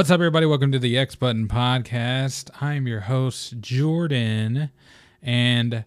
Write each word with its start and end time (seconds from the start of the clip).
What's 0.00 0.10
up, 0.10 0.14
everybody? 0.14 0.46
Welcome 0.46 0.72
to 0.72 0.78
the 0.78 0.96
X 0.96 1.14
Button 1.14 1.46
Podcast. 1.46 2.48
I'm 2.62 2.86
your 2.86 3.00
host, 3.00 3.60
Jordan. 3.60 4.70
And 5.20 5.84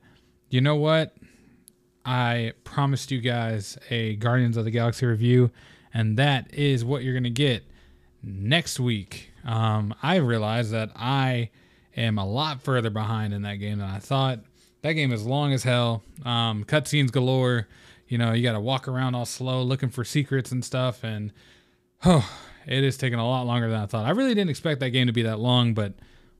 you 0.52 0.62
know 0.62 0.76
what? 0.76 1.16
I 2.06 2.54
promised 2.64 3.10
you 3.10 3.22
guys 3.22 3.76
a 3.90 4.16
Guardians 4.18 4.56
of 4.56 4.66
the 4.66 4.70
Galaxy 4.70 5.08
review, 5.08 5.50
and 5.96 6.16
that 6.20 6.54
is 6.54 6.86
what 6.86 7.04
you're 7.04 7.16
going 7.16 7.24
to 7.24 7.32
get 7.32 7.64
next 8.22 8.80
week. 8.80 9.32
Um, 9.46 9.96
I 10.04 10.18
realized 10.18 10.70
that 10.74 10.92
I 10.96 11.50
am 11.98 12.20
a 12.20 12.26
lot 12.26 12.62
further 12.62 12.92
behind 12.92 13.34
in 13.34 13.42
that 13.42 13.56
game 13.56 13.80
than 13.80 13.90
I 13.90 13.98
thought. 13.98 14.42
That 14.84 14.94
game 14.94 15.12
is 15.12 15.26
long 15.26 15.54
as 15.54 15.64
hell. 15.64 16.04
Um, 16.24 16.66
cutscenes 16.66 17.12
galore. 17.12 17.68
You 18.08 18.20
know, 18.20 18.34
you 18.34 18.44
got 18.44 18.54
to 18.54 18.60
walk 18.60 18.88
around 18.88 19.16
all 19.16 19.26
slow 19.26 19.64
looking 19.64 19.90
for 19.90 20.04
secrets 20.04 20.52
and 20.52 20.64
stuff. 20.64 21.04
And 21.04 21.34
oh, 22.06 22.30
it 22.66 22.84
is 22.84 22.98
taking 22.98 23.20
a 23.20 23.28
lot 23.28 23.46
longer 23.46 23.70
than 23.70 23.82
I 23.82 23.86
thought. 23.86 24.06
I 24.06 24.12
really 24.12 24.34
didn't 24.34 24.50
expect 24.50 24.80
that 24.82 24.90
game 24.92 25.08
to 25.08 25.14
be 25.14 25.24
that 25.24 25.40
long, 25.40 25.74
but 25.74 25.94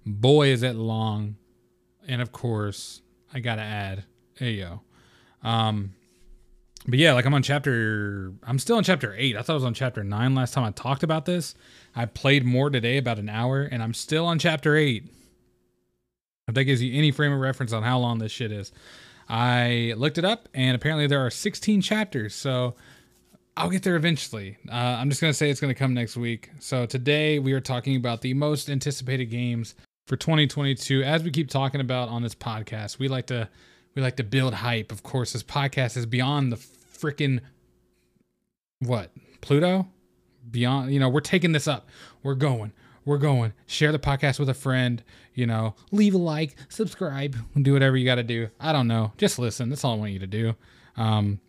boy, 0.06 0.48
is 0.48 0.64
it 0.64 0.76
long. 0.76 1.36
And 2.08 2.22
of 2.22 2.32
course, 2.32 3.02
I 3.34 3.40
got 3.40 3.56
to 3.56 3.62
add, 3.62 4.04
hey, 4.38 4.52
yo. 4.52 4.82
Um, 5.44 5.94
but 6.88 7.00
yeah, 7.00 7.14
like 7.14 7.26
I'm 7.26 7.34
on 7.34 7.44
chapter, 7.44 8.34
I'm 8.44 8.60
still 8.60 8.76
on 8.76 8.84
chapter 8.84 9.16
eight. 9.18 9.38
I 9.38 9.42
thought 9.42 9.54
I 9.54 9.56
was 9.56 9.64
on 9.64 9.74
chapter 9.74 10.04
nine 10.04 10.36
last 10.36 10.54
time 10.54 10.64
I 10.64 10.72
talked 10.72 11.04
about 11.04 11.26
this. 11.26 11.56
I 11.96 12.06
played 12.06 12.44
more 12.44 12.70
today, 12.70 12.98
about 12.98 13.20
an 13.20 13.30
hour, 13.30 13.64
and 13.64 13.82
I'm 13.82 13.94
still 13.94 14.26
on 14.26 14.40
chapter 14.40 14.76
eight. 14.76 15.10
If 16.48 16.56
that 16.56 16.66
gives 16.66 16.82
you 16.82 16.98
any 16.98 17.12
frame 17.12 17.32
of 17.32 17.40
reference 17.40 17.72
on 17.72 17.84
how 17.84 18.00
long 18.00 18.20
this 18.20 18.32
shit 18.32 18.52
is. 18.52 18.74
I 19.30 19.94
looked 19.96 20.18
it 20.18 20.26
up, 20.26 20.50
and 20.54 20.76
apparently 20.76 21.08
there 21.08 21.26
are 21.26 21.30
16 21.30 21.82
chapters. 21.82 22.36
So 22.36 22.76
I'll 23.56 23.70
get 23.70 23.84
there 23.84 23.96
eventually. 23.96 24.58
Uh, 24.68 24.76
I'm 24.76 25.10
just 25.10 25.22
going 25.22 25.32
to 25.32 25.38
say 25.38 25.50
it's 25.50 25.60
going 25.60 25.74
to 25.74 25.78
come 25.78 25.94
next 25.94 26.18
week. 26.18 26.50
So 26.60 26.86
today 26.86 27.40
we 27.40 27.54
are 27.54 27.62
talking 27.62 27.96
about 27.96 28.22
the 28.22 28.34
most 28.34 28.70
anticipated 28.70 29.26
games 29.26 29.76
for 30.08 30.16
2022. 30.16 31.04
As 31.04 31.24
we 31.24 31.32
keep 31.32 31.50
talking 31.50 31.80
about 31.80 32.10
on 32.10 32.24
this 32.24 32.34
podcast, 32.34 32.98
we 32.98 33.08
like 33.08 33.28
to 33.28 33.48
we 33.96 34.02
like 34.02 34.16
to 34.16 34.24
build 34.24 34.56
hype. 34.56 34.92
Of 34.92 35.04
course, 35.04 35.34
this 35.34 35.44
podcast 35.44 35.98
is 35.98 36.08
beyond 36.08 36.52
the 36.52 36.58
freaking 36.58 37.42
what 38.80 39.12
Pluto. 39.42 39.88
Beyond, 40.50 40.92
you 40.92 41.00
know, 41.00 41.08
we're 41.08 41.22
taking 41.22 41.52
this 41.52 41.68
up. 41.68 41.88
We're 42.22 42.36
going 42.36 42.74
we're 43.06 43.18
going. 43.18 43.54
Share 43.66 43.92
the 43.92 44.00
podcast 44.00 44.40
with 44.40 44.50
a 44.50 44.54
friend. 44.54 45.04
You 45.34 45.48
know, 45.48 45.76
leave 45.92 46.14
a 46.14 46.18
like, 46.18 46.56
subscribe, 46.70 47.36
do 47.60 47.74
whatever 47.74 47.98
you 47.98 48.06
got 48.06 48.16
to 48.16 48.24
do. 48.24 48.50
I 48.60 48.72
don't 48.72 48.88
know. 48.88 49.14
Just 49.18 49.40
listen. 49.40 49.70
That's 49.70 49.84
all 49.84 49.94
I 49.94 49.98
want 49.98 50.12
you 50.12 50.20
to 50.20 50.28
do. 50.28 50.56
Um, 50.96 51.40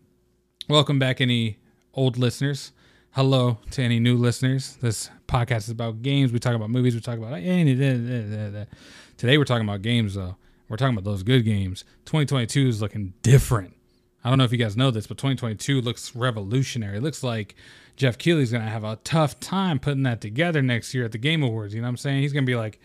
welcome 0.69 0.99
back, 0.99 1.21
any 1.21 1.59
old 1.97 2.19
listeners. 2.19 2.73
Hello 3.13 3.59
to 3.71 3.83
any 3.83 4.01
new 4.01 4.17
listeners. 4.17 4.77
This 4.81 5.11
podcast 5.29 5.59
is 5.59 5.71
about 5.71 6.03
games. 6.03 6.33
We 6.33 6.39
talk 6.39 6.55
about 6.55 6.71
movies. 6.71 6.95
We 6.95 7.01
talk 7.01 7.19
about 7.19 7.35
eh, 7.35 7.39
eh, 7.39 7.63
eh, 7.73 8.65
today. 9.17 9.39
We're 9.39 9.45
talking 9.45 9.67
about 9.67 9.83
games, 9.83 10.15
though. 10.15 10.37
We're 10.69 10.77
talking 10.77 10.95
about 10.95 11.05
those 11.05 11.23
good 11.23 11.45
games. 11.45 11.85
2022 12.07 12.69
is 12.69 12.83
looking 12.83 13.15
different. 13.23 13.77
I 14.25 14.31
don't 14.31 14.39
know 14.39 14.45
if 14.45 14.53
you 14.53 14.59
guys 14.59 14.77
know 14.77 14.91
this, 14.91 15.07
but 15.07 15.19
2022 15.19 15.81
looks 15.81 16.17
revolutionary. 16.17 16.97
It 16.97 17.03
looks 17.03 17.23
like 17.23 17.55
Geoff 17.97 18.19
Keighley's 18.19 18.51
to 18.51 18.61
have 18.61 18.83
a 18.83 18.97
tough 19.05 19.39
time 19.39 19.79
putting 19.79 20.03
that 20.05 20.21
together 20.21 20.63
next 20.63 20.95
year 20.95 21.05
at 21.05 21.13
the 21.13 21.19
Game 21.19 21.43
Awards. 21.43 21.75
You 21.75 21.83
know 21.83 21.87
what 21.87 21.91
I'm 21.91 21.97
saying? 21.99 22.23
He's 22.23 22.33
to 22.33 22.43
be 22.43 22.57
like, 22.57 22.81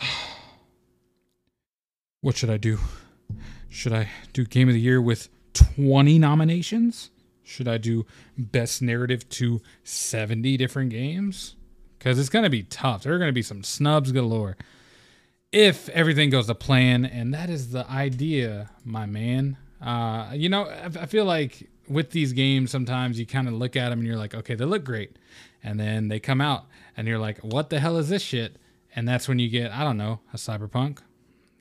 what 2.20 2.36
should 2.36 2.50
I 2.50 2.58
do? 2.58 2.78
Should 3.68 3.92
I 3.92 4.08
do 4.32 4.44
Game 4.44 4.68
of 4.68 4.74
the 4.74 4.80
Year 4.80 5.00
with 5.00 5.28
20 5.54 6.18
nominations? 6.18 7.10
Should 7.46 7.68
I 7.68 7.78
do 7.78 8.04
Best 8.36 8.82
Narrative 8.82 9.28
to 9.30 9.62
70 9.84 10.56
different 10.56 10.90
games? 10.90 11.54
Because 11.96 12.18
it's 12.18 12.28
going 12.28 12.42
to 12.42 12.50
be 12.50 12.64
tough. 12.64 13.04
There 13.04 13.14
are 13.14 13.18
going 13.18 13.28
to 13.28 13.34
be 13.34 13.42
some 13.42 13.62
snubs 13.62 14.10
galore 14.10 14.56
if 15.52 15.88
everything 15.90 16.28
goes 16.28 16.48
to 16.48 16.56
plan. 16.56 17.04
And 17.04 17.32
that 17.32 17.48
is 17.48 17.70
the 17.70 17.88
idea, 17.88 18.70
my 18.84 19.06
man. 19.06 19.56
Uh, 19.80 20.30
you 20.34 20.48
know, 20.48 20.64
I, 20.64 20.86
I 21.02 21.06
feel 21.06 21.24
like 21.24 21.70
with 21.88 22.10
these 22.10 22.32
games, 22.32 22.72
sometimes 22.72 23.18
you 23.18 23.26
kind 23.26 23.46
of 23.46 23.54
look 23.54 23.76
at 23.76 23.90
them 23.90 24.00
and 24.00 24.08
you're 24.08 24.18
like, 24.18 24.34
okay, 24.34 24.56
they 24.56 24.64
look 24.64 24.82
great. 24.84 25.16
And 25.62 25.78
then 25.78 26.08
they 26.08 26.18
come 26.18 26.40
out 26.40 26.66
and 26.96 27.06
you're 27.06 27.18
like, 27.18 27.38
what 27.38 27.70
the 27.70 27.78
hell 27.78 27.96
is 27.96 28.08
this 28.08 28.22
shit? 28.22 28.56
And 28.96 29.06
that's 29.06 29.28
when 29.28 29.38
you 29.38 29.48
get, 29.48 29.70
I 29.70 29.84
don't 29.84 29.96
know, 29.96 30.18
a 30.32 30.36
Cyberpunk, 30.36 30.98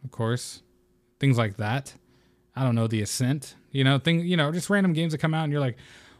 of 0.03 0.09
course, 0.09 0.63
things 1.19 1.37
like 1.37 1.57
that. 1.57 1.93
I 2.55 2.63
don't 2.63 2.75
know, 2.75 2.87
The 2.87 3.01
Ascent, 3.01 3.55
you 3.71 3.83
know, 3.83 3.99
thing, 3.99 4.21
you 4.21 4.37
know, 4.37 4.51
just 4.51 4.69
random 4.69 4.93
games 4.93 5.11
that 5.11 5.19
come 5.19 5.33
out 5.33 5.43
and 5.43 5.51
you're 5.51 5.61
like, 5.61 5.77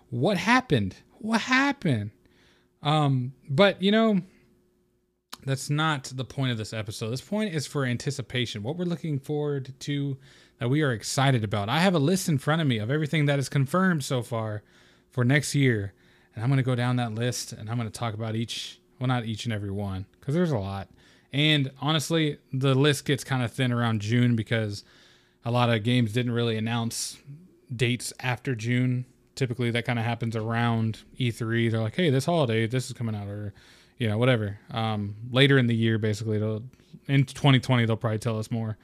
what 0.10 0.38
happened? 0.38 0.96
What 1.20 1.42
happened? 1.42 2.12
Um, 2.84 3.34
but 3.50 3.82
you 3.82 3.92
know, 3.92 4.22
that's 5.46 5.70
not 5.70 6.12
the 6.16 6.26
point 6.26 6.52
of 6.52 6.58
this 6.58 6.74
episode. 6.74 7.10
This 7.12 7.22
point 7.22 7.54
is 7.54 7.68
for 7.68 7.86
anticipation. 7.86 8.64
What 8.64 8.78
we're 8.78 8.86
looking 8.86 9.20
forward 9.20 9.74
to 9.82 10.18
that 10.60 10.70
we 10.70 10.82
are 10.82 10.92
excited 10.92 11.44
about. 11.44 11.70
I 11.70 11.80
have 11.80 11.94
a 11.96 12.00
list 12.00 12.30
in 12.30 12.38
front 12.38 12.62
of 12.62 12.68
me 12.68 12.78
of 12.78 12.90
everything 12.90 13.26
that 13.26 13.40
is 13.40 13.50
confirmed 13.50 14.04
so 14.04 14.22
far 14.22 14.64
for 15.12 15.24
next 15.24 15.54
year. 15.54 15.94
And 16.34 16.44
I'm 16.44 16.50
going 16.50 16.58
to 16.58 16.64
go 16.64 16.76
down 16.76 16.96
that 16.98 17.14
list 17.14 17.54
and 17.54 17.70
I'm 17.70 17.78
going 17.78 17.90
to 17.90 18.00
talk 18.00 18.14
about 18.14 18.36
each, 18.36 18.80
well, 19.00 19.08
not 19.08 19.26
each 19.26 19.46
and 19.46 19.54
every 19.54 19.72
one, 19.72 20.06
because 20.20 20.34
there's 20.34 20.52
a 20.52 20.58
lot. 20.58 20.90
And 21.32 21.72
honestly, 21.82 22.38
the 22.54 22.74
list 22.74 23.06
gets 23.06 23.24
kind 23.24 23.44
of 23.44 23.52
thin 23.52 23.72
around 23.72 24.02
June 24.02 24.36
because 24.36 24.84
a 25.46 25.52
lot 25.52 25.70
of 25.70 25.84
games 25.84 26.12
didn't 26.12 26.32
really 26.32 26.58
announce 26.58 27.18
dates 27.74 28.12
after 28.20 28.56
June. 28.56 29.06
Typically, 29.36 29.70
that 29.72 29.86
kind 29.86 30.00
of 30.00 30.06
happens 30.06 30.36
around 30.36 31.00
E3. 31.20 31.70
They're 31.70 31.82
like, 31.82 31.96
hey, 31.96 32.10
this 32.10 32.26
holiday, 32.26 32.66
this 32.68 32.88
is 32.88 32.94
coming 32.94 33.16
out, 33.16 33.28
or, 33.28 33.54
you 33.98 34.08
know, 34.08 34.18
whatever. 34.18 34.60
Um, 34.72 35.16
later 35.30 35.58
in 35.58 35.68
the 35.68 35.76
year, 35.76 35.98
basically, 35.98 36.38
in 37.08 37.26
2020, 37.26 37.86
they'll 37.86 37.96
probably 37.96 38.18
tell 38.18 38.40
us 38.40 38.50
more 38.50 38.78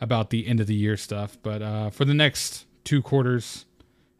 about 0.00 0.30
the 0.30 0.46
end 0.46 0.60
of 0.60 0.66
the 0.66 0.74
year 0.74 0.96
stuff. 0.96 1.36
But 1.42 1.60
uh, 1.60 1.90
for 1.90 2.04
the 2.04 2.14
next 2.14 2.66
two 2.84 3.02
quarters, 3.02 3.66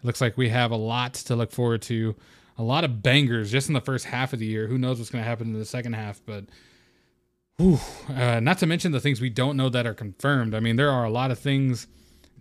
it 0.00 0.06
looks 0.06 0.20
like 0.20 0.36
we 0.36 0.48
have 0.50 0.70
a 0.70 0.76
lot 0.76 1.14
to 1.14 1.36
look 1.36 1.52
forward 1.52 1.82
to. 1.82 2.14
A 2.58 2.62
lot 2.62 2.84
of 2.84 3.02
bangers 3.02 3.50
just 3.50 3.68
in 3.68 3.74
the 3.74 3.80
first 3.80 4.06
half 4.06 4.32
of 4.32 4.38
the 4.38 4.46
year. 4.46 4.66
Who 4.66 4.78
knows 4.78 4.98
what's 4.98 5.10
going 5.10 5.22
to 5.22 5.28
happen 5.28 5.48
in 5.48 5.58
the 5.58 5.64
second 5.64 5.92
half? 5.92 6.20
But 6.24 6.46
whew, 7.58 7.78
uh, 8.08 8.40
not 8.40 8.58
to 8.58 8.66
mention 8.66 8.92
the 8.92 9.00
things 9.00 9.20
we 9.20 9.30
don't 9.30 9.56
know 9.56 9.68
that 9.68 9.86
are 9.86 9.94
confirmed. 9.94 10.54
I 10.54 10.60
mean, 10.60 10.76
there 10.76 10.90
are 10.90 11.04
a 11.04 11.10
lot 11.10 11.30
of 11.30 11.38
things 11.38 11.86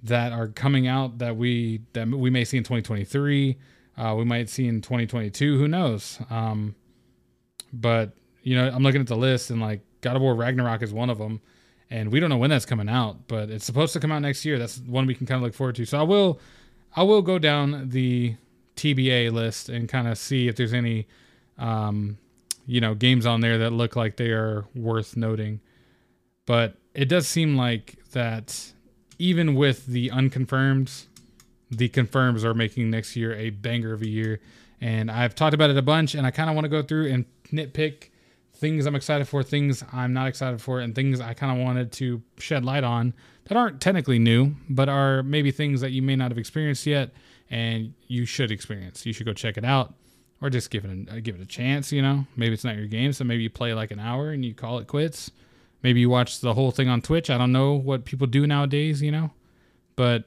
that 0.03 0.31
are 0.31 0.47
coming 0.47 0.87
out 0.87 1.17
that 1.17 1.35
we 1.35 1.81
that 1.93 2.07
we 2.07 2.29
may 2.29 2.43
see 2.43 2.57
in 2.57 2.63
2023. 2.63 3.57
Uh, 3.97 4.15
we 4.17 4.25
might 4.25 4.49
see 4.49 4.67
in 4.67 4.81
2022. 4.81 5.57
Who 5.57 5.67
knows? 5.67 6.19
Um, 6.29 6.75
but 7.71 8.13
you 8.43 8.55
know, 8.55 8.69
I'm 8.69 8.83
looking 8.83 9.01
at 9.01 9.07
the 9.07 9.15
list 9.15 9.49
and 9.49 9.61
like 9.61 9.81
God 10.01 10.15
of 10.15 10.21
War 10.21 10.35
Ragnarok 10.35 10.83
is 10.83 10.93
one 10.93 11.09
of 11.09 11.17
them 11.17 11.41
and 11.89 12.11
we 12.11 12.19
don't 12.19 12.29
know 12.29 12.37
when 12.37 12.49
that's 12.49 12.65
coming 12.65 12.89
out, 12.89 13.27
but 13.27 13.49
it's 13.49 13.65
supposed 13.65 13.93
to 13.93 13.99
come 13.99 14.11
out 14.11 14.21
next 14.21 14.43
year. 14.43 14.57
That's 14.57 14.79
one 14.79 15.05
we 15.05 15.15
can 15.15 15.27
kind 15.27 15.37
of 15.37 15.43
look 15.43 15.53
forward 15.53 15.75
to. 15.75 15.85
So 15.85 15.99
I 15.99 16.03
will, 16.03 16.39
I 16.95 17.03
will 17.03 17.21
go 17.21 17.37
down 17.37 17.89
the 17.89 18.35
TBA 18.75 19.31
list 19.31 19.69
and 19.69 19.87
kind 19.87 20.07
of 20.07 20.17
see 20.17 20.47
if 20.47 20.55
there's 20.55 20.73
any, 20.73 21.07
um, 21.57 22.17
you 22.65 22.81
know, 22.81 22.95
games 22.95 23.25
on 23.25 23.41
there 23.41 23.57
that 23.59 23.71
look 23.71 23.95
like 23.95 24.17
they 24.17 24.31
are 24.31 24.65
worth 24.75 25.15
noting. 25.15 25.61
But 26.45 26.75
it 26.93 27.05
does 27.05 27.27
seem 27.27 27.55
like 27.55 27.97
that 28.11 28.73
even 29.19 29.55
with 29.55 29.85
the 29.85 30.11
unconfirmed, 30.11 30.91
the 31.69 31.89
confirms 31.89 32.43
are 32.45 32.53
making 32.53 32.89
next 32.89 33.15
year 33.15 33.33
a 33.35 33.49
banger 33.49 33.93
of 33.93 34.01
a 34.01 34.07
year. 34.07 34.39
And 34.81 35.09
I've 35.09 35.35
talked 35.35 35.53
about 35.53 35.69
it 35.69 35.77
a 35.77 35.81
bunch, 35.81 36.15
and 36.15 36.27
I 36.27 36.31
kind 36.31 36.49
of 36.49 36.55
want 36.55 36.65
to 36.65 36.69
go 36.69 36.81
through 36.81 37.11
and 37.11 37.25
nitpick 37.47 38.09
things 38.55 38.85
I'm 38.85 38.95
excited 38.95 39.27
for, 39.27 39.43
things 39.43 39.83
I'm 39.91 40.13
not 40.13 40.27
excited 40.27 40.61
for, 40.61 40.79
and 40.79 40.95
things 40.95 41.19
I 41.19 41.33
kind 41.33 41.57
of 41.57 41.63
wanted 41.63 41.91
to 41.93 42.21
shed 42.37 42.63
light 42.63 42.83
on 42.83 43.13
that 43.45 43.57
aren't 43.57 43.81
technically 43.81 44.19
new, 44.19 44.55
but 44.69 44.89
are 44.89 45.23
maybe 45.23 45.51
things 45.51 45.81
that 45.81 45.91
you 45.91 46.01
may 46.01 46.15
not 46.15 46.31
have 46.31 46.37
experienced 46.37 46.85
yet, 46.85 47.11
and 47.49 47.93
you 48.07 48.25
should 48.25 48.51
experience. 48.51 49.05
You 49.05 49.13
should 49.13 49.25
go 49.25 49.33
check 49.33 49.57
it 49.57 49.65
out, 49.65 49.93
or 50.45 50.49
just 50.49 50.69
give 50.69 50.85
it 50.85 51.09
a, 51.09 51.15
uh, 51.15 51.19
give 51.21 51.35
it 51.35 51.41
a 51.41 51.45
chance. 51.45 51.91
You 51.91 52.01
know, 52.01 52.25
maybe 52.35 52.53
it's 52.53 52.63
not 52.63 52.75
your 52.75 52.87
game, 52.87 53.11
so 53.13 53.23
maybe 53.23 53.43
you 53.43 53.49
play 53.49 53.73
like 53.73 53.91
an 53.91 53.99
hour 53.99 54.29
and 54.29 54.45
you 54.45 54.53
call 54.53 54.77
it 54.79 54.87
quits. 54.87 55.31
Maybe 55.81 55.99
you 55.99 56.09
watch 56.09 56.39
the 56.39 56.53
whole 56.53 56.71
thing 56.71 56.87
on 56.87 57.01
Twitch. 57.01 57.29
I 57.29 57.37
don't 57.37 57.51
know 57.51 57.73
what 57.73 58.05
people 58.05 58.27
do 58.27 58.47
nowadays, 58.47 59.01
you 59.01 59.11
know, 59.11 59.31
but 59.95 60.25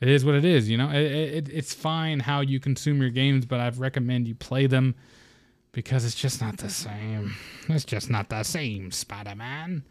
it 0.00 0.08
is 0.08 0.24
what 0.24 0.34
it 0.34 0.44
is. 0.44 0.68
You 0.68 0.76
know, 0.76 0.90
it, 0.90 1.12
it, 1.12 1.48
it's 1.48 1.74
fine 1.74 2.20
how 2.20 2.40
you 2.40 2.60
consume 2.60 3.00
your 3.00 3.10
games, 3.10 3.46
but 3.46 3.60
I'd 3.60 3.76
recommend 3.76 4.26
you 4.28 4.34
play 4.34 4.66
them 4.66 4.94
because 5.72 6.04
it's 6.04 6.14
just 6.14 6.40
not 6.40 6.56
the 6.58 6.70
same. 6.70 7.34
It's 7.68 7.84
just 7.84 8.10
not 8.10 8.28
the 8.28 8.42
same, 8.42 8.90
Spider 8.90 9.34
Man. 9.34 9.84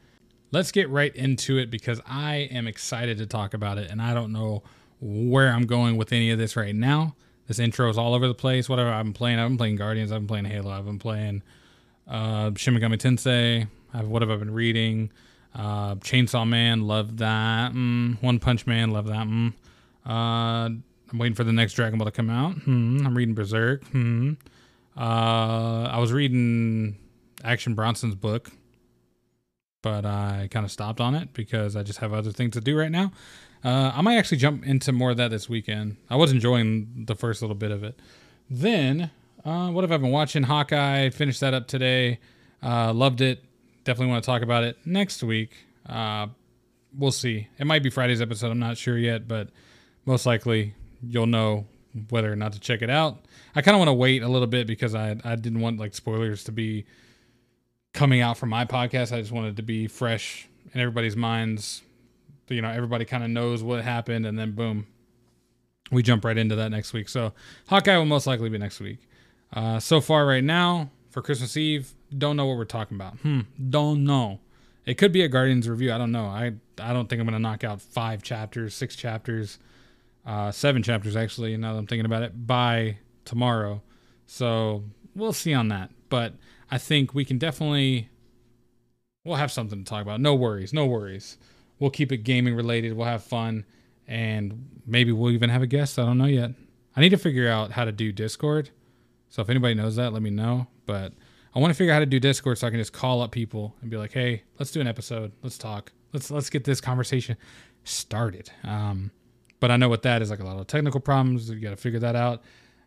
Let's 0.51 0.71
get 0.71 0.89
right 0.89 1.15
into 1.15 1.57
it 1.57 1.71
because 1.71 1.99
I 2.05 2.49
am 2.51 2.67
excited 2.67 3.17
to 3.17 3.25
talk 3.25 3.53
about 3.53 3.77
it 3.77 3.89
and 3.89 4.01
I 4.01 4.13
don't 4.13 4.31
know 4.31 4.63
where 4.99 5.49
I'm 5.51 5.65
going 5.65 5.97
with 5.97 6.13
any 6.13 6.29
of 6.31 6.37
this 6.37 6.55
right 6.55 6.75
now. 6.75 7.15
This 7.53 7.59
intro 7.59 7.87
is 7.87 7.99
all 7.99 8.15
over 8.15 8.27
the 8.27 8.33
place. 8.33 8.67
Whatever 8.67 8.89
I've 8.89 9.05
been 9.05 9.13
playing, 9.13 9.37
I've 9.37 9.47
been 9.47 9.59
playing 9.59 9.75
Guardians, 9.75 10.11
I've 10.11 10.21
been 10.21 10.27
playing 10.27 10.45
Halo, 10.45 10.71
I've 10.71 10.85
been 10.85 10.97
playing 10.97 11.43
uh, 12.07 12.49
Shin 12.55 12.73
Megami 12.73 12.97
Tensei. 12.97 13.67
I've, 13.93 14.07
what 14.07 14.23
have 14.23 14.31
I 14.31 14.37
been 14.37 14.55
reading? 14.55 15.11
Uh, 15.53 15.93
Chainsaw 15.97 16.49
Man, 16.49 16.87
love 16.87 17.17
that. 17.17 17.73
Mm, 17.73 18.19
One 18.23 18.39
Punch 18.39 18.65
Man, 18.65 18.89
love 18.89 19.05
that. 19.05 19.27
Mm. 19.27 19.53
Uh, 20.03 20.09
I'm 20.09 20.81
waiting 21.13 21.35
for 21.35 21.43
the 21.43 21.53
next 21.53 21.73
Dragon 21.73 21.99
Ball 21.99 22.05
to 22.05 22.11
come 22.11 22.31
out. 22.31 22.55
Hmm. 22.55 23.05
I'm 23.05 23.15
reading 23.15 23.35
Berserk. 23.35 23.85
Hmm. 23.89 24.31
Uh, 24.97 25.89
I 25.91 25.99
was 25.99 26.11
reading 26.11 26.97
Action 27.43 27.75
Bronson's 27.75 28.15
book, 28.15 28.49
but 29.83 30.07
I 30.07 30.47
kind 30.49 30.65
of 30.65 30.71
stopped 30.71 30.99
on 30.99 31.13
it 31.13 31.33
because 31.33 31.75
I 31.75 31.83
just 31.83 31.99
have 31.99 32.13
other 32.13 32.31
things 32.31 32.53
to 32.53 32.61
do 32.61 32.75
right 32.75 32.89
now. 32.91 33.11
Uh, 33.63 33.93
I 33.95 34.01
might 34.01 34.17
actually 34.17 34.37
jump 34.37 34.65
into 34.65 34.91
more 34.91 35.11
of 35.11 35.17
that 35.17 35.31
this 35.31 35.47
weekend. 35.47 35.97
I 36.09 36.15
was 36.15 36.31
enjoying 36.31 37.05
the 37.07 37.15
first 37.15 37.41
little 37.41 37.55
bit 37.55 37.71
of 37.71 37.83
it. 37.83 37.99
Then, 38.49 39.09
uh, 39.45 39.69
what 39.69 39.83
have 39.83 39.91
I 39.91 39.97
been 39.97 40.11
watching? 40.11 40.43
Hawkeye, 40.43 41.09
finished 41.09 41.39
that 41.39 41.53
up 41.53 41.67
today. 41.67 42.19
Uh, 42.61 42.93
loved 42.93 43.21
it. 43.21 43.43
Definitely 43.83 44.11
want 44.11 44.23
to 44.23 44.25
talk 44.25 44.41
about 44.41 44.63
it 44.63 44.77
next 44.85 45.23
week. 45.23 45.51
Uh, 45.87 46.27
we'll 46.97 47.11
see. 47.11 47.47
It 47.57 47.65
might 47.65 47.83
be 47.83 47.89
Friday's 47.89 48.21
episode. 48.21 48.51
I'm 48.51 48.59
not 48.59 48.77
sure 48.77 48.97
yet, 48.97 49.27
but 49.27 49.49
most 50.05 50.25
likely 50.25 50.75
you'll 51.01 51.27
know 51.27 51.65
whether 52.09 52.31
or 52.31 52.35
not 52.35 52.53
to 52.53 52.59
check 52.59 52.81
it 52.81 52.89
out. 52.89 53.19
I 53.55 53.61
kind 53.61 53.75
of 53.75 53.79
want 53.79 53.89
to 53.89 53.93
wait 53.93 54.23
a 54.23 54.27
little 54.27 54.47
bit 54.47 54.67
because 54.67 54.95
I 54.95 55.15
I 55.23 55.35
didn't 55.35 55.59
want 55.59 55.79
like 55.79 55.93
spoilers 55.93 56.43
to 56.45 56.51
be 56.51 56.85
coming 57.93 58.21
out 58.21 58.37
from 58.37 58.49
my 58.49 58.65
podcast. 58.65 59.11
I 59.15 59.19
just 59.19 59.31
wanted 59.31 59.57
to 59.57 59.63
be 59.63 59.87
fresh 59.87 60.47
in 60.73 60.81
everybody's 60.81 61.15
minds. 61.15 61.81
You 62.49 62.61
know, 62.61 62.69
everybody 62.69 63.05
kind 63.05 63.23
of 63.23 63.29
knows 63.29 63.63
what 63.63 63.83
happened, 63.83 64.25
and 64.25 64.37
then 64.37 64.51
boom, 64.51 64.87
we 65.91 66.03
jump 66.03 66.25
right 66.25 66.37
into 66.37 66.55
that 66.55 66.69
next 66.69 66.93
week. 66.93 67.09
So 67.09 67.33
Hawkeye 67.67 67.97
will 67.97 68.05
most 68.05 68.27
likely 68.27 68.49
be 68.49 68.57
next 68.57 68.79
week. 68.79 68.99
Uh, 69.51 69.79
so 69.79 70.01
far, 70.01 70.25
right 70.25 70.43
now 70.43 70.89
for 71.09 71.21
Christmas 71.21 71.55
Eve, 71.55 71.93
don't 72.17 72.35
know 72.35 72.45
what 72.45 72.57
we're 72.57 72.65
talking 72.65 72.95
about. 72.95 73.17
Hmm, 73.19 73.41
don't 73.69 74.03
know. 74.03 74.39
It 74.85 74.95
could 74.95 75.11
be 75.11 75.21
a 75.21 75.27
Guardians 75.29 75.69
review. 75.69 75.93
I 75.93 75.97
don't 75.97 76.11
know. 76.11 76.25
I 76.25 76.53
I 76.79 76.91
don't 76.93 77.07
think 77.07 77.19
I'm 77.19 77.25
gonna 77.27 77.39
knock 77.39 77.63
out 77.63 77.81
five 77.81 78.23
chapters, 78.23 78.73
six 78.73 78.95
chapters, 78.95 79.59
uh, 80.25 80.51
seven 80.51 80.83
chapters 80.83 81.15
actually. 81.15 81.55
Now 81.57 81.73
that 81.73 81.79
I'm 81.79 81.87
thinking 81.87 82.05
about 82.05 82.23
it, 82.23 82.45
by 82.47 82.97
tomorrow. 83.25 83.81
So 84.25 84.83
we'll 85.15 85.33
see 85.33 85.53
on 85.53 85.69
that. 85.69 85.91
But 86.09 86.33
I 86.69 86.77
think 86.77 87.13
we 87.13 87.23
can 87.23 87.37
definitely 87.37 88.09
we'll 89.23 89.37
have 89.37 89.51
something 89.51 89.83
to 89.83 89.89
talk 89.89 90.01
about. 90.01 90.19
No 90.19 90.35
worries, 90.35 90.73
no 90.73 90.85
worries. 90.85 91.37
We'll 91.79 91.89
keep 91.89 92.11
it 92.11 92.17
gaming 92.17 92.55
related. 92.55 92.93
We'll 92.93 93.07
have 93.07 93.23
fun, 93.23 93.65
and 94.07 94.81
maybe 94.85 95.11
we'll 95.11 95.31
even 95.31 95.49
have 95.49 95.61
a 95.61 95.67
guest. 95.67 95.99
I 95.99 96.05
don't 96.05 96.17
know 96.17 96.25
yet. 96.25 96.51
I 96.95 97.01
need 97.01 97.09
to 97.09 97.17
figure 97.17 97.49
out 97.49 97.71
how 97.71 97.85
to 97.85 97.91
do 97.91 98.11
Discord. 98.11 98.69
So 99.29 99.41
if 99.41 99.49
anybody 99.49 99.73
knows 99.73 99.95
that, 99.95 100.13
let 100.13 100.21
me 100.21 100.29
know. 100.29 100.67
But 100.85 101.13
I 101.55 101.59
want 101.59 101.71
to 101.71 101.75
figure 101.75 101.91
out 101.91 101.95
how 101.95 101.99
to 102.01 102.05
do 102.05 102.19
Discord 102.19 102.57
so 102.57 102.67
I 102.67 102.69
can 102.69 102.79
just 102.79 102.93
call 102.93 103.21
up 103.21 103.31
people 103.31 103.75
and 103.81 103.89
be 103.89 103.97
like, 103.97 104.13
"Hey, 104.13 104.43
let's 104.59 104.71
do 104.71 104.81
an 104.81 104.87
episode. 104.87 105.31
Let's 105.41 105.57
talk. 105.57 105.91
Let's 106.13 106.29
let's 106.31 106.49
get 106.49 106.63
this 106.63 106.79
conversation 106.79 107.37
started." 107.83 108.51
Um, 108.63 109.11
but 109.59 109.71
I 109.71 109.77
know 109.77 109.89
what 109.89 110.03
that 110.03 110.21
is 110.21 110.29
like 110.29 110.39
a 110.39 110.45
lot 110.45 110.59
of 110.59 110.67
technical 110.67 110.99
problems. 110.99 111.49
You 111.49 111.59
got 111.59 111.71
to 111.71 111.77
figure 111.77 111.99
that 111.99 112.15
out. 112.15 112.43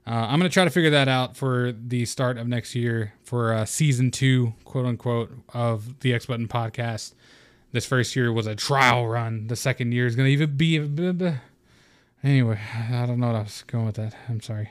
Uh, 0.06 0.26
I'm 0.28 0.38
gonna 0.38 0.48
try 0.48 0.62
to 0.64 0.70
figure 0.70 0.90
that 0.90 1.08
out 1.08 1.36
for 1.36 1.72
the 1.72 2.04
start 2.04 2.38
of 2.38 2.46
next 2.46 2.76
year 2.76 3.14
for 3.24 3.52
uh, 3.52 3.64
season 3.64 4.12
two, 4.12 4.54
quote 4.64 4.86
unquote, 4.86 5.32
of 5.52 5.98
the 6.00 6.14
X 6.14 6.26
Button 6.26 6.46
podcast. 6.46 7.14
This 7.72 7.86
first 7.86 8.16
year 8.16 8.32
was 8.32 8.46
a 8.46 8.54
trial 8.54 9.06
run. 9.06 9.48
The 9.48 9.56
second 9.56 9.92
year 9.92 10.06
is 10.06 10.16
gonna 10.16 10.28
even 10.28 10.56
be. 10.56 10.78
Anyway, 12.22 12.58
I 12.90 13.06
don't 13.06 13.20
know 13.20 13.28
what 13.28 13.36
I 13.36 13.42
was 13.42 13.62
going 13.66 13.86
with 13.86 13.96
that. 13.96 14.14
I'm 14.28 14.40
sorry. 14.40 14.70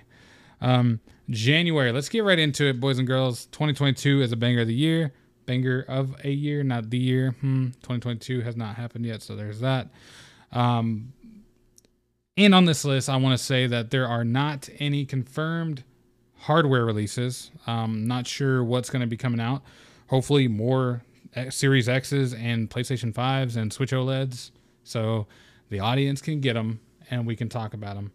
Um, 0.61 0.99
January. 1.29 1.91
Let's 1.91 2.09
get 2.09 2.23
right 2.23 2.39
into 2.39 2.65
it, 2.65 2.79
boys 2.79 2.97
and 2.97 3.07
girls. 3.07 3.45
2022 3.47 4.21
is 4.21 4.31
a 4.31 4.35
banger 4.35 4.61
of 4.61 4.67
the 4.67 4.73
year. 4.73 5.13
Banger 5.45 5.85
of 5.87 6.15
a 6.23 6.31
year, 6.31 6.63
not 6.63 6.89
the 6.89 6.97
year. 6.97 7.35
Hmm. 7.41 7.67
2022 7.83 8.41
has 8.41 8.55
not 8.55 8.75
happened 8.75 9.05
yet, 9.05 9.21
so 9.21 9.35
there's 9.35 9.59
that. 9.59 9.89
Um, 10.51 11.13
and 12.37 12.53
on 12.53 12.65
this 12.65 12.83
list, 12.83 13.09
I 13.09 13.17
want 13.17 13.37
to 13.37 13.43
say 13.43 13.67
that 13.67 13.91
there 13.91 14.07
are 14.07 14.23
not 14.23 14.67
any 14.79 15.05
confirmed 15.05 15.83
hardware 16.39 16.85
releases. 16.85 17.51
Um, 17.67 18.07
not 18.07 18.27
sure 18.27 18.63
what's 18.63 18.89
going 18.89 19.01
to 19.01 19.07
be 19.07 19.17
coming 19.17 19.39
out. 19.39 19.61
Hopefully, 20.07 20.47
more 20.47 21.03
Series 21.49 21.89
X's 21.89 22.33
and 22.33 22.69
PlayStation 22.69 23.13
5s 23.13 23.55
and 23.57 23.71
Switch 23.71 23.91
OLEDs. 23.91 24.51
So 24.83 25.27
the 25.69 25.79
audience 25.79 26.21
can 26.21 26.41
get 26.41 26.53
them 26.53 26.79
and 27.09 27.25
we 27.25 27.35
can 27.35 27.49
talk 27.49 27.73
about 27.73 27.95
them. 27.95 28.11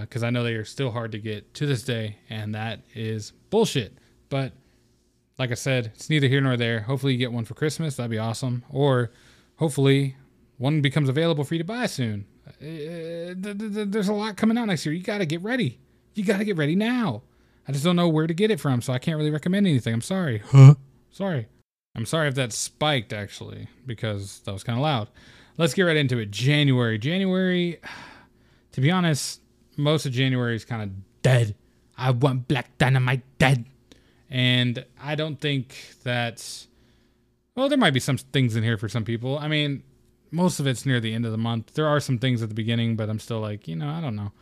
Because 0.00 0.22
uh, 0.22 0.26
I 0.26 0.30
know 0.30 0.42
they 0.42 0.54
are 0.54 0.64
still 0.64 0.90
hard 0.90 1.12
to 1.12 1.18
get 1.18 1.54
to 1.54 1.66
this 1.66 1.84
day, 1.84 2.16
and 2.28 2.56
that 2.56 2.80
is 2.92 3.32
bullshit. 3.50 3.96
But 4.28 4.52
like 5.38 5.52
I 5.52 5.54
said, 5.54 5.92
it's 5.94 6.10
neither 6.10 6.26
here 6.26 6.40
nor 6.40 6.56
there. 6.56 6.80
Hopefully, 6.80 7.12
you 7.12 7.18
get 7.20 7.32
one 7.32 7.44
for 7.44 7.54
Christmas. 7.54 7.94
That'd 7.94 8.10
be 8.10 8.18
awesome. 8.18 8.64
Or 8.68 9.12
hopefully, 9.56 10.16
one 10.58 10.80
becomes 10.80 11.08
available 11.08 11.44
for 11.44 11.54
you 11.54 11.58
to 11.58 11.64
buy 11.64 11.86
soon. 11.86 12.26
Uh, 12.60 13.34
there's 13.36 14.08
a 14.08 14.12
lot 14.12 14.36
coming 14.36 14.58
out 14.58 14.64
next 14.64 14.84
year. 14.84 14.92
You 14.92 15.04
got 15.04 15.18
to 15.18 15.26
get 15.26 15.40
ready. 15.42 15.78
You 16.14 16.24
got 16.24 16.38
to 16.38 16.44
get 16.44 16.56
ready 16.56 16.74
now. 16.74 17.22
I 17.68 17.72
just 17.72 17.84
don't 17.84 17.96
know 17.96 18.08
where 18.08 18.26
to 18.26 18.34
get 18.34 18.50
it 18.50 18.58
from, 18.58 18.82
so 18.82 18.92
I 18.92 18.98
can't 18.98 19.16
really 19.16 19.30
recommend 19.30 19.68
anything. 19.68 19.94
I'm 19.94 20.00
sorry. 20.00 20.42
Huh? 20.46 20.74
Sorry. 21.12 21.46
I'm 21.94 22.06
sorry 22.06 22.28
if 22.28 22.34
that 22.36 22.52
spiked 22.52 23.12
actually, 23.12 23.68
because 23.86 24.40
that 24.40 24.52
was 24.52 24.64
kind 24.64 24.78
of 24.78 24.82
loud. 24.82 25.08
Let's 25.56 25.74
get 25.74 25.82
right 25.82 25.96
into 25.96 26.18
it. 26.18 26.30
January. 26.30 26.98
January, 26.98 27.80
to 28.72 28.80
be 28.80 28.90
honest, 28.90 29.40
most 29.76 30.06
of 30.06 30.12
January 30.12 30.56
is 30.56 30.64
kind 30.64 30.82
of 30.82 30.90
dead. 31.22 31.54
I 31.96 32.10
want 32.12 32.48
Black 32.48 32.76
Dynamite 32.78 33.22
dead. 33.38 33.66
And 34.30 34.84
I 35.02 35.16
don't 35.16 35.40
think 35.40 35.96
that's. 36.02 36.68
Well, 37.54 37.68
there 37.68 37.76
might 37.76 37.92
be 37.92 38.00
some 38.00 38.16
things 38.16 38.56
in 38.56 38.62
here 38.62 38.78
for 38.78 38.88
some 38.88 39.04
people. 39.04 39.38
I 39.38 39.48
mean, 39.48 39.82
most 40.30 40.60
of 40.60 40.66
it's 40.66 40.86
near 40.86 41.00
the 41.00 41.12
end 41.12 41.26
of 41.26 41.32
the 41.32 41.38
month. 41.38 41.74
There 41.74 41.86
are 41.86 42.00
some 42.00 42.18
things 42.18 42.42
at 42.42 42.48
the 42.48 42.54
beginning, 42.54 42.96
but 42.96 43.10
I'm 43.10 43.18
still 43.18 43.40
like, 43.40 43.66
you 43.66 43.74
know, 43.76 43.90
I 43.90 44.00
don't 44.00 44.16
know. 44.16 44.32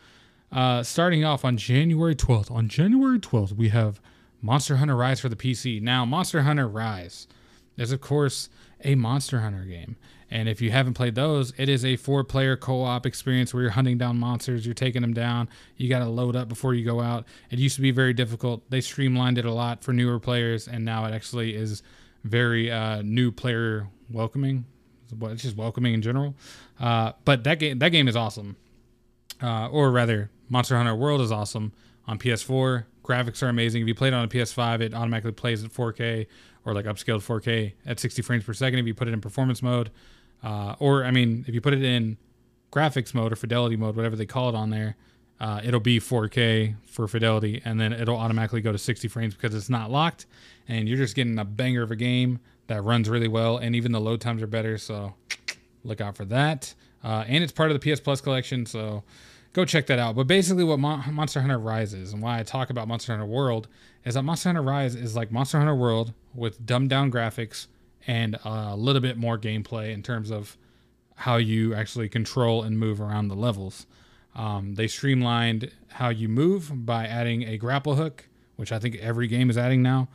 Uh, 0.53 0.83
starting 0.83 1.25
off 1.25 1.45
on 1.45 1.57
January 1.57 2.15
12th. 2.15 2.51
On 2.51 2.69
January 2.69 3.19
12th, 3.19 3.53
we 3.55 3.71
have 3.71 4.01
Monster 4.41 4.77
Hunter 4.77 4.95
Rise 4.95 5.21
for 5.21 5.29
the 5.29 5.37
PC. 5.37 5.81
Now, 5.83 6.05
Monster 6.05 6.43
Hunter 6.43 6.69
Rise 6.69 7.27
is, 7.79 7.93
of 7.93 8.01
course, 8.01 8.49
a 8.85 8.95
Monster 8.95 9.41
Hunter 9.41 9.65
game. 9.65 9.97
And 10.31 10.47
if 10.49 10.61
you 10.61 10.71
haven't 10.71 10.95
played 10.95 11.15
those, 11.15 11.55
it 11.57 11.71
is 11.71 11.85
a 11.85 11.97
four 11.97 12.23
player 12.23 12.55
co 12.55 12.83
op 12.83 13.07
experience 13.07 13.55
where 13.55 13.63
you're 13.63 13.73
hunting 13.73 13.97
down 13.97 14.19
monsters, 14.19 14.67
you're 14.67 14.75
taking 14.75 15.01
them 15.01 15.15
down. 15.15 15.49
You 15.79 15.89
got 15.89 16.01
to 16.01 16.07
load 16.07 16.37
up 16.37 16.49
before 16.49 16.75
you 16.75 16.85
go 16.85 17.01
out. 17.01 17.25
It 17.51 17.59
used 17.59 17.77
to 17.77 17.83
be 17.83 17.93
very 17.93 18.13
difficult. 18.13 18.69
They 18.71 18.83
streamlined 18.83 19.39
it 19.39 19.47
a 19.47 19.53
lot 19.53 19.83
for 19.83 19.95
newer 19.95 20.21
players, 20.21 20.69
and 20.69 20.85
now 20.85 21.07
it 21.07 21.15
actually 21.15 21.55
is 21.57 21.83
very 22.25 22.71
uh, 22.71 23.01
new 23.01 23.33
player 23.33 23.89
welcoming 24.11 24.67
it's 25.23 25.43
just 25.43 25.57
welcoming 25.57 25.95
in 25.95 26.03
general. 26.03 26.35
Uh, 26.81 27.13
but 27.25 27.45
that 27.45 27.59
game 27.59 27.79
that 27.79 27.91
game 27.91 28.09
is 28.09 28.17
awesome, 28.17 28.57
uh, 29.43 29.69
or 29.69 29.91
rather, 29.91 30.31
Monster 30.49 30.77
Hunter 30.77 30.95
World 30.95 31.21
is 31.21 31.33
awesome 31.33 31.73
on 32.07 32.19
PS4. 32.19 32.85
Graphics 33.03 33.43
are 33.43 33.49
amazing. 33.49 33.83
If 33.83 33.89
you 33.89 33.95
play 33.95 34.09
it 34.09 34.15
on 34.15 34.25
a 34.25 34.29
PS5, 34.29 34.81
it 34.81 34.95
automatically 34.95 35.33
plays 35.33 35.65
at 35.65 35.73
4K 35.73 36.27
or 36.69 36.75
like 36.75 36.85
upscaled 36.85 37.23
4K 37.23 37.73
at 37.87 37.99
60 37.99 38.23
frames 38.23 38.45
per 38.45 38.53
second. 38.53 38.79
If 38.79 38.87
you 38.87 38.95
put 38.95 39.09
it 39.09 39.15
in 39.15 39.21
performance 39.21 39.63
mode, 39.63 39.91
uh, 40.43 40.75
or 40.79 41.05
I 41.05 41.11
mean, 41.11 41.45
if 41.49 41.55
you 41.55 41.61
put 41.61 41.73
it 41.73 41.83
in 41.83 42.19
graphics 42.71 43.15
mode 43.15 43.33
or 43.33 43.37
fidelity 43.37 43.77
mode, 43.77 43.97
whatever 43.97 44.17
they 44.17 44.27
call 44.27 44.49
it 44.51 44.55
on 44.55 44.71
there, 44.71 44.97
uh, 45.41 45.61
it'll 45.65 45.81
be 45.81 45.99
4K 45.99 46.77
for 46.85 47.09
fidelity, 47.09 47.63
and 47.65 47.81
then 47.81 47.93
it'll 47.93 48.17
automatically 48.17 48.61
go 48.61 48.73
to 48.73 48.79
60 48.79 49.09
frames 49.09 49.35
because 49.35 49.55
it's 49.55 49.71
not 49.71 49.91
locked, 49.91 50.27
and 50.67 50.89
you're 50.89 50.99
just 50.99 51.15
getting 51.15 51.39
a 51.39 51.45
banger 51.45 51.83
of 51.83 51.91
a 51.91 51.97
game 51.97 52.41
that 52.67 52.83
runs 52.83 53.09
really 53.09 53.29
well, 53.29 53.57
and 53.57 53.75
even 53.75 53.93
the 53.93 54.01
load 54.01 54.21
times 54.21 54.43
are 54.43 54.49
better. 54.49 54.77
So 54.77 55.15
look 55.85 56.01
out 56.01 56.17
for 56.17 56.25
that. 56.27 56.75
Uh, 57.03 57.25
and 57.27 57.43
it's 57.43 57.53
part 57.53 57.71
of 57.71 57.81
the 57.81 57.95
PS 57.95 58.01
Plus 58.01 58.21
collection, 58.21 58.67
so 58.67 59.05
go 59.53 59.65
check 59.65 59.87
that 59.87 59.99
out. 59.99 60.17
But 60.17 60.27
basically, 60.27 60.65
what 60.65 60.79
Mon- 60.79 61.15
Monster 61.15 61.41
Hunter 61.41 61.59
Rise 61.59 61.95
is, 61.95 62.13
and 62.13 62.21
why 62.21 62.41
I 62.41 62.43
talk 62.43 62.71
about 62.71 62.89
Monster 62.89 63.13
Hunter 63.13 63.27
World, 63.27 63.69
is 64.09 64.15
that 64.15 64.23
Monster 64.23 64.49
Hunter 64.49 64.63
Rise 64.63 64.95
is 64.95 65.15
like 65.15 65.31
Monster 65.31 65.59
Hunter 65.59 65.75
World 65.75 66.15
with 66.35 66.65
dumbed 66.65 66.89
down 66.89 67.13
graphics 67.13 67.67
and 68.07 68.39
a 68.43 68.75
little 68.75 69.03
bit 69.03 69.19
more 69.19 69.37
gameplay 69.37 69.93
in 69.93 70.03
terms 70.03 70.31
of 70.31 70.57
how 71.15 71.37
you 71.37 71.75
actually 71.75 72.09
control 72.09 72.63
and 72.63 72.79
move 72.79 73.03
around 73.03 73.29
the 73.29 73.35
levels. 73.37 73.87
Um, 74.35 74.77
they 74.77 74.89
streamlined 74.89 75.71
how 75.89 76.09
you 76.09 76.27
move 76.27 76.87
by 76.87 77.07
adding 77.07 77.43
a 77.43 77.59
grapple 77.59 77.97
hook, 77.97 78.27
which 78.57 78.73
I 78.73 78.79
think 78.79 78.97
every 78.97 79.27
game 79.27 79.51
is 79.51 79.59
adding 79.59 79.83
now. 79.83 80.09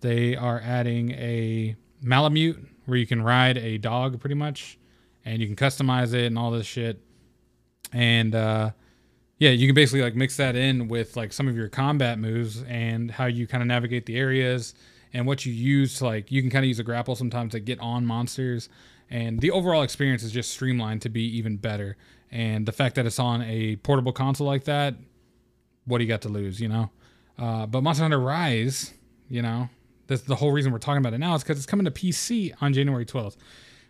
They 0.00 0.36
are 0.36 0.60
adding 0.64 1.10
a 1.10 1.74
Palamute, 2.04 2.64
where 2.86 2.98
you 2.98 3.06
can 3.06 3.20
ride 3.20 3.58
a 3.58 3.78
dog 3.78 4.20
pretty 4.20 4.36
much, 4.36 4.78
and 5.24 5.42
you 5.42 5.48
can 5.48 5.56
customize 5.56 6.14
it 6.14 6.26
and 6.26 6.38
all 6.38 6.52
this 6.52 6.66
shit. 6.66 7.00
And 7.92 8.32
uh, 8.32 8.70
yeah, 9.40 9.50
you 9.50 9.66
can 9.66 9.74
basically 9.74 10.02
like 10.02 10.14
mix 10.14 10.36
that 10.36 10.54
in 10.54 10.86
with 10.86 11.16
like 11.16 11.32
some 11.32 11.48
of 11.48 11.56
your 11.56 11.68
combat 11.68 12.18
moves 12.18 12.62
and 12.64 13.10
how 13.10 13.24
you 13.24 13.46
kind 13.46 13.62
of 13.62 13.66
navigate 13.66 14.04
the 14.04 14.16
areas 14.16 14.74
and 15.14 15.26
what 15.26 15.46
you 15.46 15.52
use 15.52 15.96
to 15.98 16.04
like 16.04 16.30
you 16.30 16.42
can 16.42 16.50
kind 16.50 16.62
of 16.62 16.68
use 16.68 16.78
a 16.78 16.84
grapple 16.84 17.16
sometimes 17.16 17.52
to 17.52 17.60
get 17.60 17.80
on 17.80 18.04
monsters. 18.04 18.68
And 19.08 19.40
the 19.40 19.50
overall 19.50 19.82
experience 19.82 20.22
is 20.22 20.30
just 20.30 20.50
streamlined 20.50 21.02
to 21.02 21.08
be 21.08 21.22
even 21.38 21.56
better. 21.56 21.96
And 22.30 22.66
the 22.66 22.72
fact 22.72 22.94
that 22.96 23.06
it's 23.06 23.18
on 23.18 23.40
a 23.42 23.76
portable 23.76 24.12
console 24.12 24.46
like 24.46 24.64
that 24.64 24.94
what 25.86 25.98
do 25.98 26.04
you 26.04 26.08
got 26.08 26.20
to 26.22 26.28
lose 26.28 26.60
you 26.60 26.68
know? 26.68 26.90
Uh, 27.38 27.64
but 27.64 27.82
monster 27.82 28.04
hunter 28.04 28.20
rise 28.20 28.92
you 29.30 29.40
know 29.40 29.70
that's 30.06 30.22
the 30.22 30.36
whole 30.36 30.52
reason 30.52 30.70
we're 30.70 30.78
talking 30.78 30.98
about 30.98 31.14
it 31.14 31.18
now 31.18 31.34
is 31.34 31.42
because 31.42 31.56
it's 31.56 31.66
coming 31.66 31.86
to 31.86 31.90
PC 31.90 32.52
on 32.60 32.74
January 32.74 33.06
12th. 33.06 33.36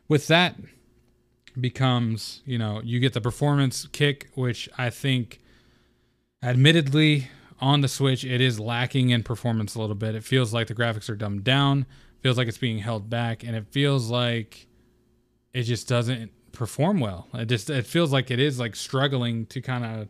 With 0.07 0.29
that 0.29 0.55
becomes, 1.59 2.43
you 2.45 2.59
know, 2.59 2.81
you 2.85 3.01
get 3.01 3.13
the 3.13 3.21
performance 3.21 3.87
kick, 3.93 4.31
which 4.35 4.69
I 4.77 4.91
think, 4.91 5.41
admittedly, 6.43 7.29
on 7.61 7.83
the 7.83 7.89
Switch, 7.89 8.25
it 8.25 8.41
is 8.41 8.59
lacking 8.59 9.11
in 9.11 9.23
performance 9.23 9.75
a 9.75 9.81
little 9.81 9.95
bit. 9.95 10.15
It 10.15 10.25
feels 10.25 10.55
like 10.55 10.67
the 10.67 10.75
graphics 10.75 11.11
are 11.11 11.15
dumbed 11.15 11.45
down, 11.45 11.87
feels 12.21 12.39
like 12.39 12.49
it's 12.49 12.59
being 12.59 12.79
held 12.79 13.11
back, 13.11 13.45
and 13.45 13.55
it 13.55 13.67
feels 13.71 14.11
like 14.11 14.67
it 15.53 15.65
just 15.65 15.89
doesn't 15.89 16.31
perform 16.53 17.01
well. 17.01 17.29
It 17.35 17.47
just 17.47 17.69
it 17.71 17.87
feels 17.87 18.13
like 18.13 18.31
it 18.31 18.41
is 18.41 18.59
like 18.59 18.75
struggling 18.77 19.47
to 19.47 19.61
kind 19.61 19.85
of 19.85 20.09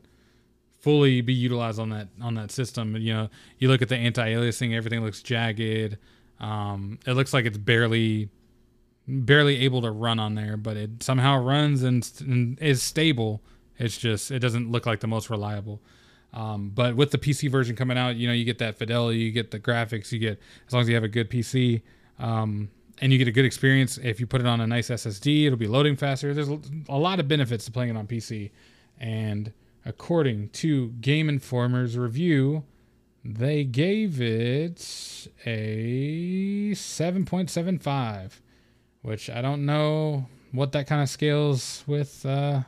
fully 0.80 1.20
be 1.20 1.34
utilized 1.34 1.78
on 1.78 1.90
that 1.90 2.08
on 2.20 2.34
that 2.34 2.50
system. 2.50 2.96
You 2.96 3.14
know, 3.14 3.30
you 3.58 3.68
look 3.68 3.82
at 3.82 3.88
the 3.88 3.96
anti-aliasing, 3.96 4.74
everything 4.74 5.02
looks 5.02 5.22
jagged. 5.22 5.98
Um, 6.38 6.98
it 7.06 7.12
looks 7.12 7.34
like 7.34 7.44
it's 7.44 7.58
barely 7.58 8.30
barely 9.06 9.64
able 9.64 9.82
to 9.82 9.90
run 9.90 10.18
on 10.18 10.34
there, 10.34 10.56
but 10.56 10.76
it 10.76 11.02
somehow 11.02 11.42
runs 11.42 11.82
and, 11.82 12.08
and 12.20 12.58
is 12.60 12.82
stable. 12.82 13.42
It's 13.78 13.98
just 13.98 14.30
it 14.30 14.40
doesn't 14.40 14.70
look 14.70 14.86
like 14.86 15.00
the 15.00 15.06
most 15.06 15.30
reliable. 15.30 15.80
Um, 16.32 16.70
but 16.70 16.94
with 16.94 17.10
the 17.10 17.18
PC 17.18 17.50
version 17.50 17.74
coming 17.74 17.98
out, 17.98 18.16
you 18.16 18.28
know, 18.28 18.32
you 18.32 18.44
get 18.44 18.58
that 18.58 18.76
fidelity, 18.76 19.18
you 19.18 19.32
get 19.32 19.50
the 19.50 19.58
graphics, 19.58 20.12
you 20.12 20.18
get 20.18 20.40
as 20.66 20.72
long 20.72 20.82
as 20.82 20.88
you 20.88 20.94
have 20.94 21.02
a 21.02 21.08
good 21.08 21.28
PC, 21.28 21.82
um, 22.18 22.70
and 23.00 23.12
you 23.12 23.18
get 23.18 23.26
a 23.26 23.32
good 23.32 23.44
experience. 23.44 23.98
If 23.98 24.20
you 24.20 24.26
put 24.26 24.40
it 24.40 24.46
on 24.46 24.60
a 24.60 24.66
nice 24.66 24.90
SSD, 24.90 25.46
it'll 25.46 25.58
be 25.58 25.66
loading 25.66 25.96
faster. 25.96 26.32
There's 26.32 26.50
a 26.88 26.96
lot 26.96 27.18
of 27.18 27.26
benefits 27.26 27.64
to 27.64 27.72
playing 27.72 27.90
it 27.90 27.96
on 27.96 28.06
PC, 28.06 28.50
and 28.98 29.52
according 29.84 30.50
to 30.50 30.90
Game 31.00 31.28
Informer's 31.28 31.98
review, 31.98 32.64
they 33.24 33.64
gave 33.64 34.20
it 34.20 35.28
a 35.44 36.70
7.75, 36.72 38.40
which 39.02 39.30
I 39.30 39.40
don't 39.40 39.64
know 39.64 40.26
what 40.52 40.72
that 40.72 40.86
kind 40.86 41.02
of 41.02 41.08
scales 41.08 41.84
with. 41.86 42.24
Uh, 42.24 42.62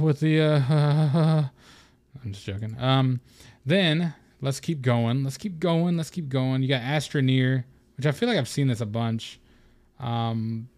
with 0.00 0.20
the 0.20 0.40
uh, 0.40 1.44
I'm 2.24 2.32
just 2.32 2.44
joking. 2.44 2.76
Um, 2.78 3.20
then 3.64 4.14
let's 4.40 4.60
keep 4.60 4.82
going. 4.82 5.24
Let's 5.24 5.38
keep 5.38 5.58
going. 5.58 5.96
Let's 5.96 6.10
keep 6.10 6.28
going. 6.28 6.62
You 6.62 6.68
got 6.68 6.82
Astroneer, 6.82 7.64
which 7.96 8.06
I 8.06 8.12
feel 8.12 8.28
like 8.28 8.38
I've 8.38 8.48
seen 8.48 8.68
this 8.68 8.80
a 8.80 8.86
bunch, 8.86 9.40
um, 9.98 10.68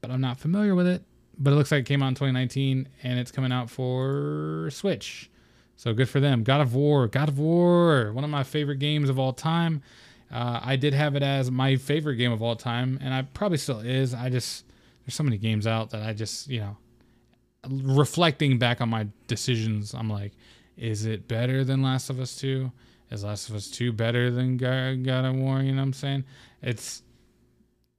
but 0.00 0.10
I'm 0.10 0.20
not 0.20 0.38
familiar 0.38 0.74
with 0.74 0.86
it. 0.86 1.02
But 1.40 1.52
it 1.52 1.56
looks 1.56 1.70
like 1.70 1.82
it 1.82 1.86
came 1.86 2.02
out 2.02 2.08
in 2.08 2.14
2019, 2.14 2.88
and 3.04 3.18
it's 3.18 3.30
coming 3.30 3.52
out 3.52 3.70
for 3.70 4.68
Switch. 4.72 5.30
So 5.76 5.94
good 5.94 6.08
for 6.08 6.18
them. 6.18 6.42
God 6.42 6.60
of 6.60 6.74
War, 6.74 7.06
God 7.06 7.28
of 7.28 7.38
War, 7.38 8.12
one 8.12 8.24
of 8.24 8.30
my 8.30 8.42
favorite 8.42 8.80
games 8.80 9.08
of 9.08 9.20
all 9.20 9.32
time. 9.32 9.82
Uh, 10.30 10.60
I 10.62 10.76
did 10.76 10.94
have 10.94 11.16
it 11.16 11.22
as 11.22 11.50
my 11.50 11.76
favorite 11.76 12.16
game 12.16 12.32
of 12.32 12.42
all 12.42 12.56
time, 12.56 12.98
and 13.02 13.14
I 13.14 13.22
probably 13.22 13.58
still 13.58 13.80
is. 13.80 14.14
I 14.14 14.28
just 14.28 14.64
there's 15.04 15.14
so 15.14 15.22
many 15.24 15.38
games 15.38 15.66
out 15.66 15.90
that 15.90 16.02
I 16.02 16.12
just 16.12 16.48
you 16.48 16.60
know 16.60 16.76
reflecting 17.68 18.58
back 18.58 18.80
on 18.80 18.88
my 18.88 19.08
decisions, 19.26 19.94
I'm 19.94 20.08
like, 20.08 20.32
is 20.76 21.06
it 21.06 21.28
better 21.28 21.64
than 21.64 21.82
Last 21.82 22.10
of 22.10 22.20
Us 22.20 22.36
2? 22.36 22.70
Is 23.10 23.24
Last 23.24 23.48
of 23.48 23.54
Us 23.54 23.68
2 23.70 23.92
better 23.92 24.30
than 24.30 24.56
God 24.56 25.24
of 25.24 25.34
War? 25.36 25.60
You 25.60 25.72
know 25.72 25.78
what 25.78 25.82
I'm 25.82 25.92
saying? 25.92 26.24
It's 26.62 27.02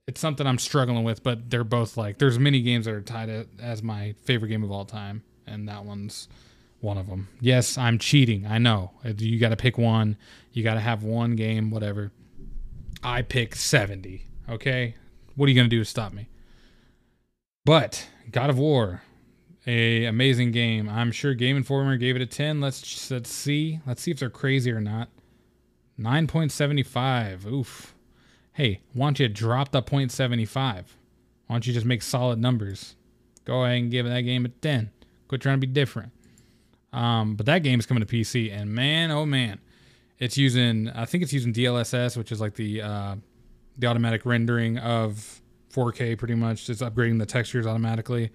it's 0.07 0.19
something 0.19 0.47
I'm 0.47 0.57
struggling 0.57 1.03
with, 1.03 1.21
but 1.21 1.51
they're 1.51 1.63
both 1.63 1.97
like 1.97 2.17
there's 2.17 2.39
many 2.39 2.61
games 2.61 2.85
that 2.85 2.93
are 2.93 3.01
tied 3.01 3.47
as 3.61 3.83
my 3.83 4.15
favorite 4.23 4.49
game 4.49 4.63
of 4.63 4.71
all 4.71 4.85
time, 4.85 5.23
and 5.45 5.67
that 5.67 5.85
one's 5.85 6.27
one 6.79 6.97
of 6.97 7.07
them. 7.07 7.27
Yes, 7.41 7.77
I'm 7.77 7.99
cheating. 7.99 8.47
I 8.47 8.57
know. 8.57 8.91
You 9.03 9.39
got 9.39 9.49
to 9.49 9.55
pick 9.55 9.77
one. 9.77 10.17
You 10.51 10.63
got 10.63 10.75
to 10.75 10.79
have 10.79 11.03
one 11.03 11.35
game, 11.35 11.69
whatever. 11.69 12.11
I 13.03 13.21
pick 13.21 13.55
70. 13.55 14.25
Okay, 14.49 14.95
what 15.35 15.45
are 15.45 15.49
you 15.49 15.55
gonna 15.55 15.69
do 15.69 15.79
to 15.79 15.85
stop 15.85 16.13
me? 16.13 16.27
But 17.65 18.07
God 18.31 18.49
of 18.49 18.57
War, 18.57 19.03
a 19.67 20.05
amazing 20.05 20.51
game. 20.51 20.89
I'm 20.89 21.11
sure 21.11 21.33
Game 21.33 21.57
Informer 21.57 21.97
gave 21.97 22.15
it 22.15 22.21
a 22.21 22.25
10. 22.25 22.61
Let's 22.61 23.11
let's 23.11 23.31
see. 23.31 23.79
Let's 23.85 24.01
see 24.01 24.11
if 24.11 24.19
they're 24.19 24.29
crazy 24.29 24.71
or 24.71 24.81
not. 24.81 25.09
9.75. 25.99 27.45
Oof. 27.45 27.93
Hey, 28.53 28.81
why 28.93 29.07
don't 29.07 29.19
you 29.19 29.27
drop 29.27 29.71
the 29.71 29.81
0.75? 29.81 30.55
Why 30.55 30.83
don't 31.49 31.67
you 31.67 31.73
just 31.73 31.85
make 31.85 32.01
solid 32.01 32.39
numbers? 32.39 32.95
Go 33.45 33.63
ahead 33.63 33.77
and 33.77 33.91
give 33.91 34.05
that 34.05 34.21
game 34.21 34.45
a 34.45 34.49
10. 34.49 34.91
Quit 35.27 35.41
trying 35.41 35.59
to 35.59 35.67
be 35.67 35.71
different. 35.71 36.11
Um, 36.91 37.35
but 37.35 37.45
that 37.45 37.59
game 37.59 37.79
is 37.79 37.85
coming 37.85 38.03
to 38.03 38.11
PC, 38.11 38.51
and 38.51 38.73
man, 38.73 39.11
oh 39.11 39.25
man, 39.25 39.59
it's 40.19 40.37
using. 40.37 40.89
I 40.89 41.05
think 41.05 41.23
it's 41.23 41.33
using 41.33 41.53
DLSS, 41.53 42.17
which 42.17 42.31
is 42.31 42.41
like 42.41 42.55
the 42.55 42.81
uh, 42.81 43.15
the 43.77 43.87
automatic 43.87 44.25
rendering 44.25 44.77
of 44.77 45.41
4K. 45.73 46.17
Pretty 46.17 46.35
much, 46.35 46.69
it's 46.69 46.81
upgrading 46.81 47.19
the 47.19 47.25
textures 47.25 47.65
automatically. 47.65 48.31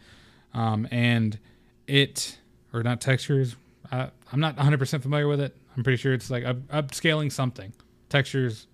Um, 0.55 0.89
and 0.91 1.39
it, 1.87 2.39
or 2.73 2.83
not 2.83 3.01
textures, 3.01 3.57
I, 3.91 4.11
I'm 4.33 4.41
not 4.41 4.57
100% 4.57 5.03
familiar 5.03 5.29
with 5.29 5.41
it. 5.41 5.57
I'm 5.77 5.83
pretty 5.83 5.97
sure 5.97 6.15
it's 6.15 6.31
like 6.31 6.45
up, 6.45 6.59
upscaling 6.69 7.31
something. 7.31 7.73
Textures, 8.09 8.69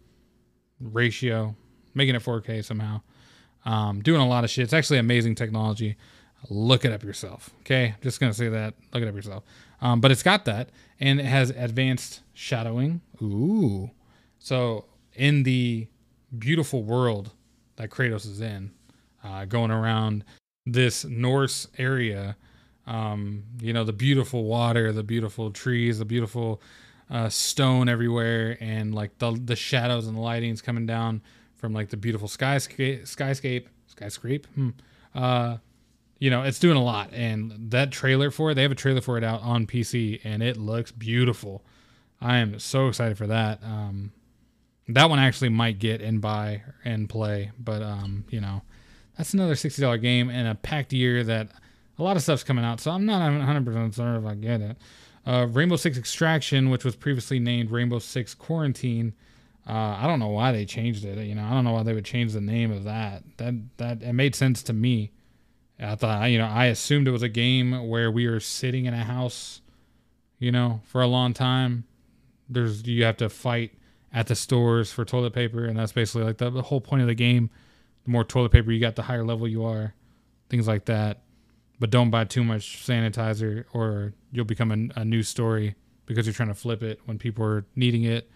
ratio, 0.81 1.57
making 1.95 2.15
it 2.15 2.23
4K 2.23 2.65
somehow. 2.65 3.01
Um, 3.65 4.01
doing 4.03 4.21
a 4.21 4.29
lot 4.29 4.45
of 4.45 4.51
shit. 4.51 4.65
It's 4.65 4.73
actually 4.73 4.99
amazing 4.99 5.35
technology. 5.35 5.97
Look 6.49 6.85
it 6.85 6.93
up 6.93 7.03
yourself. 7.03 7.51
Okay, 7.61 7.95
just 8.01 8.21
gonna 8.21 8.33
say 8.33 8.49
that. 8.49 8.75
Look 8.95 9.03
it 9.03 9.09
up 9.09 9.15
yourself. 9.15 9.45
Um, 9.81 10.01
but 10.01 10.11
it's 10.11 10.23
got 10.23 10.45
that, 10.45 10.71
and 10.99 11.21
it 11.21 11.27
has 11.27 11.51
advanced 11.51 12.21
shadowing. 12.35 13.01
Ooh, 13.23 13.91
so 14.39 14.85
in 15.15 15.43
the 15.43 15.87
beautiful 16.39 16.83
world 16.83 17.33
that 17.77 17.91
Kratos 17.91 18.27
is 18.27 18.41
in, 18.41 18.73
uh, 19.25 19.45
going 19.47 19.71
around 19.71 20.25
this 20.67 21.05
Norse 21.05 21.69
area. 21.79 22.37
Um, 22.87 23.45
you 23.61 23.73
know, 23.73 23.85
the 23.85 23.93
beautiful 23.93 24.45
water, 24.45 24.93
the 24.93 25.03
beautiful 25.03 25.51
trees, 25.51 25.99
the 25.99 26.05
beautiful 26.05 26.61
uh, 27.11 27.29
stone 27.29 27.89
everywhere, 27.89 28.57
and 28.61 28.95
like 28.95 29.19
the 29.19 29.33
the 29.33 29.57
shadows 29.57 30.07
and 30.07 30.17
the 30.17 30.21
lightings 30.21 30.63
coming 30.63 30.87
down 30.87 31.23
from 31.55 31.73
like 31.73 31.91
the 31.91 31.97
beautiful 31.97 32.29
skyscape, 32.29 33.03
skyscape, 33.03 33.67
skyscrape. 33.95 34.47
Hmm. 34.55 34.71
Uh, 35.15 35.59
you 36.21 36.29
know, 36.29 36.43
it's 36.43 36.59
doing 36.59 36.77
a 36.77 36.85
lot, 36.85 37.13
and 37.13 37.71
that 37.71 37.91
trailer 37.91 38.31
for 38.31 38.51
it, 38.51 38.55
they 38.55 38.63
have 38.63 38.71
a 38.71 38.77
trailer 38.77 39.01
for 39.01 39.17
it 39.17 39.25
out 39.25 39.41
on 39.43 39.67
PC, 39.67 40.21
and 40.23 40.43
it 40.43 40.59
looks 40.59 40.93
beautiful. 40.93 41.65
I 42.21 42.37
am 42.37 42.59
so 42.59 42.89
excited 42.89 43.17
for 43.17 43.27
that. 43.27 43.61
Um, 43.65 44.13
that 44.87 45.09
one 45.09 45.19
actually 45.19 45.49
might 45.49 45.79
get 45.79 46.03
and 46.03 46.21
buy 46.21 46.63
and 46.85 47.09
play, 47.09 47.53
but 47.59 47.83
um, 47.83 48.25
you 48.29 48.41
know, 48.41 48.61
that's 49.17 49.33
another 49.33 49.55
sixty 49.57 49.81
dollar 49.81 49.97
game 49.97 50.29
in 50.29 50.47
a 50.47 50.55
packed 50.55 50.93
year 50.93 51.25
that 51.25 51.49
a 51.99 52.03
lot 52.03 52.17
of 52.17 52.23
stuff's 52.23 52.45
coming 52.45 52.67
out. 52.67 52.81
So 52.81 52.91
I'm 52.91 53.07
not 53.07 53.21
100 53.21 53.65
percent 53.65 53.95
sure 53.95 54.17
if 54.17 54.25
I 54.27 54.35
get 54.35 54.61
it. 54.61 54.77
Uh, 55.27 55.47
Rainbow 55.51 55.77
Six 55.77 55.97
Extraction, 55.97 56.69
which 56.69 56.85
was 56.85 56.97
previously 56.97 57.39
named 57.39 57.71
Rainbow 57.71 57.99
Six 57.99 58.35
Quarantine. 58.35 59.15
Uh, 59.67 59.97
I 59.99 60.07
don't 60.07 60.19
know 60.19 60.29
why 60.29 60.53
they 60.53 60.67
changed 60.67 61.05
it. 61.05 61.17
You 61.25 61.35
know, 61.35 61.45
I 61.45 61.51
don't 61.51 61.65
know 61.65 61.73
why 61.73 61.83
they 61.83 61.95
would 61.95 62.05
change 62.05 62.35
the 62.35 62.41
name 62.43 62.73
of 62.73 62.85
that. 62.85 63.23
That 63.39 63.55
that 63.79 64.03
it 64.03 64.13
made 64.13 64.35
sense 64.35 64.63
to 64.65 64.75
me. 64.75 65.13
I 65.81 65.95
thought, 65.95 66.31
you 66.31 66.39
know, 66.39 66.47
I 66.47 66.67
assumed 66.67 67.09
it 67.09 67.13
was 67.13 67.23
a 67.23 67.29
game 67.29 67.89
where 67.89 68.11
we 68.11 68.29
were 68.29 68.41
sitting 68.41 68.85
in 68.85 68.95
a 68.95 69.05
house, 69.05 69.63
you 70.39 70.53
know, 70.53 70.81
for 70.85 71.01
a 71.01 71.07
long 71.07 71.33
time. 71.33 71.85
There's 72.49 72.87
you 72.87 73.05
have 73.05 73.17
to 73.19 73.29
fight 73.29 73.73
at 74.13 74.27
the 74.27 74.35
stores 74.35 74.93
for 74.93 75.05
toilet 75.05 75.33
paper, 75.33 75.65
and 75.65 75.79
that's 75.79 75.93
basically 75.93 76.25
like 76.25 76.39
the, 76.39 76.51
the 76.51 76.63
whole 76.63 76.81
point 76.81 77.03
of 77.03 77.09
the 77.09 77.15
game 77.15 77.51
the 78.05 78.11
more 78.11 78.25
toilet 78.25 78.53
paper 78.53 78.73
you 78.73 78.81
got, 78.81 78.97
the 78.97 79.03
higher 79.03 79.25
level 79.25 79.47
you 79.47 79.65
are, 79.65 79.95
things 80.49 80.67
like 80.67 80.87
that. 80.87 81.23
But 81.79 81.91
don't 81.91 82.11
buy 82.11 82.25
too 82.25 82.45
much 82.45 82.85
sanitizer, 82.87 83.65
or 83.73 84.13
you'll 84.33 84.45
become 84.45 84.91
a, 84.97 85.01
a 85.01 85.05
news 85.05 85.29
story 85.29 85.77
because 86.07 86.27
you're 86.27 86.35
trying 86.35 86.49
to 86.49 86.55
flip 86.55 86.83
it 86.83 87.01
when 87.07 87.19
people 87.19 87.45
are 87.45 87.65
needing 87.77 88.05
it. 88.05 88.31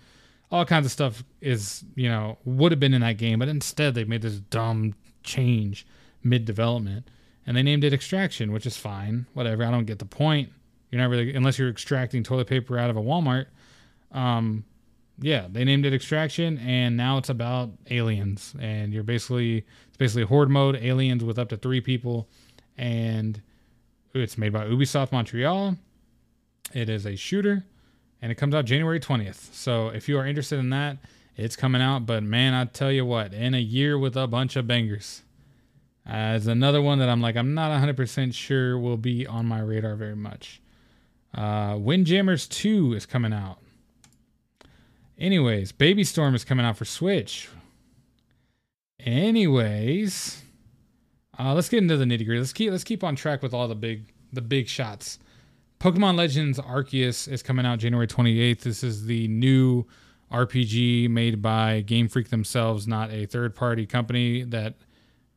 All 0.51 0.65
kinds 0.65 0.87
of 0.87 0.93
stuff 0.93 1.25
is, 1.41 1.85
you 1.95 2.09
know, 2.09 2.39
would 2.45 2.73
have 2.73 2.81
been 2.81 2.95
in 2.95 3.01
that 3.01 3.17
game, 3.19 3.39
but 3.39 3.49
instead 3.49 3.95
they 3.95 4.05
made 4.05 4.23
this 4.23 4.39
dumb 4.39 4.95
change 5.23 5.87
mid 6.23 6.45
development 6.45 7.09
and 7.47 7.57
they 7.57 7.63
named 7.63 7.85
it 7.85 7.93
Extraction, 7.93 8.53
which 8.53 8.67
is 8.67 8.77
fine. 8.77 9.27
Whatever. 9.35 9.65
I 9.65 9.71
don't 9.71 9.85
get 9.85 9.99
the 9.99 10.05
point. 10.05 10.51
You're 10.91 11.01
not 11.01 11.11
really, 11.11 11.35
unless 11.35 11.59
you're 11.59 11.69
extracting 11.69 12.23
toilet 12.23 12.47
paper 12.47 12.79
out 12.79 12.91
of 12.91 12.97
a 12.97 13.03
Walmart. 13.03 13.47
Um, 14.13 14.65
yeah, 15.19 15.47
they 15.51 15.65
named 15.65 15.87
it 15.87 15.93
Extraction, 15.93 16.59
and 16.59 16.97
now 16.97 17.19
it's 17.19 17.29
about 17.29 17.71
aliens. 17.91 18.55
And 18.61 18.93
you're 18.93 19.03
basically 19.03 19.65
it's 19.89 19.97
basically 19.97 20.25
horde 20.25 20.51
mode, 20.51 20.77
aliens 20.77 21.23
with 21.25 21.39
up 21.39 21.49
to 21.51 21.57
three 21.57 21.81
people, 21.81 22.29
and 22.77 23.41
it's 24.15 24.39
made 24.39 24.53
by 24.53 24.67
Ubisoft 24.67 25.13
Montreal. 25.13 25.77
It 26.73 26.89
is 26.89 27.07
a 27.07 27.17
shooter, 27.17 27.65
and 28.23 28.33
it 28.33 28.37
comes 28.37 28.55
out 28.55 28.65
January 28.65 29.01
20th. 29.01 29.53
So 29.53 29.89
if 29.89 30.09
you 30.09 30.19
are 30.19 30.27
interested 30.27 30.59
in 30.59 30.71
that, 30.71 30.99
it's 31.37 31.57
coming 31.57 31.83
out. 31.83 32.07
But 32.07 32.23
man, 32.23 32.55
I 32.55 32.65
tell 32.65 32.93
you 32.93 33.05
what, 33.05 33.35
in 33.35 33.55
a 33.55 33.61
year 33.61 33.99
with 33.99 34.17
a 34.17 34.27
bunch 34.27 34.57
of 34.57 34.67
bangers. 34.67 35.23
As 36.07 36.47
uh, 36.47 36.53
another 36.53 36.83
one 36.83 36.99
that 36.99 37.09
I'm 37.09 37.21
like, 37.21 37.37
I'm 37.37 37.55
not 37.55 37.71
100% 37.71 38.35
sure 38.35 38.79
will 38.79 38.97
be 38.97 39.27
on 39.27 39.47
my 39.47 39.61
radar 39.61 39.97
very 39.97 40.17
much. 40.17 40.61
Uh, 41.33 41.77
Windjammers 41.79 42.47
2 42.47 42.95
is 42.95 43.07
coming 43.07 43.33
out. 43.33 43.59
Anyways, 45.19 45.73
Baby 45.73 46.05
Storm 46.05 46.35
is 46.35 46.45
coming 46.45 46.67
out 46.67 46.77
for 46.77 46.85
Switch. 46.85 47.49
Anyways, 49.01 50.43
uh, 51.39 51.55
let's 51.55 51.69
get 51.69 51.79
into 51.79 51.97
the 51.97 52.05
nitty 52.05 52.25
gritty. 52.25 52.39
Let's 52.39 52.53
keep 52.53 52.71
let's 52.71 52.85
keep 52.85 53.05
on 53.05 53.17
track 53.17 53.43
with 53.43 53.53
all 53.53 53.69
the 53.69 53.75
big 53.75 54.13
the 54.33 54.41
big 54.41 54.69
shots. 54.69 55.19
Pokemon 55.79 56.17
Legends 56.17 56.59
Arceus 56.59 57.29
is 57.31 57.43
coming 57.43 57.67
out 57.67 57.79
January 57.79 58.07
28th. 58.07 58.61
This 58.61 58.83
is 58.83 59.05
the 59.07 59.29
new 59.29 59.85
RPG 60.33 61.11
made 61.11 61.43
by 61.43 61.83
Game 61.83 62.09
Freak 62.09 62.31
themselves, 62.31 62.89
not 62.89 63.11
a 63.11 63.27
third 63.27 63.55
party 63.55 63.85
company 63.85 64.43
that 64.45 64.75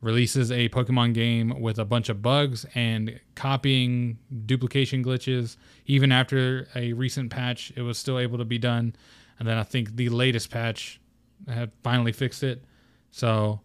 releases 0.01 0.51
a 0.51 0.69
Pokemon 0.69 1.13
game 1.13 1.59
with 1.59 1.79
a 1.79 1.85
bunch 1.85 2.09
of 2.09 2.21
bugs 2.21 2.65
and 2.75 3.19
copying 3.35 4.17
duplication 4.45 5.03
glitches. 5.03 5.57
Even 5.85 6.11
after 6.11 6.67
a 6.75 6.93
recent 6.93 7.31
patch, 7.31 7.71
it 7.75 7.81
was 7.81 7.97
still 7.97 8.19
able 8.19 8.37
to 8.37 8.45
be 8.45 8.57
done. 8.59 8.95
And 9.39 9.47
then 9.47 9.57
I 9.57 9.63
think 9.63 9.95
the 9.95 10.09
latest 10.09 10.51
patch 10.51 10.99
had 11.47 11.71
finally 11.83 12.11
fixed 12.11 12.43
it. 12.43 12.63
So, 13.11 13.61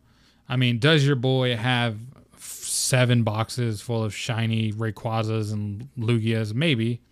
I 0.49 0.57
mean, 0.57 0.79
does 0.79 1.07
your 1.07 1.17
boy 1.17 1.57
have 1.57 1.99
seven 2.39 3.23
boxes 3.23 3.81
full 3.81 4.03
of 4.03 4.15
shiny 4.15 4.73
Rayquazas 4.73 5.53
and 5.53 5.89
Lugias? 5.99 6.55
Maybe, 6.55 7.03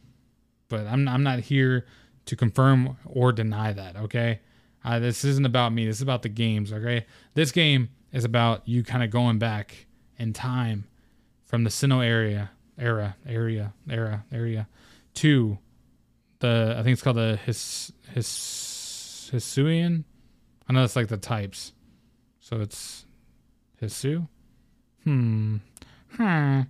but 0.68 0.86
I'm 0.86 1.08
I'm 1.08 1.22
not 1.22 1.40
here 1.40 1.86
to 2.26 2.36
confirm 2.36 2.96
or 3.04 3.32
deny 3.32 3.72
that. 3.72 3.96
Okay, 3.96 4.40
uh, 4.84 4.98
this 4.98 5.24
isn't 5.24 5.46
about 5.46 5.72
me. 5.72 5.86
This 5.86 5.96
is 5.96 6.02
about 6.02 6.22
the 6.22 6.28
games. 6.28 6.72
Okay, 6.72 7.06
this 7.34 7.50
game 7.50 7.88
is 8.12 8.24
about 8.24 8.66
you 8.68 8.82
kind 8.82 9.02
of 9.02 9.10
going 9.10 9.38
back 9.38 9.86
in 10.18 10.32
time 10.32 10.84
from 11.44 11.64
the 11.64 11.70
Sinnoh 11.70 12.04
area, 12.04 12.50
era, 12.78 13.16
area, 13.26 13.72
era, 13.88 14.24
area 14.32 14.68
to 15.14 15.58
the 16.40 16.74
I 16.78 16.82
think 16.82 16.94
it's 16.94 17.02
called 17.02 17.16
the 17.16 17.38
His 17.44 17.92
His 18.14 19.30
Hisuian. 19.32 20.04
I 20.68 20.72
know 20.72 20.84
it's 20.84 20.96
like 20.96 21.08
the 21.08 21.16
types, 21.16 21.72
so 22.40 22.60
it's 22.60 23.04
Hisu. 23.82 24.28
Hmm. 25.04 25.56
Hmm. 26.16 26.60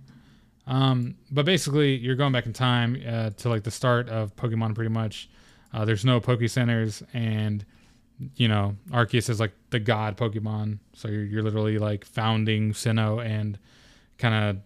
Um, 0.67 1.15
but 1.29 1.45
basically, 1.45 1.97
you're 1.97 2.15
going 2.15 2.31
back 2.31 2.45
in 2.45 2.53
time 2.53 3.01
uh, 3.07 3.31
to 3.31 3.49
like 3.49 3.63
the 3.63 3.71
start 3.71 4.09
of 4.09 4.35
Pokemon, 4.35 4.75
pretty 4.75 4.89
much. 4.89 5.29
Uh, 5.73 5.85
there's 5.85 6.05
no 6.05 6.19
Poke 6.19 6.47
Centers, 6.47 7.03
and 7.13 7.65
you 8.35 8.47
know, 8.47 8.75
Arceus 8.91 9.29
is 9.29 9.39
like 9.39 9.53
the 9.69 9.79
god 9.79 10.17
Pokemon. 10.17 10.79
So 10.93 11.07
you're, 11.07 11.23
you're 11.23 11.43
literally 11.43 11.77
like 11.77 12.05
founding 12.05 12.73
Sinnoh 12.73 13.25
and 13.25 13.57
kind 14.17 14.35
of. 14.35 14.57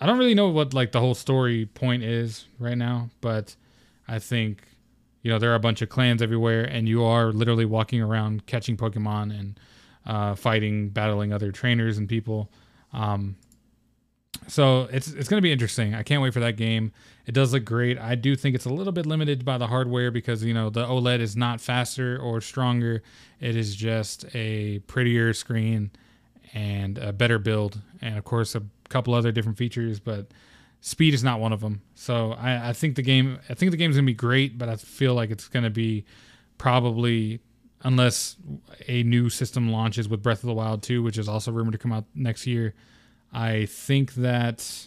I 0.00 0.04
don't 0.04 0.18
really 0.18 0.34
know 0.34 0.48
what 0.48 0.74
like 0.74 0.92
the 0.92 1.00
whole 1.00 1.14
story 1.14 1.66
point 1.66 2.02
is 2.02 2.46
right 2.58 2.76
now, 2.76 3.08
but 3.20 3.56
I 4.06 4.18
think 4.18 4.62
you 5.22 5.30
know 5.30 5.38
there 5.38 5.50
are 5.52 5.54
a 5.54 5.60
bunch 5.60 5.82
of 5.82 5.88
clans 5.88 6.20
everywhere, 6.20 6.64
and 6.64 6.88
you 6.88 7.02
are 7.04 7.32
literally 7.32 7.64
walking 7.64 8.02
around 8.02 8.46
catching 8.46 8.76
Pokemon 8.76 9.38
and 9.38 9.60
uh, 10.06 10.34
fighting, 10.34 10.90
battling 10.90 11.32
other 11.32 11.50
trainers 11.50 11.98
and 11.98 12.08
people. 12.08 12.50
Um, 12.92 13.36
so 14.46 14.88
it's 14.92 15.08
it's 15.08 15.28
going 15.28 15.38
to 15.38 15.42
be 15.42 15.52
interesting. 15.52 15.94
I 15.94 16.02
can't 16.02 16.22
wait 16.22 16.32
for 16.32 16.40
that 16.40 16.56
game. 16.56 16.92
It 17.26 17.32
does 17.32 17.52
look 17.52 17.64
great. 17.64 17.98
I 17.98 18.14
do 18.14 18.36
think 18.36 18.54
it's 18.54 18.66
a 18.66 18.70
little 18.70 18.92
bit 18.92 19.06
limited 19.06 19.44
by 19.44 19.58
the 19.58 19.66
hardware 19.66 20.10
because 20.10 20.44
you 20.44 20.54
know 20.54 20.70
the 20.70 20.84
OLED 20.86 21.20
is 21.20 21.36
not 21.36 21.60
faster 21.60 22.18
or 22.18 22.40
stronger. 22.40 23.02
It 23.40 23.56
is 23.56 23.74
just 23.74 24.24
a 24.34 24.80
prettier 24.80 25.32
screen 25.32 25.90
and 26.54 26.98
a 26.98 27.12
better 27.12 27.38
build, 27.38 27.80
and 28.00 28.16
of 28.16 28.24
course 28.24 28.54
a 28.54 28.62
couple 28.88 29.14
other 29.14 29.32
different 29.32 29.58
features. 29.58 30.00
But 30.00 30.28
speed 30.80 31.14
is 31.14 31.24
not 31.24 31.40
one 31.40 31.52
of 31.52 31.60
them. 31.60 31.82
So 31.94 32.32
I, 32.32 32.70
I 32.70 32.72
think 32.72 32.96
the 32.96 33.02
game 33.02 33.38
I 33.48 33.54
think 33.54 33.70
the 33.70 33.76
game's 33.76 33.96
gonna 33.96 34.06
be 34.06 34.14
great, 34.14 34.58
but 34.58 34.68
I 34.68 34.76
feel 34.76 35.14
like 35.14 35.30
it's 35.30 35.48
gonna 35.48 35.70
be 35.70 36.04
probably 36.58 37.40
unless 37.82 38.36
a 38.88 39.02
new 39.02 39.28
system 39.30 39.70
launches 39.70 40.08
with 40.08 40.22
Breath 40.22 40.42
of 40.42 40.46
the 40.46 40.54
Wild 40.54 40.82
2, 40.82 41.02
which 41.02 41.18
is 41.18 41.28
also 41.28 41.52
rumored 41.52 41.72
to 41.72 41.78
come 41.78 41.92
out 41.92 42.04
next 42.14 42.46
year. 42.46 42.74
I 43.32 43.66
think 43.66 44.14
that 44.14 44.86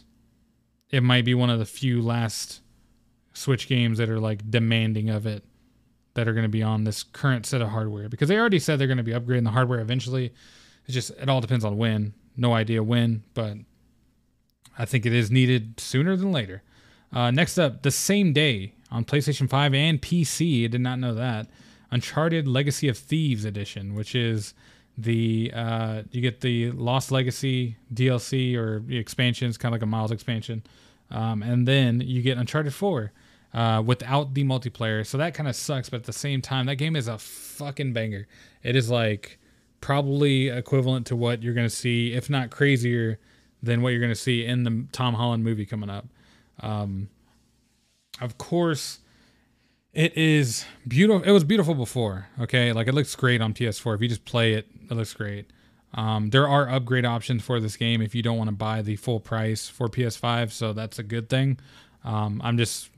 it 0.90 1.04
might 1.04 1.26
be 1.26 1.34
one 1.34 1.50
of 1.50 1.60
the 1.60 1.66
few 1.66 2.02
last 2.02 2.62
Switch 3.34 3.68
games 3.68 4.00
that 4.00 4.10
are 4.10 4.20
like 4.20 4.50
demanding 4.50 5.10
of 5.10 5.26
it 5.26 5.44
that 6.16 6.28
are 6.28 6.34
going 6.34 6.44
to 6.44 6.50
be 6.50 6.64
on 6.64 6.84
this 6.84 7.04
current 7.04 7.46
set 7.46 7.62
of 7.62 7.70
hardware 7.70 8.10
because 8.10 8.28
they 8.28 8.38
already 8.38 8.60
said 8.60 8.80
they're 8.80 8.88
going 8.88 8.98
to 8.98 9.04
be 9.04 9.14
upgrading 9.14 9.44
the 9.46 9.52
hardware 9.52 9.80
eventually. 9.80 10.34
It's 10.86 10.94
just 10.94 11.12
it 11.12 11.30
all 11.30 11.42
depends 11.42 11.64
on 11.64 11.78
when. 11.78 12.14
No 12.36 12.54
idea 12.54 12.84
when, 12.84 13.24
but 13.34 13.58
I 14.78 14.86
think 14.86 15.06
it 15.06 15.14
is 15.14 15.30
needed 15.30 15.80
sooner 15.80 16.16
than 16.16 16.32
later. 16.32 16.64
Uh, 17.14 17.32
next 17.32 17.58
up, 17.58 17.84
the 17.84 17.92
same 17.92 18.34
day 18.34 18.74
on 18.92 19.06
PlayStation 19.06 19.50
5 19.50 19.74
and 19.74 20.02
PC. 20.02 20.66
I 20.66 20.68
did 20.68 20.82
not 20.82 21.00
know 21.00 21.14
that. 21.14 21.48
Uncharted 21.92 22.48
Legacy 22.48 22.88
of 22.88 22.98
Thieves 22.98 23.46
edition, 23.46 23.96
which 23.96 24.16
is 24.16 24.54
the 25.02 25.52
uh, 25.56 26.04
you 26.12 26.22
get 26.22 26.42
the 26.42 26.72
Lost 26.72 27.12
Legacy 27.12 27.78
DLC 27.94 28.56
or 28.56 28.80
the 28.80 28.98
expansions, 28.98 29.58
kind 29.58 29.74
of 29.74 29.80
like 29.80 29.84
a 29.84 29.90
Miles 29.90 30.12
expansion, 30.12 30.64
um, 31.12 31.42
and 31.42 31.68
then 31.68 32.02
you 32.02 32.22
get 32.22 32.38
Uncharted 32.38 32.74
4 32.74 33.12
uh, 33.54 33.84
without 33.86 34.34
the 34.34 34.44
multiplayer. 34.44 35.06
So 35.06 35.18
that 35.18 35.34
kind 35.34 35.48
of 35.48 35.56
sucks, 35.56 35.90
but 35.90 35.98
at 35.98 36.04
the 36.06 36.14
same 36.14 36.42
time, 36.42 36.66
that 36.66 36.76
game 36.76 36.96
is 36.96 37.08
a 37.08 37.18
fucking 37.18 37.94
banger. 37.94 38.28
It 38.64 38.76
is 38.76 38.90
like 38.90 39.40
probably 39.82 40.50
equivalent 40.50 41.08
to 41.08 41.16
what 41.16 41.42
you're 41.42 41.54
gonna 41.54 41.70
see, 41.70 42.14
if 42.14 42.30
not 42.30 42.50
crazier 42.50 43.20
than 43.64 43.82
what 43.82 43.90
you're 43.90 44.02
gonna 44.02 44.16
see 44.16 44.46
in 44.46 44.64
the 44.64 44.86
Tom 44.92 45.14
Holland 45.14 45.44
movie 45.44 45.66
coming 45.66 45.90
up. 45.90 46.08
Um, 46.60 47.10
of 48.20 48.38
course 48.38 49.00
it 49.94 50.16
is 50.18 50.66
beautiful. 50.88 51.24
It 51.24 51.32
was 51.32 51.44
beautiful 51.44 51.76
before. 51.76 52.28
Okay, 52.40 52.74
like 52.74 52.88
it 52.88 52.94
looks 52.94 53.16
great 53.16 53.42
on 53.42 53.54
PS4. 53.54 53.96
If 53.96 54.02
you 54.02 54.08
just 54.08 54.26
play 54.26 54.54
it, 54.54 54.68
it 54.90 54.94
looks 54.94 55.14
great. 55.14 55.52
Um, 55.94 56.30
there 56.30 56.48
are 56.48 56.70
upgrade 56.70 57.06
options 57.06 57.44
for 57.44 57.60
this 57.60 57.76
game 57.76 58.02
if 58.02 58.14
you 58.14 58.22
don't 58.22 58.38
want 58.38 58.50
to 58.50 58.56
buy 58.56 58.82
the 58.82 58.96
full 58.96 59.20
price 59.20 59.68
for 59.68 59.88
PS5, 59.88 60.52
so 60.52 60.74
that's 60.74 61.00
a 61.00 61.04
good 61.04 61.30
thing. 61.30 61.58
Um, 62.04 62.40
I'm 62.44 62.58
just, 62.58 62.92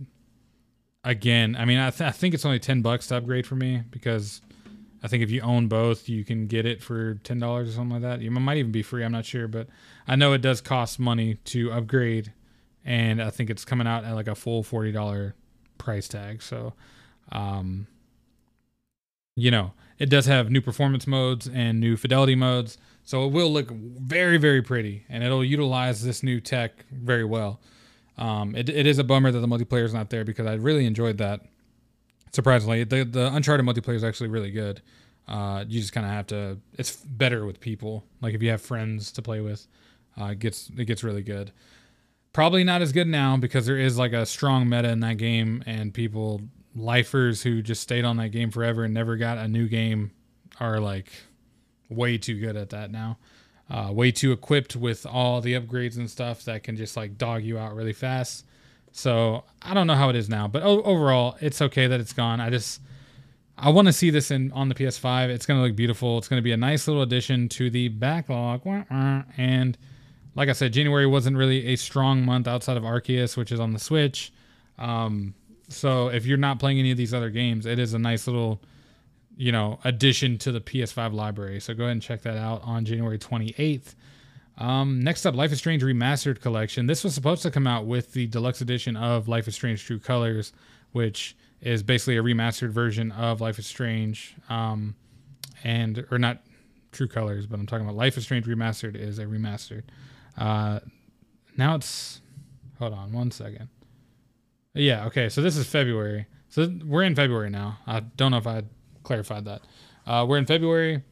again, 1.06 1.56
I 1.58 1.64
mean, 1.64 1.80
I, 1.80 1.90
th- 1.90 2.02
I 2.02 2.12
think 2.12 2.34
it's 2.34 2.46
only 2.46 2.60
ten 2.60 2.82
bucks 2.82 3.08
to 3.08 3.18
upgrade 3.18 3.48
for 3.48 3.56
me 3.56 3.84
because 3.92 4.42
I 5.02 5.08
think 5.08 5.24
if 5.24 5.32
you 5.32 5.42
own 5.42 5.68
both, 5.68 6.10
you 6.10 6.26
can 6.26 6.48
get 6.48 6.66
it 6.66 6.84
for 6.84 7.16
ten 7.16 7.40
dollars 7.40 7.70
or 7.70 7.72
something 7.72 8.02
like 8.02 8.02
that. 8.02 8.22
You 8.22 8.30
might 8.32 8.58
even 8.58 8.74
be 8.74 8.84
free. 8.84 9.06
I'm 9.06 9.14
not 9.14 9.26
sure, 9.26 9.48
but 9.48 9.68
I 10.06 10.18
know 10.18 10.34
it 10.34 10.42
does 10.42 10.60
cost 10.60 11.00
money 11.00 11.36
to 11.46 11.72
upgrade, 11.72 12.34
and 12.84 13.22
I 13.22 13.30
think 13.30 13.50
it's 13.50 13.64
coming 13.64 13.88
out 13.88 14.04
at 14.04 14.14
like 14.14 14.28
a 14.28 14.36
full 14.36 14.64
forty 14.64 14.92
dollar 14.92 15.34
price 15.82 16.08
tag. 16.08 16.41
So, 16.41 16.74
um, 17.32 17.88
you 19.36 19.50
know, 19.50 19.74
it 19.98 20.10
does 20.10 20.28
have 20.28 20.52
new 20.52 20.62
performance 20.62 21.08
modes 21.08 21.48
and 21.48 21.80
new 21.80 21.98
fidelity 21.98 22.36
modes. 22.36 22.78
So 23.04 23.26
it 23.26 23.32
will 23.32 23.52
look 23.52 23.72
very, 23.72 24.38
very 24.38 24.62
pretty 24.62 25.06
and 25.10 25.24
it'll 25.24 25.44
utilize 25.44 26.04
this 26.04 26.22
new 26.22 26.39
tech 26.39 26.86
very 26.91 27.26
well. 27.26 27.60
Um, 28.17 28.56
it, 28.56 28.70
it 28.70 28.86
is 28.86 29.00
a 29.00 29.04
bummer 29.04 29.32
that 29.32 29.39
the 29.39 29.48
multiplayer 29.48 29.84
is 29.84 29.94
not 29.94 30.12
there 30.12 30.24
because 30.24 30.46
I 30.46 30.54
really 30.54 30.86
enjoyed 30.86 31.17
that. 31.17 31.41
Surprisingly, 32.32 32.84
the, 32.84 33.04
the 33.04 33.34
Uncharted 33.34 33.65
multiplayer 33.65 33.96
is 33.96 34.04
actually 34.04 34.30
really 34.30 34.52
good. 34.52 34.82
Uh, 35.28 35.65
you 35.67 35.80
just 35.80 35.94
kind 35.94 36.06
of 36.06 36.12
have 36.12 36.28
to, 36.28 36.60
it's 36.78 36.96
better 36.96 37.46
with 37.46 37.60
people. 37.60 38.06
Like 38.22 38.36
if 38.36 38.44
you 38.44 38.50
have 38.52 38.62
friends 38.62 39.12
to 39.13 39.22
play 39.22 39.41
with, 39.41 39.67
uh, 40.20 40.26
it 40.26 40.39
gets, 40.39 40.70
it 40.78 40.86
gets 40.86 41.04
really 41.04 41.24
good. 41.24 41.52
Probably 42.34 42.63
not 42.63 42.82
as 42.82 42.91
good 42.91 43.08
now 43.08 43.36
because 43.38 43.65
there 43.65 43.78
is 43.78 43.98
like 43.98 44.13
a 44.13 44.26
strong 44.26 44.70
meta 44.70 44.89
in 44.89 45.02
that 45.02 45.17
game, 45.17 45.63
and 45.65 45.94
people, 45.94 46.41
lifers 46.76 47.44
who 47.44 47.62
just 47.62 47.82
stayed 47.82 48.06
on 48.06 48.17
that 48.17 48.30
game 48.30 48.52
forever 48.52 48.84
and 48.86 48.94
never 48.94 49.17
got 49.17 49.38
a 49.38 49.48
new 49.48 49.67
game, 49.67 50.12
are 50.60 50.80
like 50.80 51.12
way 51.89 52.17
too 52.17 52.39
good 52.39 52.56
at 52.56 52.70
that 52.70 52.91
now. 52.91 53.17
Uh, 53.70 53.89
way 53.91 54.12
too 54.12 54.32
equipped 54.32 54.76
with 54.76 55.06
all 55.06 55.39
the 55.41 55.54
upgrades 55.54 55.98
and 55.98 56.10
stuff 56.10 56.44
that 56.44 56.63
can 56.63 56.76
just 56.76 56.98
like 56.98 57.17
dog 57.17 57.44
you 57.44 57.58
out 57.58 57.76
really 57.76 57.94
fast. 57.94 58.46
So 58.91 59.44
I 59.62 59.74
don't 59.74 59.88
know 59.88 59.96
how 59.96 60.10
it 60.10 60.15
is 60.15 60.28
now, 60.30 60.48
but 60.48 60.63
o- 60.63 60.84
overall, 60.84 61.38
it's 61.39 61.62
okay 61.62 61.88
that 61.88 62.00
it's 62.00 62.13
gone. 62.13 62.41
I 62.41 62.50
just 62.50 62.82
I 63.58 63.70
want 63.70 63.88
to 63.88 63.94
see 63.94 64.10
this 64.10 64.32
in 64.32 64.52
on 64.54 64.70
the 64.70 64.76
PS5. 64.76 65.30
It's 65.30 65.46
gonna 65.46 65.62
look 65.62 65.76
beautiful. 65.76 66.17
It's 66.17 66.28
gonna 66.28 66.41
be 66.41 66.52
a 66.52 66.58
nice 66.58 66.88
little 66.88 67.02
addition 67.02 67.48
to 67.50 67.70
the 67.70 67.89
backlog, 67.89 68.62
and 69.38 69.78
like 70.36 70.50
I 70.50 70.54
said, 70.54 70.74
January 70.74 71.06
wasn't 71.06 71.38
really 71.38 71.67
a 71.67 71.76
strong 71.76 72.26
month 72.26 72.48
outside 72.48 72.78
of 72.78 72.84
Arceus, 72.84 73.36
which 73.36 73.52
is 73.52 73.60
on 73.60 73.74
the 73.74 73.80
Switch. 73.80 74.32
Um, 74.78 75.34
so 75.70 76.10
if 76.10 76.26
you're 76.26 76.38
not 76.38 76.60
playing 76.60 76.80
any 76.80 76.91
of 76.91 76.98
these 76.98 77.13
other 77.13 77.30
games, 77.30 77.65
it 77.65 77.80
is 77.80 77.94
a 77.94 78.00
nice 78.00 78.28
little, 78.28 78.62
you 79.36 79.52
know, 79.52 79.80
addition 79.84 80.38
to 80.39 80.52
the 80.52 80.62
PS5 80.62 81.13
library. 81.13 81.60
So 81.60 81.74
go 81.74 81.84
ahead 81.84 81.94
and 81.94 82.02
check 82.02 82.22
that 82.22 82.38
out 82.38 82.62
on 82.63 82.86
January 82.86 83.20
28th. 83.20 83.96
Um, 84.58 85.02
next 85.02 85.26
up, 85.26 85.36
Life 85.36 85.52
is 85.52 85.58
Strange 85.58 85.84
Remastered 85.84 86.41
Collection. 86.41 86.86
This 86.86 87.04
was 87.04 87.13
supposed 87.13 87.41
to 87.44 87.52
come 87.52 87.67
out 87.67 87.86
with 87.86 88.13
the 88.13 88.28
deluxe 88.28 88.62
edition 88.62 88.96
of 88.96 89.28
Life 89.28 89.48
is 89.48 89.56
Strange 89.56 89.84
True 89.86 90.00
Colors, 90.00 90.54
which 90.91 91.36
is 91.62 91.84
basically 91.84 92.17
a 92.17 92.24
remastered 92.24 92.70
version 92.70 93.12
of 93.12 93.41
Life 93.41 93.60
is 93.60 93.65
Strange, 93.65 94.36
um, 94.50 94.96
and 95.63 96.06
or 96.12 96.20
not 96.20 96.41
True 96.91 97.08
Colors, 97.08 97.46
but 97.48 97.60
I'm 97.60 97.65
talking 97.65 97.86
about 97.86 97.96
Life 97.96 98.17
is 98.17 98.24
Strange 98.24 98.46
Remastered 98.46 98.96
is 98.96 99.20
a 99.20 99.26
remastered. 99.26 99.84
Uh, 100.38 100.80
now 101.58 101.76
it's 101.76 102.22
hold 102.80 102.94
on 102.94 103.12
one 103.12 103.32
second. 103.32 103.70
Yeah, 104.74 105.06
okay. 105.08 105.30
So 105.30 105.41
this 105.41 105.58
is 105.58 105.67
February. 105.67 106.28
So 106.50 106.72
we're 106.86 107.04
in 107.04 107.15
February 107.15 107.50
now. 107.50 107.80
I 107.88 108.02
don't 108.02 108.32
know 108.32 108.38
if 108.38 108.48
I 108.48 108.63
clarified 109.04 109.46
that. 109.46 109.62
Uh, 110.06 110.26
we're 110.28 110.38
in 110.38 110.46
February. 110.46 111.04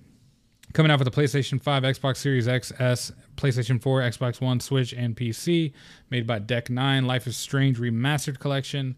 Coming 0.74 0.92
out 0.92 1.00
with 1.00 1.12
the 1.12 1.22
PlayStation 1.22 1.60
5, 1.62 1.82
Xbox 1.82 2.18
Series 2.18 2.48
X, 2.48 2.72
S, 2.78 3.12
PlayStation 3.38 3.82
4, 3.82 4.02
Xbox 4.02 4.40
One, 4.40 4.60
Switch, 4.60 4.94
and 4.94 5.16
PC. 5.16 5.74
Made 6.12 6.28
by 6.28 6.38
Deck 6.38 6.70
9. 6.70 7.06
Life 7.08 7.26
is 7.26 7.36
Strange 7.36 7.80
Remastered 7.80 8.38
Collection 8.40 8.96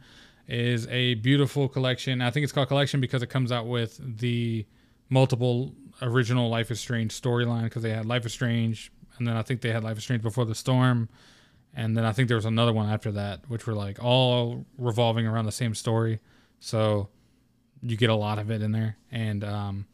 is 0.47 0.85
a 0.87 1.13
beautiful 1.15 1.69
collection. 1.69 2.21
I 2.21 2.29
think 2.29 2.43
it's 2.43 2.51
called 2.51 2.67
Collection 2.67 2.99
because 2.99 3.23
it 3.23 3.27
comes 3.27 3.51
out 3.51 3.67
with 3.67 3.99
the 4.19 4.65
multiple 5.09 5.73
original 6.01 6.49
Life 6.49 6.71
is 6.71 6.79
Strange 6.79 7.19
storyline 7.19 7.63
because 7.63 7.83
they 7.83 7.91
had 7.91 8.05
Life 8.05 8.25
is 8.25 8.33
Strange, 8.33 8.91
and 9.21 9.27
then 9.27 9.37
I 9.37 9.43
think 9.43 9.61
they 9.61 9.71
had 9.71 9.83
Life 9.83 9.99
is 9.99 10.03
Strange 10.03 10.23
Before 10.23 10.45
the 10.45 10.55
Storm, 10.55 11.07
and 11.75 11.95
then 11.95 12.05
I 12.05 12.11
think 12.11 12.27
there 12.27 12.37
was 12.37 12.45
another 12.45 12.73
one 12.73 12.89
after 12.89 13.11
that, 13.11 13.47
which 13.47 13.67
were 13.67 13.75
like 13.75 14.03
all 14.03 14.65
revolving 14.79 15.27
around 15.27 15.45
the 15.45 15.51
same 15.51 15.75
story. 15.75 16.19
So 16.59 17.07
you 17.83 17.97
get 17.97 18.09
a 18.09 18.15
lot 18.15 18.39
of 18.39 18.49
it 18.49 18.63
in 18.63 18.71
there, 18.71 18.97
and 19.11 19.43
um, 19.43 19.85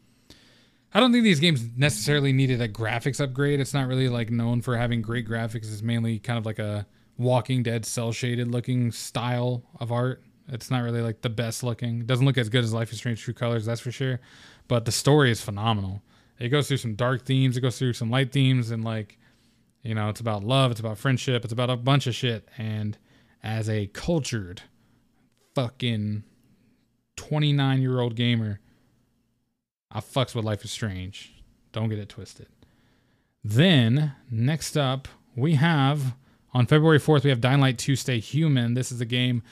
I 0.94 1.02
don't 1.02 1.12
think 1.12 1.26
these 1.26 1.42
games 1.42 1.62
necessarily 1.76 2.32
needed 2.32 2.62
a 2.62 2.70
graphics 2.70 3.20
upgrade. 3.20 3.60
It's 3.60 3.74
not 3.74 3.90
really 3.90 4.08
like 4.08 4.30
known 4.30 4.62
for 4.62 4.78
having 4.78 5.02
great 5.02 5.28
graphics. 5.28 5.70
It's 5.74 5.82
mainly 5.82 6.20
kind 6.20 6.40
of 6.40 6.46
like 6.46 6.60
a 6.60 6.88
Walking 7.18 7.64
Dead 7.64 7.86
cell 7.86 8.14
shaded 8.14 8.48
looking 8.48 8.94
style 8.94 9.62
of 9.82 9.92
art. 9.92 10.24
It's 10.48 10.72
not 10.72 10.84
really 10.84 11.02
like 11.02 11.22
the 11.22 11.30
best 11.30 11.64
looking. 11.64 12.00
It 12.00 12.08
doesn't 12.08 12.26
look 12.26 12.38
as 12.38 12.48
good 12.48 12.64
as 12.64 12.74
Life 12.74 12.94
is 12.94 13.00
Strange 13.00 13.22
True 13.22 13.34
Colors, 13.34 13.66
that's 13.66 13.82
for 13.82 13.92
sure. 13.92 14.22
But 14.70 14.86
the 14.86 14.94
story 14.94 15.32
is 15.32 15.42
phenomenal. 15.42 16.02
It 16.40 16.50
goes 16.50 16.68
through 16.68 16.78
some 16.78 16.96
dark 16.96 17.26
themes, 17.26 17.58
it 17.58 17.62
goes 17.62 17.78
through 17.80 17.94
some 17.94 18.12
light 18.12 18.32
themes, 18.32 18.72
and 18.72 18.84
like, 18.84 19.18
you 19.82 19.96
know, 19.96 20.10
it's 20.10 20.20
about 20.20 20.44
love, 20.44 20.72
it's 20.72 20.80
about 20.80 20.98
friendship, 20.98 21.44
it's 21.44 21.54
about 21.54 21.70
a 21.70 21.78
bunch 21.78 22.08
of 22.08 22.16
shit. 22.16 22.48
And 22.58 22.98
as 23.44 23.70
a 23.70 23.88
cultured 23.88 24.62
fucking 25.56 26.24
29 27.16 27.82
year 27.82 28.00
old 28.00 28.16
gamer, 28.16 28.60
I 29.92 30.00
fucks 30.00 30.36
with 30.36 30.46
Life 30.46 30.64
is 30.64 30.72
Strange. 30.72 31.34
Don't 31.72 31.90
get 31.90 32.00
it 32.00 32.10
twisted. 32.10 32.48
Then, 33.44 34.14
next 34.30 34.78
up, 34.78 35.08
we 35.36 35.56
have 35.56 36.16
on 36.54 36.66
February 36.66 37.00
4th, 37.00 37.24
we 37.24 37.30
have 37.30 37.42
Dying 37.42 37.62
Light 37.62 37.78
2 37.78 37.96
Stay 37.96 38.20
Human. 38.20 38.74
This 38.74 38.92
is 38.92 39.00
a 39.00 39.06
game 39.06 39.44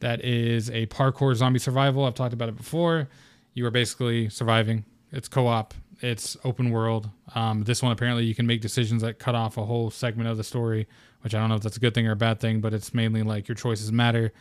that 0.00 0.24
is 0.24 0.70
a 0.70 0.86
parkour 0.86 1.34
zombie 1.34 1.58
survival. 1.58 2.04
I've 2.04 2.14
talked 2.14 2.32
about 2.32 2.48
it 2.48 2.56
before. 2.56 3.08
You 3.52 3.66
are 3.66 3.70
basically 3.70 4.28
surviving. 4.28 4.84
It's 5.12 5.28
co 5.28 5.46
op, 5.46 5.74
it's 6.00 6.36
open 6.44 6.70
world. 6.70 7.10
Um, 7.34 7.62
this 7.64 7.82
one, 7.82 7.92
apparently, 7.92 8.24
you 8.24 8.34
can 8.34 8.46
make 8.46 8.60
decisions 8.60 9.02
that 9.02 9.18
cut 9.18 9.34
off 9.34 9.56
a 9.56 9.64
whole 9.64 9.90
segment 9.90 10.28
of 10.28 10.36
the 10.36 10.44
story, 10.44 10.86
which 11.22 11.34
I 11.34 11.38
don't 11.40 11.48
know 11.48 11.56
if 11.56 11.62
that's 11.62 11.76
a 11.76 11.80
good 11.80 11.94
thing 11.94 12.06
or 12.06 12.12
a 12.12 12.16
bad 12.16 12.40
thing, 12.40 12.60
but 12.60 12.74
it's 12.74 12.94
mainly 12.94 13.22
like 13.22 13.48
your 13.48 13.54
choices 13.54 13.92
matter. 13.92 14.32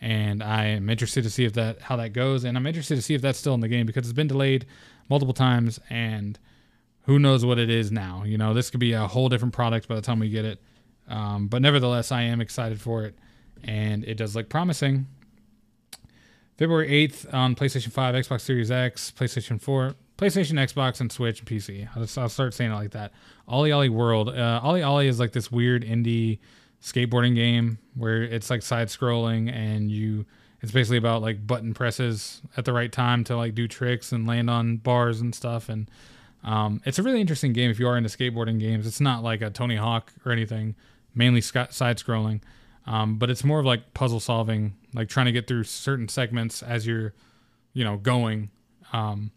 And 0.00 0.42
I 0.42 0.66
am 0.66 0.90
interested 0.90 1.22
to 1.24 1.30
see 1.30 1.44
if 1.44 1.52
that 1.52 1.80
how 1.80 1.96
that 1.96 2.12
goes, 2.12 2.44
and 2.44 2.56
I'm 2.56 2.66
interested 2.66 2.96
to 2.96 3.02
see 3.02 3.14
if 3.14 3.22
that's 3.22 3.38
still 3.38 3.54
in 3.54 3.60
the 3.60 3.68
game 3.68 3.86
because 3.86 4.04
it's 4.04 4.12
been 4.12 4.26
delayed 4.26 4.66
multiple 5.08 5.34
times, 5.34 5.78
and 5.90 6.38
who 7.02 7.18
knows 7.18 7.44
what 7.44 7.58
it 7.58 7.70
is 7.70 7.92
now. 7.92 8.24
You 8.24 8.38
know, 8.38 8.52
this 8.54 8.70
could 8.70 8.80
be 8.80 8.92
a 8.92 9.06
whole 9.06 9.28
different 9.28 9.54
product 9.54 9.88
by 9.88 9.94
the 9.94 10.02
time 10.02 10.18
we 10.18 10.28
get 10.28 10.44
it. 10.44 10.60
Um, 11.08 11.46
but 11.46 11.62
nevertheless, 11.62 12.10
I 12.10 12.22
am 12.22 12.40
excited 12.40 12.80
for 12.80 13.04
it, 13.04 13.16
and 13.62 14.04
it 14.04 14.16
does 14.16 14.34
look 14.34 14.48
promising. 14.48 15.06
February 16.58 16.88
8th 17.08 17.32
on 17.32 17.54
PlayStation 17.54 17.90
5, 17.90 18.14
Xbox 18.14 18.42
Series 18.42 18.70
X, 18.70 19.12
PlayStation 19.16 19.60
4, 19.60 19.94
PlayStation, 20.22 20.52
Xbox, 20.52 21.00
and 21.00 21.10
Switch 21.10 21.40
and 21.40 21.48
PC. 21.48 21.88
I'll, 21.96 22.02
just, 22.02 22.16
I'll 22.16 22.28
start 22.28 22.54
saying 22.54 22.70
it 22.70 22.74
like 22.74 22.92
that. 22.92 23.12
OlliOlli 23.48 23.90
World. 23.90 24.28
Uh, 24.28 24.60
Ollie 24.62 25.08
is 25.08 25.18
like 25.18 25.32
this 25.32 25.50
weird 25.50 25.84
indie 25.84 26.38
skateboarding 26.80 27.34
game 27.34 27.78
where 27.94 28.22
it's 28.22 28.48
like 28.48 28.62
side 28.62 28.88
scrolling 28.88 29.52
and 29.52 29.90
you 29.90 30.26
it's 30.60 30.72
basically 30.72 30.96
about 30.96 31.22
like 31.22 31.44
button 31.46 31.74
presses 31.74 32.42
at 32.56 32.64
the 32.64 32.72
right 32.72 32.92
time 32.92 33.22
to 33.24 33.36
like 33.36 33.54
do 33.54 33.68
tricks 33.68 34.10
and 34.12 34.26
land 34.26 34.50
on 34.50 34.76
bars 34.78 35.20
and 35.20 35.34
stuff 35.34 35.68
and 35.68 35.88
um, 36.42 36.80
it's 36.84 36.98
a 36.98 37.02
really 37.02 37.20
interesting 37.20 37.52
game 37.52 37.70
if 37.70 37.78
you 37.78 37.86
are 37.86 37.96
into 37.96 38.08
skateboarding 38.08 38.58
games 38.58 38.84
it's 38.84 39.00
not 39.00 39.22
like 39.22 39.40
a 39.42 39.50
tony 39.50 39.76
hawk 39.76 40.12
or 40.26 40.32
anything 40.32 40.74
mainly 41.14 41.40
side 41.40 41.98
scrolling 41.98 42.40
um, 42.84 43.16
but 43.16 43.30
it's 43.30 43.44
more 43.44 43.60
of 43.60 43.66
like 43.66 43.94
puzzle 43.94 44.18
solving 44.18 44.74
like 44.92 45.08
trying 45.08 45.26
to 45.26 45.32
get 45.32 45.46
through 45.46 45.62
certain 45.62 46.08
segments 46.08 46.64
as 46.64 46.84
you're 46.84 47.14
you 47.74 47.84
know 47.84 47.96
going 47.96 48.50
um, 48.92 49.30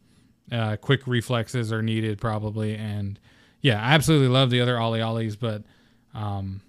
uh, 0.51 0.75
quick 0.77 1.07
reflexes 1.07 1.71
are 1.71 1.81
needed 1.81 2.19
probably 2.19 2.75
and 2.75 3.19
yeah 3.61 3.81
i 3.81 3.93
absolutely 3.93 4.27
love 4.27 4.49
the 4.49 4.61
other 4.61 4.75
OlliOllis 4.75 5.37
but 5.39 5.63
um, 6.13 6.61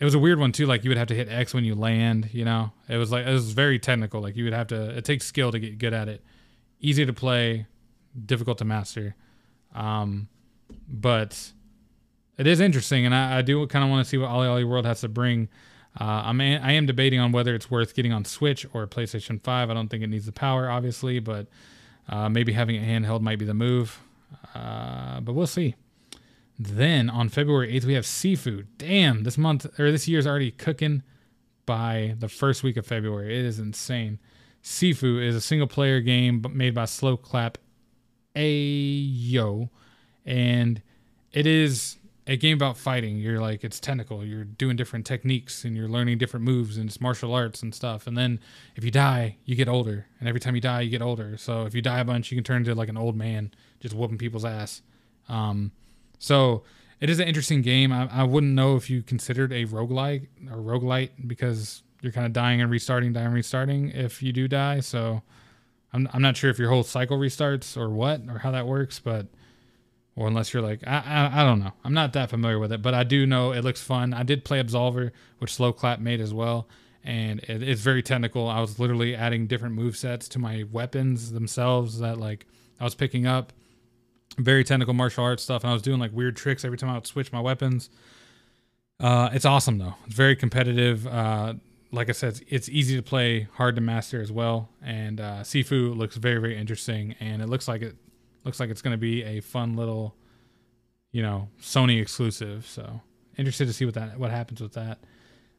it 0.00 0.04
was 0.04 0.14
a 0.14 0.18
weird 0.18 0.38
one 0.38 0.52
too. 0.52 0.66
Like 0.66 0.84
you 0.84 0.90
would 0.90 0.98
have 0.98 1.08
to 1.08 1.14
hit 1.14 1.28
X 1.28 1.54
when 1.54 1.64
you 1.64 1.74
land. 1.74 2.30
You 2.32 2.44
know, 2.44 2.72
it 2.88 2.96
was 2.96 3.12
like 3.12 3.26
it 3.26 3.32
was 3.32 3.52
very 3.52 3.78
technical. 3.78 4.20
Like 4.20 4.36
you 4.36 4.44
would 4.44 4.52
have 4.52 4.68
to. 4.68 4.96
It 4.96 5.04
takes 5.04 5.26
skill 5.26 5.52
to 5.52 5.58
get 5.58 5.78
good 5.78 5.92
at 5.92 6.08
it. 6.08 6.22
Easy 6.80 7.06
to 7.06 7.12
play, 7.12 7.66
difficult 8.26 8.58
to 8.58 8.64
master. 8.64 9.14
Um, 9.74 10.28
but 10.88 11.52
it 12.36 12.46
is 12.46 12.60
interesting, 12.60 13.06
and 13.06 13.14
I, 13.14 13.38
I 13.38 13.42
do 13.42 13.66
kind 13.66 13.84
of 13.84 13.90
want 13.90 14.04
to 14.04 14.08
see 14.08 14.18
what 14.18 14.30
OlliOlli 14.30 14.68
World 14.68 14.86
has 14.86 15.00
to 15.00 15.08
bring. 15.08 15.48
Uh, 15.98 16.22
I'm 16.24 16.40
I 16.40 16.72
am 16.72 16.86
debating 16.86 17.20
on 17.20 17.30
whether 17.32 17.54
it's 17.54 17.70
worth 17.70 17.94
getting 17.94 18.12
on 18.12 18.24
Switch 18.24 18.66
or 18.72 18.86
PlayStation 18.86 19.42
Five. 19.42 19.70
I 19.70 19.74
don't 19.74 19.88
think 19.88 20.02
it 20.02 20.08
needs 20.08 20.26
the 20.26 20.32
power, 20.32 20.68
obviously, 20.68 21.20
but 21.20 21.46
uh, 22.08 22.28
maybe 22.28 22.52
having 22.52 22.76
it 22.76 22.86
handheld 22.86 23.20
might 23.20 23.38
be 23.38 23.44
the 23.44 23.54
move. 23.54 24.00
Uh, 24.54 25.20
but 25.20 25.32
we'll 25.34 25.46
see. 25.46 25.74
Then 26.58 27.10
on 27.10 27.28
February 27.28 27.72
8th, 27.72 27.84
we 27.84 27.94
have 27.94 28.04
Sifu. 28.04 28.66
Damn, 28.78 29.24
this 29.24 29.36
month 29.36 29.66
or 29.78 29.90
this 29.90 30.06
year's 30.06 30.26
already 30.26 30.50
cooking 30.50 31.02
by 31.66 32.14
the 32.18 32.28
first 32.28 32.62
week 32.62 32.76
of 32.76 32.86
February. 32.86 33.38
It 33.38 33.44
is 33.44 33.58
insane. 33.58 34.18
Sifu 34.62 35.22
is 35.22 35.34
a 35.34 35.40
single 35.40 35.66
player 35.66 36.00
game 36.00 36.44
made 36.52 36.74
by 36.74 36.84
Sloclap 36.84 37.56
Ayo. 38.36 39.68
And 40.24 40.80
it 41.32 41.46
is 41.46 41.96
a 42.26 42.36
game 42.36 42.56
about 42.56 42.76
fighting. 42.76 43.18
You're 43.18 43.40
like, 43.40 43.64
it's 43.64 43.78
technical. 43.78 44.24
You're 44.24 44.44
doing 44.44 44.76
different 44.76 45.04
techniques 45.04 45.64
and 45.64 45.76
you're 45.76 45.88
learning 45.88 46.18
different 46.18 46.44
moves 46.44 46.76
and 46.78 46.88
it's 46.88 47.00
martial 47.00 47.34
arts 47.34 47.62
and 47.62 47.74
stuff. 47.74 48.06
And 48.06 48.16
then 48.16 48.40
if 48.76 48.84
you 48.84 48.90
die, 48.90 49.36
you 49.44 49.54
get 49.54 49.68
older. 49.68 50.06
And 50.18 50.28
every 50.28 50.40
time 50.40 50.54
you 50.54 50.60
die, 50.60 50.82
you 50.82 50.90
get 50.90 51.02
older. 51.02 51.36
So 51.36 51.66
if 51.66 51.74
you 51.74 51.82
die 51.82 52.00
a 52.00 52.04
bunch, 52.04 52.30
you 52.30 52.36
can 52.36 52.44
turn 52.44 52.58
into 52.58 52.74
like 52.74 52.88
an 52.88 52.96
old 52.96 53.16
man 53.16 53.52
just 53.80 53.94
whooping 53.94 54.18
people's 54.18 54.44
ass. 54.44 54.80
Um, 55.28 55.72
so 56.18 56.62
it 57.00 57.10
is 57.10 57.20
an 57.20 57.28
interesting 57.28 57.60
game. 57.60 57.92
I, 57.92 58.08
I 58.10 58.22
wouldn't 58.22 58.54
know 58.54 58.76
if 58.76 58.88
you 58.88 59.02
considered 59.02 59.52
a 59.52 59.66
roguelike 59.66 60.28
or 60.50 60.56
roguelite 60.56 61.10
because 61.26 61.82
you're 62.00 62.12
kind 62.12 62.26
of 62.26 62.32
dying 62.32 62.62
and 62.62 62.70
restarting, 62.70 63.12
dying 63.12 63.26
and 63.26 63.34
restarting 63.34 63.90
if 63.90 64.22
you 64.22 64.32
do 64.32 64.48
die. 64.48 64.80
So 64.80 65.22
I'm, 65.92 66.08
I'm 66.14 66.22
not 66.22 66.38
sure 66.38 66.48
if 66.48 66.58
your 66.58 66.70
whole 66.70 66.84
cycle 66.84 67.18
restarts 67.18 67.76
or 67.76 67.90
what 67.90 68.22
or 68.30 68.38
how 68.38 68.50
that 68.52 68.66
works, 68.66 68.98
but 68.98 69.26
or 70.16 70.28
unless 70.28 70.52
you're 70.52 70.62
like 70.62 70.86
I, 70.86 71.02
I, 71.06 71.40
I 71.42 71.44
don't 71.44 71.60
know. 71.60 71.72
I'm 71.84 71.94
not 71.94 72.12
that 72.12 72.30
familiar 72.30 72.58
with 72.58 72.72
it, 72.72 72.82
but 72.82 72.94
I 72.94 73.04
do 73.04 73.26
know 73.26 73.52
it 73.52 73.64
looks 73.64 73.82
fun. 73.82 74.14
I 74.14 74.22
did 74.22 74.44
play 74.44 74.62
Absolver, 74.62 75.10
which 75.38 75.52
Sloclap 75.52 76.00
made 76.00 76.20
as 76.20 76.32
well, 76.32 76.68
and 77.02 77.40
it, 77.40 77.62
it's 77.62 77.80
very 77.80 78.02
technical. 78.02 78.48
I 78.48 78.60
was 78.60 78.78
literally 78.78 79.14
adding 79.14 79.46
different 79.46 79.74
move 79.74 79.96
sets 79.96 80.28
to 80.28 80.38
my 80.38 80.64
weapons 80.70 81.32
themselves 81.32 81.98
that 81.98 82.18
like 82.18 82.46
I 82.80 82.84
was 82.84 82.94
picking 82.94 83.26
up 83.26 83.52
very 84.38 84.64
technical 84.64 84.94
martial 84.94 85.24
arts 85.24 85.42
stuff, 85.42 85.62
and 85.62 85.70
I 85.70 85.72
was 85.72 85.82
doing 85.82 86.00
like 86.00 86.12
weird 86.12 86.36
tricks 86.36 86.64
every 86.64 86.78
time 86.78 86.90
I 86.90 86.94
would 86.94 87.06
switch 87.06 87.32
my 87.32 87.40
weapons. 87.40 87.90
Uh, 89.00 89.30
it's 89.32 89.44
awesome 89.44 89.78
though. 89.78 89.94
It's 90.06 90.14
very 90.14 90.36
competitive. 90.36 91.06
Uh, 91.06 91.54
like 91.90 92.08
I 92.08 92.12
said, 92.12 92.40
it's, 92.48 92.68
easy 92.68 92.96
to 92.96 93.02
play, 93.02 93.46
hard 93.54 93.76
to 93.76 93.80
master 93.80 94.20
as 94.20 94.32
well. 94.32 94.68
And 94.82 95.20
uh, 95.20 95.42
Sifu 95.42 95.96
looks 95.96 96.16
very 96.16 96.40
very 96.40 96.56
interesting, 96.56 97.14
and 97.20 97.42
it 97.42 97.48
looks 97.48 97.68
like 97.68 97.82
it 97.82 97.96
looks 98.44 98.60
like 98.60 98.70
it's 98.70 98.82
going 98.82 98.92
to 98.92 98.98
be 98.98 99.22
a 99.22 99.40
fun 99.40 99.76
little, 99.76 100.14
you 101.12 101.22
know, 101.22 101.48
Sony 101.60 102.00
exclusive. 102.00 102.66
So 102.66 103.00
interested 103.36 103.66
to 103.66 103.72
see 103.72 103.84
what 103.84 103.94
that 103.94 104.18
what 104.18 104.30
happens 104.30 104.60
with 104.60 104.72
that. 104.74 104.98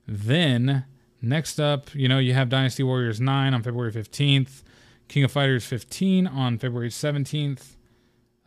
Then 0.08 0.86
next 1.22 1.60
up, 1.60 1.94
you 1.94 2.08
know, 2.08 2.20
you 2.20 2.34
have 2.34 2.50
Dynasty 2.50 2.84
Warriors 2.84 3.20
9 3.20 3.54
on 3.54 3.64
February 3.64 3.92
15th, 3.92 4.64
King 5.08 5.24
of 5.24 5.32
Fighters 5.32 5.66
15 5.66 6.28
on 6.28 6.58
February 6.58 6.90
17th. 6.90 7.76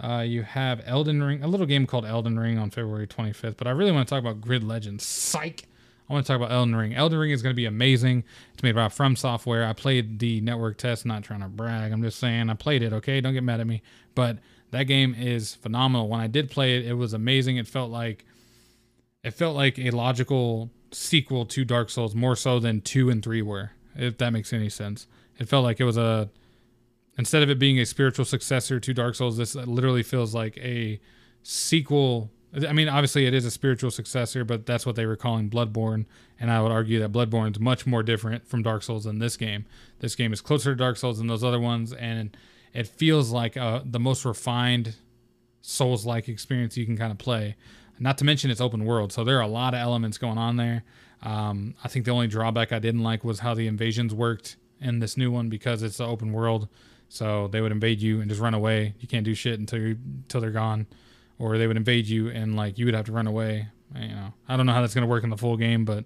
Uh, 0.01 0.23
you 0.25 0.43
have 0.43 0.81
Elden 0.87 1.23
Ring, 1.23 1.43
a 1.43 1.49
little 1.49 1.67
game 1.67 1.85
called 1.85 2.07
Elden 2.07 2.39
Ring 2.39 2.57
on 2.57 2.71
February 2.71 3.09
25th, 3.09 3.57
but 3.57 3.67
I 3.67 3.73
really 3.73 3.91
want 3.91 4.07
to 4.07 4.15
talk 4.15 4.21
about 4.21 4.41
Grid 4.41 4.63
Legends. 4.63 5.05
Psych! 5.05 5.67
I 6.09 6.13
want 6.13 6.25
to 6.25 6.33
talk 6.33 6.41
about 6.41 6.53
Elden 6.53 6.75
Ring. 6.75 6.95
Elden 6.95 7.19
Ring 7.19 7.31
is 7.33 7.43
going 7.43 7.53
to 7.53 7.57
be 7.57 7.67
amazing. 7.67 8.25
It's 8.55 8.63
made 8.63 8.75
by 8.75 8.89
From 8.89 9.15
Software. 9.15 9.67
I 9.67 9.75
played 9.75 10.19
the 10.19 10.41
network 10.41 10.79
test, 10.79 11.05
not 11.05 11.23
trying 11.23 11.41
to 11.41 11.49
brag. 11.49 11.93
I'm 11.93 12.03
just 12.03 12.19
saying 12.19 12.49
I 12.49 12.55
played 12.55 12.83
it, 12.83 12.93
okay? 12.95 13.21
Don't 13.21 13.35
get 13.35 13.43
mad 13.43 13.61
at 13.61 13.67
me. 13.67 13.83
But 14.15 14.39
that 14.71 14.85
game 14.85 15.15
is 15.15 15.55
phenomenal. 15.55 16.09
When 16.09 16.21
I 16.21 16.27
did 16.27 16.51
play 16.51 16.79
it, 16.79 16.87
it 16.87 16.95
was 16.95 17.13
amazing. 17.13 17.59
It 17.59 17.67
felt 17.67 17.91
like 17.91 18.25
it 19.23 19.33
felt 19.33 19.55
like 19.55 19.79
a 19.79 19.91
logical 19.91 20.71
sequel 20.93 21.45
to 21.47 21.65
Dark 21.65 21.91
Souls, 21.91 22.15
more 22.15 22.37
so 22.37 22.59
than 22.59 22.81
2 22.81 23.11
and 23.11 23.23
3 23.23 23.43
were, 23.43 23.73
if 23.95 24.17
that 24.19 24.33
makes 24.33 24.53
any 24.53 24.71
sense. 24.71 25.07
It 25.39 25.49
felt 25.49 25.65
like 25.65 25.79
it 25.79 25.85
was 25.85 25.99
a 25.99 26.31
instead 27.19 27.43
of 27.43 27.51
it 27.51 27.59
being 27.59 27.79
a 27.79 27.85
spiritual 27.85 28.25
successor 28.25 28.81
to 28.81 28.95
Dark 28.95 29.15
Souls, 29.15 29.37
this 29.37 29.55
literally 29.55 30.03
feels 30.03 30.35
like 30.35 30.57
a 30.59 31.01
sequel. 31.43 32.31
I 32.53 32.73
mean, 32.73 32.89
obviously 32.89 33.27
it 33.27 33.35
is 33.35 33.45
a 33.45 33.51
spiritual 33.51 33.91
successor, 33.91 34.45
but 34.45 34.65
that's 34.65 34.87
what 34.87 34.97
they 34.97 35.05
were 35.05 35.17
calling 35.17 35.51
Bloodborne, 35.51 36.07
and 36.41 36.51
I 36.51 36.63
would 36.63 36.73
argue 36.73 36.99
that 37.01 37.13
Bloodborne 37.13 37.53
is 37.53 37.61
much 37.61 37.87
more 37.87 38.03
different 38.03 38.47
from 38.47 38.63
Dark 38.63 38.83
Souls 38.83 39.05
than 39.05 39.19
this 39.19 39.37
game. 39.37 39.67
This 39.99 40.15
game 40.15 40.33
is 40.33 40.41
closer 40.41 40.71
to 40.71 40.77
Dark 40.77 40.97
Souls 40.97 41.19
than 41.19 41.27
those 41.27 41.45
other 41.45 41.61
ones, 41.61 41.93
and 41.93 42.35
it 42.73 42.87
feels 42.87 43.31
like 43.31 43.57
uh, 43.57 43.83
the 43.85 44.01
most 44.01 44.25
refined 44.25 44.97
Souls 45.61 46.07
like 46.07 46.29
experience 46.29 46.77
you 46.77 46.87
can 46.87 46.97
kind 46.97 47.13
of 47.13 47.19
play. 47.19 47.57
Not 47.99 48.17
to 48.19 48.25
mention 48.25 48.51
it's 48.51 48.61
open 48.61 48.85
world, 48.85 49.13
so 49.13 49.25
there 49.25 49.37
are 49.39 49.43
a 49.43 49.49
lot 49.49 49.75
of 49.75 49.81
elements 49.81 50.17
going 50.17 50.39
on 50.39 50.57
there. 50.57 50.85
Um, 51.23 51.75
I 51.83 51.89
think 51.89 52.05
the 52.05 52.13
only 52.13 52.29
drawback 52.29 52.73
I 52.73 52.79
didn't 52.79 53.03
like 53.03 53.25
was 53.25 53.41
how 53.41 53.55
the 53.55 53.67
invasions 53.67 54.15
worked 54.15 54.57
in 54.81 55.01
this 55.01 55.17
new 55.17 55.31
one 55.31 55.49
because 55.49 55.83
it's 55.83 55.99
the 55.99 56.07
open 56.07 56.33
world. 56.33 56.69
So 57.09 57.49
they 57.49 57.61
would 57.61 57.73
invade 57.73 58.01
you 58.01 58.21
and 58.21 58.29
just 58.29 58.41
run 58.41 58.55
away. 58.55 58.95
You 59.01 59.09
can't 59.09 59.25
do 59.25 59.35
shit 59.35 59.59
until 59.59 59.81
you 59.81 59.99
until 60.23 60.41
they're 60.41 60.51
gone, 60.51 60.87
or 61.39 61.59
they 61.59 61.67
would 61.67 61.77
invade 61.77 62.07
you 62.07 62.29
and 62.29 62.57
like 62.57 62.79
you 62.79 62.85
would 62.85 62.95
have 62.95 63.07
to 63.07 63.13
run 63.13 63.27
away. 63.27 63.69
You 63.95 64.09
know, 64.09 64.35
I 64.49 64.57
don't 64.57 64.67
know 64.67 64.73
how 64.73 64.81
that's 64.81 64.95
going 64.95 65.03
to 65.03 65.09
work 65.09 65.25
in 65.25 65.31
the 65.31 65.37
full 65.37 65.57
game, 65.57 65.85
but 65.85 66.05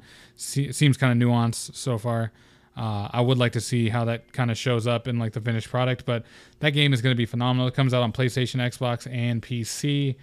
it 0.55 0.75
seems 0.75 0.97
kind 0.97 1.21
of 1.23 1.29
nuanced 1.29 1.75
so 1.75 1.99
far. 1.99 2.33
Uh, 2.77 3.09
I 3.11 3.21
would 3.21 3.39
like 3.39 3.53
to 3.53 3.61
see 3.61 3.89
how 3.89 4.05
that 4.07 4.33
kind 4.33 4.51
of 4.51 4.57
shows 4.57 4.87
up 4.87 5.07
in 5.07 5.19
like 5.19 5.33
the 5.33 5.41
finished 5.41 5.69
product, 5.69 6.07
but 6.07 6.25
that 6.61 6.71
game 6.71 6.93
is 6.95 7.03
going 7.03 7.15
to 7.15 7.19
be 7.19 7.27
phenomenal. 7.27 7.67
It 7.67 7.75
comes 7.75 7.93
out 7.93 8.03
on 8.03 8.13
PlayStation, 8.13 8.61
Xbox, 8.61 9.13
and 9.13 9.43
PC. 9.43 10.17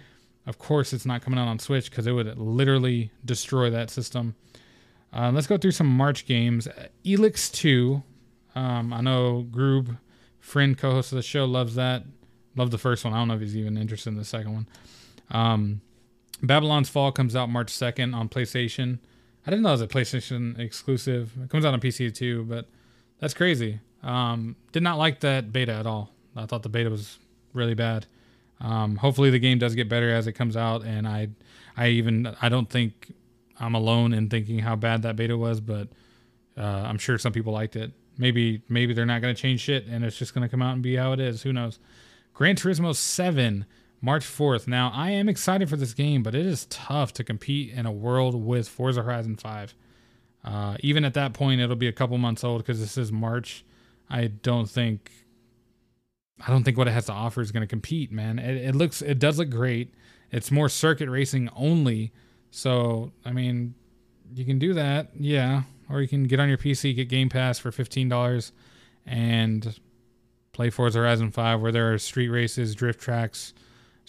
Of 0.46 0.58
course, 0.58 0.92
it's 0.92 1.06
not 1.06 1.22
coming 1.22 1.38
out 1.38 1.48
on 1.48 1.58
Switch 1.58 1.90
because 1.90 2.06
it 2.06 2.12
would 2.12 2.38
literally 2.38 3.12
destroy 3.24 3.70
that 3.70 3.90
system. 3.90 4.34
Uh, 5.12 5.30
let's 5.32 5.46
go 5.46 5.58
through 5.58 5.72
some 5.72 5.86
March 5.86 6.26
games. 6.26 6.66
Elex 7.04 7.52
2. 7.52 8.02
Um, 8.54 8.92
I 8.92 9.00
know 9.00 9.46
Groob, 9.48 9.98
friend, 10.40 10.76
co 10.76 10.92
host 10.92 11.12
of 11.12 11.16
the 11.16 11.22
show, 11.22 11.44
loves 11.44 11.74
that. 11.76 12.04
Love 12.56 12.70
the 12.70 12.78
first 12.78 13.04
one. 13.04 13.14
I 13.14 13.18
don't 13.18 13.28
know 13.28 13.34
if 13.34 13.40
he's 13.40 13.56
even 13.56 13.76
interested 13.76 14.10
in 14.10 14.16
the 14.16 14.24
second 14.24 14.52
one. 14.52 14.66
Um, 15.30 15.80
Babylon's 16.42 16.88
Fall 16.88 17.12
comes 17.12 17.36
out 17.36 17.50
March 17.50 17.72
2nd 17.72 18.14
on 18.14 18.28
PlayStation. 18.28 18.98
I 19.46 19.50
didn't 19.50 19.62
know 19.62 19.70
it 19.70 19.72
was 19.72 19.82
a 19.82 19.88
PlayStation 19.88 20.58
exclusive. 20.58 21.32
It 21.42 21.50
comes 21.50 21.64
out 21.64 21.74
on 21.74 21.80
PC 21.80 22.14
too, 22.14 22.44
but 22.44 22.68
that's 23.18 23.34
crazy. 23.34 23.80
Um, 24.02 24.56
did 24.72 24.82
not 24.82 24.98
like 24.98 25.20
that 25.20 25.52
beta 25.52 25.72
at 25.72 25.86
all. 25.86 26.10
I 26.36 26.46
thought 26.46 26.62
the 26.62 26.68
beta 26.68 26.90
was 26.90 27.18
really 27.52 27.74
bad. 27.74 28.06
Um, 28.60 28.96
hopefully 28.96 29.30
the 29.30 29.38
game 29.38 29.58
does 29.58 29.74
get 29.74 29.88
better 29.88 30.12
as 30.12 30.26
it 30.26 30.32
comes 30.32 30.56
out, 30.56 30.84
and 30.84 31.08
I, 31.08 31.28
I 31.76 31.88
even 31.88 32.34
I 32.42 32.48
don't 32.48 32.68
think 32.68 33.12
I'm 33.58 33.74
alone 33.74 34.12
in 34.12 34.28
thinking 34.28 34.58
how 34.58 34.76
bad 34.76 35.02
that 35.02 35.16
beta 35.16 35.36
was, 35.36 35.60
but 35.60 35.88
uh, 36.56 36.62
I'm 36.62 36.98
sure 36.98 37.18
some 37.18 37.32
people 37.32 37.52
liked 37.52 37.76
it. 37.76 37.92
Maybe 38.18 38.62
maybe 38.68 38.92
they're 38.92 39.06
not 39.06 39.22
to 39.34 39.34
change 39.34 39.60
shit, 39.60 39.86
and 39.86 40.04
it's 40.04 40.18
just 40.18 40.34
to 40.34 40.48
come 40.48 40.60
out 40.60 40.74
and 40.74 40.82
be 40.82 40.96
how 40.96 41.12
it 41.12 41.20
is. 41.20 41.42
Who 41.42 41.52
knows? 41.52 41.78
Gran 42.34 42.56
Turismo 42.56 42.94
7 42.94 43.64
March 44.00 44.24
4th. 44.24 44.66
Now, 44.66 44.90
I 44.94 45.10
am 45.10 45.28
excited 45.28 45.68
for 45.68 45.76
this 45.76 45.92
game, 45.94 46.22
but 46.22 46.34
it 46.34 46.46
is 46.46 46.66
tough 46.66 47.12
to 47.14 47.24
compete 47.24 47.72
in 47.72 47.86
a 47.86 47.92
world 47.92 48.34
with 48.34 48.68
Forza 48.68 49.02
Horizon 49.02 49.36
5. 49.36 49.74
Uh, 50.42 50.76
even 50.80 51.04
at 51.04 51.14
that 51.14 51.34
point, 51.34 51.60
it'll 51.60 51.76
be 51.76 51.88
a 51.88 51.92
couple 51.92 52.16
months 52.16 52.42
old 52.42 52.62
because 52.62 52.80
this 52.80 52.96
is 52.96 53.12
March. 53.12 53.64
I 54.08 54.28
don't 54.28 54.68
think, 54.68 55.10
I 56.40 56.50
don't 56.50 56.64
think 56.64 56.78
what 56.78 56.88
it 56.88 56.92
has 56.92 57.06
to 57.06 57.12
offer 57.12 57.42
is 57.42 57.52
going 57.52 57.62
to 57.62 57.66
compete, 57.66 58.10
man. 58.10 58.38
It, 58.38 58.68
it 58.68 58.74
looks, 58.74 59.02
it 59.02 59.18
does 59.18 59.38
look 59.38 59.50
great. 59.50 59.92
It's 60.30 60.50
more 60.50 60.68
circuit 60.68 61.10
racing 61.10 61.50
only. 61.54 62.12
So, 62.50 63.12
I 63.24 63.32
mean, 63.32 63.74
you 64.34 64.44
can 64.44 64.58
do 64.58 64.72
that, 64.74 65.10
yeah. 65.14 65.62
Or 65.90 66.00
you 66.00 66.08
can 66.08 66.24
get 66.24 66.40
on 66.40 66.48
your 66.48 66.58
PC, 66.58 66.96
get 66.96 67.08
Game 67.08 67.28
Pass 67.28 67.58
for 67.58 67.70
$15 67.70 68.52
and 69.06 69.78
play 70.52 70.70
Forza 70.70 70.98
Horizon 70.98 71.30
5 71.30 71.60
where 71.60 71.72
there 71.72 71.92
are 71.92 71.98
street 71.98 72.28
races, 72.28 72.74
drift 72.74 73.00
tracks, 73.00 73.52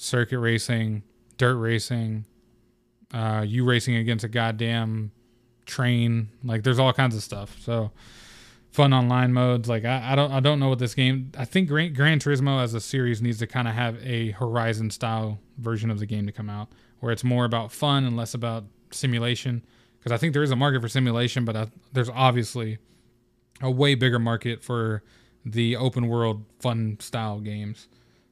circuit 0.01 0.39
racing, 0.39 1.03
dirt 1.37 1.57
racing, 1.57 2.25
uh, 3.13 3.45
you 3.47 3.63
racing 3.63 3.95
against 3.95 4.25
a 4.25 4.27
goddamn 4.27 5.11
train. 5.65 6.29
Like 6.43 6.63
there's 6.63 6.79
all 6.79 6.91
kinds 6.91 7.15
of 7.15 7.21
stuff. 7.21 7.55
So 7.61 7.91
fun 8.71 8.93
online 8.93 9.31
modes. 9.31 9.69
Like 9.69 9.85
I, 9.85 10.13
I 10.13 10.15
don't 10.15 10.31
I 10.31 10.39
don't 10.39 10.59
know 10.59 10.69
what 10.69 10.79
this 10.79 10.95
game. 10.95 11.31
I 11.37 11.45
think 11.45 11.69
Gran, 11.69 11.93
Gran 11.93 12.19
Turismo 12.19 12.61
as 12.61 12.73
a 12.73 12.81
series 12.81 13.21
needs 13.21 13.39
to 13.39 13.47
kind 13.47 13.67
of 13.67 13.75
have 13.75 14.03
a 14.03 14.31
Horizon 14.31 14.89
style 14.89 15.39
version 15.59 15.91
of 15.91 15.99
the 15.99 16.07
game 16.07 16.25
to 16.25 16.31
come 16.31 16.49
out, 16.49 16.69
where 16.99 17.11
it's 17.11 17.23
more 17.23 17.45
about 17.45 17.71
fun 17.71 18.03
and 18.03 18.17
less 18.17 18.33
about 18.33 18.63
simulation. 18.91 19.63
Because 19.99 20.11
I 20.11 20.17
think 20.17 20.33
there 20.33 20.41
is 20.41 20.49
a 20.49 20.55
market 20.55 20.81
for 20.81 20.89
simulation, 20.89 21.45
but 21.45 21.55
I, 21.55 21.67
there's 21.93 22.09
obviously 22.09 22.79
a 23.61 23.69
way 23.69 23.93
bigger 23.93 24.17
market 24.17 24.63
for 24.63 25.03
the 25.45 25.75
open 25.75 26.07
world 26.07 26.43
fun 26.59 26.97
style 26.99 27.39
games 27.39 27.87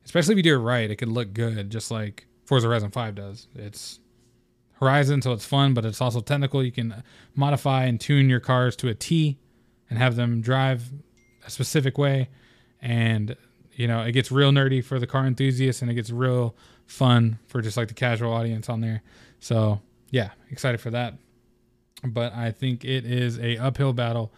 especially 0.10 0.34
if 0.34 0.38
you 0.38 0.43
do 0.43 0.56
it 0.56 0.63
right, 0.63 0.89
it 0.89 0.95
could 0.95 1.08
look 1.08 1.34
good, 1.34 1.69
just 1.69 1.91
like 1.91 2.26
Forza 2.43 2.65
Horizon 2.65 2.89
5 2.89 3.13
does. 3.13 3.48
It's 3.54 4.00
Horizon, 4.80 5.22
so 5.22 5.34
it's 5.34 5.45
fun, 5.45 5.76
but 5.76 5.86
it's 5.86 6.02
also 6.02 6.19
technical. 6.19 6.63
You 6.63 6.72
can 6.72 7.04
modify 7.36 7.84
and 7.84 8.02
tune 8.02 8.28
your 8.28 8.39
cars 8.39 8.76
to 8.78 8.88
a 8.88 8.95
T 8.95 9.38
and 9.88 10.00
have 10.00 10.15
them 10.15 10.41
drive 10.41 10.89
a 11.45 11.52
specific 11.52 12.00
way. 12.00 12.28
And, 12.82 13.36
you 13.74 13.88
know, 13.88 14.02
it 14.02 14.13
gets 14.13 14.32
real 14.32 14.50
nerdy 14.50 14.84
for 14.84 14.98
the 14.98 15.06
car 15.06 15.28
enthusiasts 15.28 15.84
and 15.84 15.91
it 15.91 15.93
gets 15.93 16.10
real 16.10 16.56
fun 16.88 17.38
for 17.45 17.62
just 17.62 17.78
like 17.78 17.89
the 17.89 17.93
casual 17.93 18.34
audience 18.34 18.67
on 18.67 18.82
there. 18.82 19.04
So, 19.39 19.80
yeah, 20.10 20.32
excited 20.50 20.82
for 20.82 20.89
that. 20.89 21.19
But 22.04 22.34
I 22.34 22.50
think 22.50 22.84
it 22.84 23.06
is 23.06 23.38
a 23.38 23.58
uphill 23.58 23.93
battle, 23.93 24.34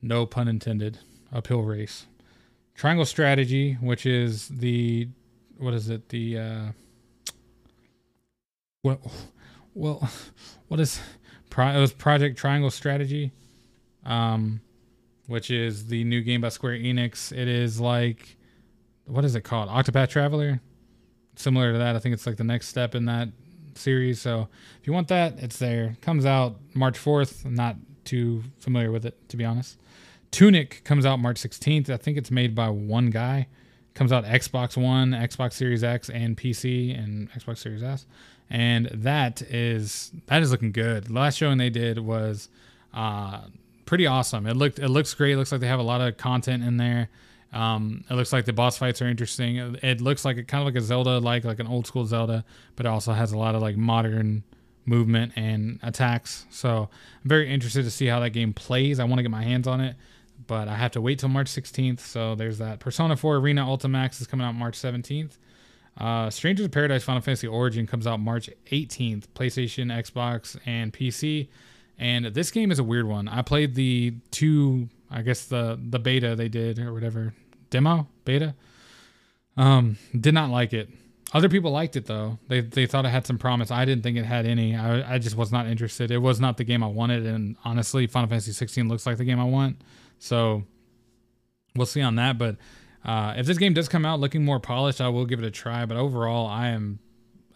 no 0.00 0.24
pun 0.24 0.48
intended, 0.48 1.00
uphill 1.30 1.60
race. 1.60 2.06
Triangle 2.74 3.06
Strategy, 3.06 3.74
which 3.80 4.06
is 4.06 4.48
the 4.48 5.08
what 5.58 5.74
is 5.74 5.88
it? 5.88 6.08
The 6.08 6.38
uh 6.38 6.62
well 8.82 9.00
well 9.74 10.08
what 10.68 10.80
is 10.80 11.00
it 11.56 11.80
was 11.80 11.92
Project 11.92 12.36
Triangle 12.36 12.70
Strategy. 12.70 13.32
Um 14.04 14.60
which 15.26 15.50
is 15.50 15.86
the 15.86 16.04
new 16.04 16.20
game 16.20 16.40
by 16.40 16.50
Square 16.50 16.78
Enix. 16.78 17.32
It 17.32 17.48
is 17.48 17.80
like 17.80 18.36
what 19.06 19.24
is 19.24 19.34
it 19.34 19.42
called? 19.42 19.68
Octopath 19.68 20.08
Traveler? 20.08 20.60
Similar 21.36 21.72
to 21.72 21.78
that. 21.78 21.96
I 21.96 21.98
think 21.98 22.12
it's 22.12 22.26
like 22.26 22.36
the 22.36 22.44
next 22.44 22.68
step 22.68 22.94
in 22.94 23.04
that 23.06 23.28
series. 23.74 24.20
So 24.20 24.48
if 24.80 24.86
you 24.86 24.92
want 24.92 25.08
that, 25.08 25.38
it's 25.38 25.58
there. 25.58 25.96
Comes 26.00 26.24
out 26.26 26.56
March 26.74 26.98
4th. 26.98 27.44
I'm 27.44 27.54
not 27.54 27.76
too 28.04 28.42
familiar 28.58 28.90
with 28.90 29.04
it, 29.04 29.28
to 29.30 29.36
be 29.36 29.44
honest. 29.44 29.78
Tunic 30.34 30.82
comes 30.82 31.06
out 31.06 31.20
March 31.20 31.40
16th. 31.40 31.88
I 31.88 31.96
think 31.96 32.18
it's 32.18 32.32
made 32.32 32.56
by 32.56 32.68
one 32.68 33.10
guy. 33.10 33.46
Comes 33.94 34.10
out 34.10 34.24
Xbox 34.24 34.76
One, 34.76 35.12
Xbox 35.12 35.52
Series 35.52 35.84
X, 35.84 36.10
and 36.10 36.36
PC, 36.36 36.98
and 36.98 37.30
Xbox 37.30 37.58
Series 37.58 37.84
S. 37.84 38.04
And 38.50 38.86
that 38.86 39.42
is 39.42 40.10
that 40.26 40.42
is 40.42 40.50
looking 40.50 40.72
good. 40.72 41.08
Last 41.08 41.36
showing 41.36 41.58
they 41.58 41.70
did 41.70 42.00
was 42.00 42.48
uh, 42.92 43.42
pretty 43.86 44.08
awesome. 44.08 44.48
It 44.48 44.56
looked 44.56 44.80
it 44.80 44.88
looks 44.88 45.14
great. 45.14 45.34
It 45.34 45.36
looks 45.36 45.52
like 45.52 45.60
they 45.60 45.68
have 45.68 45.78
a 45.78 45.84
lot 45.84 46.00
of 46.00 46.16
content 46.16 46.64
in 46.64 46.78
there. 46.78 47.10
Um, 47.52 48.02
it 48.10 48.14
looks 48.14 48.32
like 48.32 48.44
the 48.44 48.52
boss 48.52 48.76
fights 48.76 49.00
are 49.00 49.06
interesting. 49.06 49.76
It, 49.84 50.00
looks 50.00 50.24
like 50.24 50.36
a 50.36 50.42
kind 50.42 50.62
of 50.62 50.66
like 50.66 50.82
a 50.82 50.84
Zelda, 50.84 51.20
like 51.20 51.44
like 51.44 51.60
an 51.60 51.68
old 51.68 51.86
school 51.86 52.06
Zelda, 52.06 52.44
but 52.74 52.86
it 52.86 52.88
also 52.88 53.12
has 53.12 53.30
a 53.30 53.38
lot 53.38 53.54
of 53.54 53.62
like 53.62 53.76
modern 53.76 54.42
movement 54.84 55.32
and 55.36 55.78
attacks. 55.84 56.44
So 56.50 56.88
I'm 57.22 57.28
very 57.28 57.48
interested 57.54 57.84
to 57.84 57.90
see 57.92 58.06
how 58.06 58.18
that 58.18 58.30
game 58.30 58.52
plays. 58.52 58.98
I 58.98 59.04
want 59.04 59.20
to 59.20 59.22
get 59.22 59.30
my 59.30 59.44
hands 59.44 59.68
on 59.68 59.80
it 59.80 59.94
but 60.46 60.68
I 60.68 60.76
have 60.76 60.92
to 60.92 61.00
wait 61.00 61.18
till 61.18 61.28
March 61.28 61.48
16th. 61.48 62.00
So 62.00 62.34
there's 62.34 62.58
that. 62.58 62.80
Persona 62.80 63.16
4 63.16 63.36
Arena 63.36 63.64
Ultimax 63.64 64.20
is 64.20 64.26
coming 64.26 64.46
out 64.46 64.54
March 64.54 64.78
17th. 64.78 65.38
Uh, 65.96 66.28
Strangers 66.30 66.66
of 66.66 66.72
Paradise 66.72 67.04
Final 67.04 67.22
Fantasy 67.22 67.46
Origin 67.46 67.86
comes 67.86 68.06
out 68.06 68.18
March 68.18 68.50
18th, 68.72 69.26
PlayStation, 69.34 69.86
Xbox, 69.92 70.58
and 70.66 70.92
PC. 70.92 71.48
And 71.98 72.26
this 72.26 72.50
game 72.50 72.72
is 72.72 72.78
a 72.78 72.84
weird 72.84 73.06
one. 73.06 73.28
I 73.28 73.42
played 73.42 73.74
the 73.74 74.14
two, 74.30 74.88
I 75.10 75.22
guess 75.22 75.44
the 75.44 75.78
the 75.80 76.00
beta 76.00 76.34
they 76.34 76.48
did 76.48 76.80
or 76.80 76.92
whatever 76.92 77.34
demo 77.70 78.08
beta. 78.24 78.54
Um, 79.56 79.98
did 80.18 80.34
not 80.34 80.50
like 80.50 80.72
it. 80.72 80.88
Other 81.32 81.48
people 81.48 81.70
liked 81.72 81.96
it 81.96 82.06
though. 82.06 82.38
They 82.48 82.60
they 82.60 82.86
thought 82.86 83.04
it 83.04 83.08
had 83.08 83.26
some 83.26 83.38
promise. 83.38 83.70
I 83.70 83.84
didn't 83.84 84.02
think 84.02 84.16
it 84.16 84.24
had 84.24 84.46
any. 84.46 84.76
I 84.76 85.14
I 85.14 85.18
just 85.18 85.36
was 85.36 85.50
not 85.52 85.66
interested. 85.66 86.10
It 86.10 86.18
was 86.18 86.40
not 86.40 86.56
the 86.56 86.64
game 86.64 86.82
I 86.82 86.86
wanted. 86.88 87.26
And 87.26 87.56
honestly, 87.64 88.06
Final 88.06 88.28
Fantasy 88.28 88.52
16 88.52 88.88
looks 88.88 89.06
like 89.06 89.18
the 89.18 89.24
game 89.24 89.40
I 89.40 89.44
want. 89.44 89.80
So 90.18 90.64
we'll 91.76 91.86
see 91.86 92.02
on 92.02 92.16
that. 92.16 92.38
But 92.38 92.56
uh, 93.04 93.34
if 93.36 93.46
this 93.46 93.58
game 93.58 93.74
does 93.74 93.88
come 93.88 94.04
out 94.04 94.20
looking 94.20 94.44
more 94.44 94.60
polished, 94.60 95.00
I 95.00 95.08
will 95.08 95.26
give 95.26 95.38
it 95.38 95.44
a 95.44 95.50
try. 95.50 95.84
But 95.84 95.96
overall, 95.96 96.46
I 96.46 96.68
am 96.68 96.98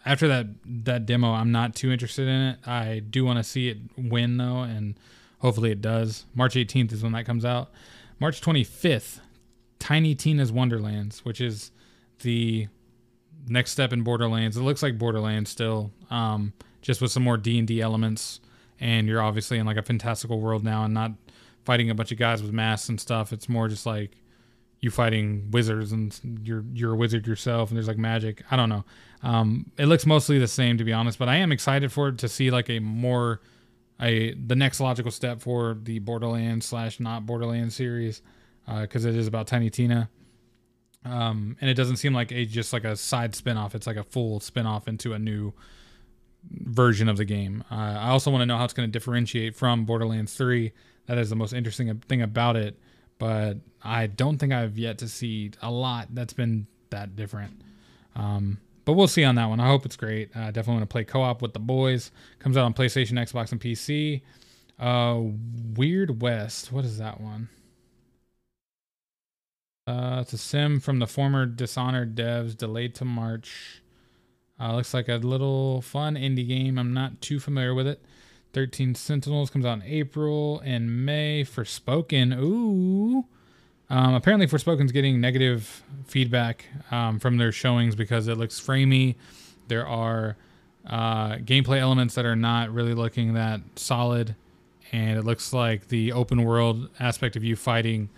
after 0.05 0.27
that 0.27 0.47
that 0.65 1.05
demo, 1.05 1.31
I'm 1.31 1.51
not 1.51 1.75
too 1.75 1.91
interested 1.91 2.27
in 2.27 2.41
it. 2.41 2.67
I 2.67 2.99
do 2.99 3.25
want 3.25 3.37
to 3.37 3.43
see 3.43 3.69
it 3.69 3.77
win 3.97 4.37
though, 4.37 4.61
and 4.61 4.95
hopefully 5.39 5.71
it 5.71 5.81
does. 5.81 6.25
March 6.33 6.55
18th 6.55 6.93
is 6.93 7.03
when 7.03 7.13
that 7.13 7.25
comes 7.25 7.45
out. 7.45 7.71
March 8.19 8.41
25th, 8.41 9.19
Tiny 9.79 10.13
Tina's 10.13 10.51
Wonderlands, 10.51 11.23
which 11.23 11.39
is 11.39 11.71
the 12.21 12.67
next 13.47 13.71
step 13.71 13.93
in 13.93 14.03
Borderlands. 14.03 14.57
It 14.57 14.61
looks 14.61 14.83
like 14.83 14.97
Borderlands 14.97 15.49
still, 15.49 15.91
um, 16.09 16.53
just 16.81 17.01
with 17.01 17.11
some 17.11 17.23
more 17.23 17.37
D 17.37 17.57
and 17.57 17.67
D 17.67 17.81
elements. 17.81 18.41
And 18.81 19.07
you're 19.07 19.21
obviously 19.21 19.57
in 19.57 19.65
like 19.65 19.77
a 19.77 19.81
fantastical 19.81 20.39
world 20.39 20.63
now, 20.63 20.85
and 20.85 20.93
not 20.93 21.11
fighting 21.65 21.89
a 21.89 21.95
bunch 21.95 22.11
of 22.11 22.17
guys 22.17 22.41
with 22.41 22.51
masks 22.51 22.89
and 22.89 22.99
stuff. 22.99 23.33
It's 23.33 23.49
more 23.49 23.67
just 23.67 23.85
like 23.85 24.17
you 24.81 24.89
fighting 24.89 25.49
wizards 25.51 25.91
and 25.91 26.17
you're 26.43 26.63
you're 26.73 26.93
a 26.93 26.95
wizard 26.95 27.27
yourself 27.27 27.69
and 27.69 27.77
there's 27.77 27.87
like 27.87 27.97
magic. 27.97 28.43
I 28.49 28.55
don't 28.55 28.69
know. 28.69 28.85
Um, 29.23 29.71
it 29.77 29.85
looks 29.87 30.05
mostly 30.05 30.39
the 30.39 30.47
same 30.47 30.77
to 30.77 30.83
be 30.83 30.93
honest, 30.93 31.19
but 31.19 31.27
I 31.27 31.37
am 31.37 31.51
excited 31.51 31.91
for 31.91 32.09
it 32.09 32.17
to 32.19 32.29
see 32.29 32.51
like 32.51 32.69
a 32.69 32.79
more 32.79 33.41
a 34.01 34.33
the 34.33 34.55
next 34.55 34.79
logical 34.79 35.11
step 35.11 35.41
for 35.41 35.77
the 35.81 35.99
Borderlands 35.99 36.65
slash 36.65 36.99
not 36.99 37.25
Borderlands 37.25 37.75
series 37.75 38.21
because 38.81 39.05
uh, 39.05 39.09
it 39.09 39.15
is 39.15 39.27
about 39.27 39.47
Tiny 39.47 39.69
Tina. 39.69 40.09
Um, 41.05 41.55
and 41.61 41.69
it 41.69 41.75
doesn't 41.75 41.97
seem 41.97 42.13
like 42.13 42.31
a 42.31 42.45
just 42.45 42.73
like 42.73 42.83
a 42.83 42.95
side 42.95 43.35
spin-off. 43.35 43.73
It's 43.73 43.87
like 43.87 43.97
a 43.97 44.03
full 44.03 44.39
spin-off 44.39 44.87
into 44.87 45.13
a 45.13 45.19
new 45.19 45.53
version 46.51 47.09
of 47.09 47.17
the 47.17 47.25
game. 47.25 47.63
Uh, 47.71 47.75
I 47.75 48.09
also 48.09 48.31
want 48.31 48.41
to 48.41 48.45
know 48.45 48.57
how 48.57 48.65
it's 48.65 48.73
going 48.73 48.87
to 48.87 48.91
differentiate 48.91 49.55
from 49.55 49.85
Borderlands 49.85 50.33
3. 50.35 50.71
That 51.09 51.17
is 51.17 51.31
the 51.31 51.35
most 51.35 51.53
interesting 51.53 52.03
thing 52.07 52.21
about 52.21 52.55
it, 52.55 52.77
but 53.17 53.57
I 53.81 54.05
don't 54.05 54.37
think 54.37 54.53
I've 54.53 54.77
yet 54.77 54.99
to 54.99 55.07
see 55.07 55.49
a 55.59 55.71
lot 55.71 56.09
that's 56.13 56.33
been 56.33 56.67
that 56.91 57.15
different. 57.15 57.59
Um, 58.15 58.59
but 58.85 58.93
we'll 58.93 59.07
see 59.07 59.23
on 59.23 59.33
that 59.33 59.47
one. 59.49 59.59
I 59.59 59.65
hope 59.65 59.87
it's 59.87 59.95
great. 59.95 60.29
Uh, 60.35 60.51
definitely 60.51 60.73
want 60.75 60.83
to 60.83 60.93
play 60.93 61.03
co-op 61.03 61.41
with 61.41 61.53
the 61.53 61.59
boys. 61.59 62.11
Comes 62.37 62.57
out 62.57 62.65
on 62.65 62.75
PlayStation, 62.75 63.13
Xbox, 63.13 63.51
and 63.51 63.59
PC. 63.59 64.21
Uh, 64.77 65.19
Weird 65.75 66.21
West. 66.21 66.71
What 66.71 66.85
is 66.85 66.99
that 66.99 67.19
one? 67.19 67.49
Uh, 69.87 70.19
it's 70.21 70.33
a 70.33 70.37
sim 70.37 70.79
from 70.79 70.99
the 70.99 71.07
former 71.07 71.47
Dishonored 71.47 72.15
devs, 72.15 72.55
delayed 72.55 72.93
to 72.93 73.05
March. 73.05 73.81
Uh, 74.59 74.75
looks 74.75 74.93
like 74.93 75.09
a 75.09 75.15
little 75.15 75.81
fun 75.81 76.13
indie 76.13 76.47
game. 76.47 76.77
I'm 76.77 76.93
not 76.93 77.19
too 77.19 77.39
familiar 77.39 77.73
with 77.73 77.87
it. 77.87 77.99
13 78.53 78.95
Sentinels 78.95 79.49
comes 79.49 79.65
out 79.65 79.79
in 79.79 79.83
April 79.83 80.61
and 80.63 81.05
May. 81.05 81.43
Forspoken, 81.43 82.37
Ooh. 82.37 83.25
Um, 83.89 84.13
apparently, 84.13 84.47
Forspoken's 84.47 84.91
getting 84.91 85.19
negative 85.19 85.83
feedback 86.05 86.65
um, 86.91 87.19
from 87.19 87.37
their 87.37 87.51
showings 87.51 87.95
because 87.95 88.27
it 88.27 88.37
looks 88.37 88.59
framey. 88.59 89.15
There 89.67 89.87
are 89.87 90.35
uh, 90.85 91.37
gameplay 91.37 91.79
elements 91.79 92.15
that 92.15 92.25
are 92.25 92.35
not 92.35 92.71
really 92.71 92.93
looking 92.93 93.33
that 93.33 93.61
solid, 93.75 94.35
and 94.91 95.17
it 95.17 95.23
looks 95.23 95.53
like 95.53 95.87
the 95.87 96.11
open 96.11 96.43
world 96.43 96.89
aspect 96.99 97.35
of 97.35 97.43
you 97.43 97.55
fighting 97.55 98.09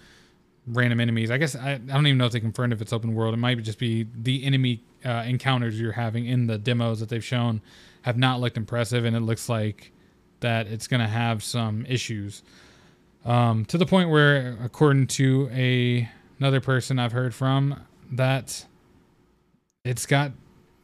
random 0.68 1.00
enemies. 1.00 1.32
I 1.32 1.38
guess 1.38 1.56
I, 1.56 1.74
I 1.74 1.78
don't 1.78 2.06
even 2.08 2.18
know 2.18 2.26
if 2.26 2.34
they 2.34 2.40
confirmed 2.40 2.74
if 2.74 2.82
it's 2.82 2.94
open 2.94 3.16
world. 3.16 3.34
It 3.34 3.38
might 3.38 3.62
just 3.64 3.80
be 3.80 4.08
the 4.14 4.44
enemy 4.44 4.84
uh, 5.06 5.24
encounters 5.26 5.80
you're 5.80 5.94
having 5.94 6.26
in 6.26 6.48
the 6.48 6.58
demos 6.58 7.00
that 7.00 7.10
they've 7.10 7.24
shown 7.24 7.62
have 8.04 8.18
not 8.18 8.40
looked 8.40 8.58
impressive, 8.58 9.06
and 9.06 9.16
it 9.16 9.22
looks 9.22 9.48
like 9.48 9.92
that 10.42 10.68
it's 10.68 10.88
going 10.88 11.02
to 11.02 11.08
have 11.08 11.44
some 11.44 11.86
issues 11.88 12.44
um, 13.26 13.66
to 13.66 13.78
the 13.78 13.86
point 13.86 14.10
where, 14.10 14.58
according 14.64 15.08
to 15.08 15.50
a 15.54 16.10
another 16.40 16.60
person 16.60 16.98
I've 16.98 17.12
heard 17.12 17.36
from, 17.36 17.80
that 18.12 18.66
it's 19.84 20.06
got 20.06 20.32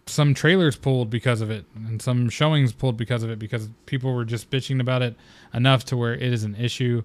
some 0.05 0.33
trailers 0.33 0.75
pulled 0.75 1.09
because 1.09 1.41
of 1.41 1.49
it 1.49 1.65
and 1.75 2.01
some 2.01 2.29
showings 2.29 2.71
pulled 2.71 2.95
because 2.95 3.23
of 3.23 3.29
it 3.29 3.39
because 3.39 3.69
people 3.85 4.13
were 4.13 4.23
just 4.23 4.49
bitching 4.49 4.79
about 4.79 5.01
it 5.01 5.15
enough 5.53 5.83
to 5.85 5.97
where 5.97 6.13
it 6.13 6.21
is 6.21 6.43
an 6.43 6.55
issue. 6.55 7.03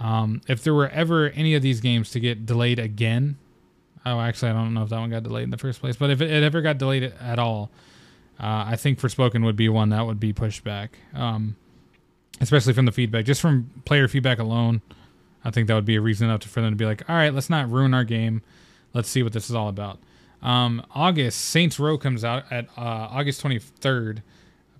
Um, 0.00 0.40
if 0.48 0.62
there 0.62 0.74
were 0.74 0.88
ever 0.88 1.30
any 1.30 1.54
of 1.54 1.62
these 1.62 1.80
games 1.80 2.10
to 2.10 2.20
get 2.20 2.44
delayed 2.44 2.78
again, 2.78 3.38
oh, 4.04 4.20
actually, 4.20 4.50
I 4.50 4.54
don't 4.54 4.74
know 4.74 4.82
if 4.82 4.90
that 4.90 4.98
one 4.98 5.10
got 5.10 5.22
delayed 5.22 5.44
in 5.44 5.50
the 5.50 5.58
first 5.58 5.80
place, 5.80 5.96
but 5.96 6.10
if 6.10 6.20
it, 6.20 6.30
it 6.30 6.42
ever 6.42 6.60
got 6.60 6.78
delayed 6.78 7.04
at 7.04 7.38
all, 7.38 7.70
uh, 8.40 8.64
I 8.66 8.76
think 8.76 8.98
Forspoken 8.98 9.44
would 9.44 9.56
be 9.56 9.68
one 9.68 9.90
that 9.90 10.04
would 10.04 10.18
be 10.18 10.32
pushed 10.32 10.64
back. 10.64 10.98
Um, 11.14 11.56
especially 12.42 12.72
from 12.72 12.84
the 12.84 12.92
feedback, 12.92 13.24
just 13.24 13.40
from 13.40 13.70
player 13.84 14.08
feedback 14.08 14.40
alone. 14.40 14.82
I 15.44 15.50
think 15.50 15.68
that 15.68 15.74
would 15.74 15.84
be 15.84 15.96
a 15.96 16.00
reason 16.00 16.28
enough 16.28 16.42
for 16.42 16.60
them 16.60 16.72
to 16.72 16.76
be 16.76 16.84
like, 16.84 17.08
all 17.08 17.16
right, 17.16 17.32
let's 17.32 17.48
not 17.48 17.70
ruin 17.70 17.94
our 17.94 18.04
game. 18.04 18.42
Let's 18.92 19.08
see 19.08 19.22
what 19.22 19.32
this 19.32 19.48
is 19.48 19.54
all 19.54 19.68
about. 19.68 20.00
Um, 20.42 20.84
August, 20.92 21.40
Saints 21.40 21.78
Row 21.78 21.96
comes 21.96 22.24
out 22.24 22.50
at 22.50 22.66
uh, 22.76 23.08
August 23.10 23.42
23rd, 23.42 24.22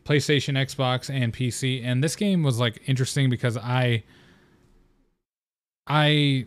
PlayStation, 0.05 0.59
Xbox, 0.59 1.09
and 1.09 1.33
PC. 1.33 1.85
And 1.85 2.03
this 2.03 2.16
game 2.16 2.42
was 2.42 2.59
like 2.59 2.83
interesting 2.87 3.31
because 3.31 3.57
I, 3.57 4.03
I 5.87 6.46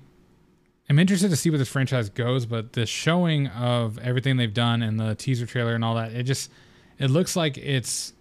am 0.90 1.00
interested 1.00 1.30
to 1.30 1.38
see 1.38 1.50
where 1.50 1.60
this 1.60 1.70
franchise 1.70 2.10
goes. 2.10 2.46
But 2.46 2.74
the 2.74 2.86
showing 2.86 3.48
of 3.48 3.98
everything 4.00 4.36
they've 4.36 4.54
done 4.54 4.82
and 4.82 5.00
the 5.00 5.16
teaser 5.16 5.46
trailer 5.46 5.76
and 5.76 5.84
all 5.84 5.96
that, 5.96 6.12
it 6.12 6.24
just, 6.24 6.52
it 7.00 7.10
looks 7.10 7.38
like 7.38 7.58
it's 7.58 8.12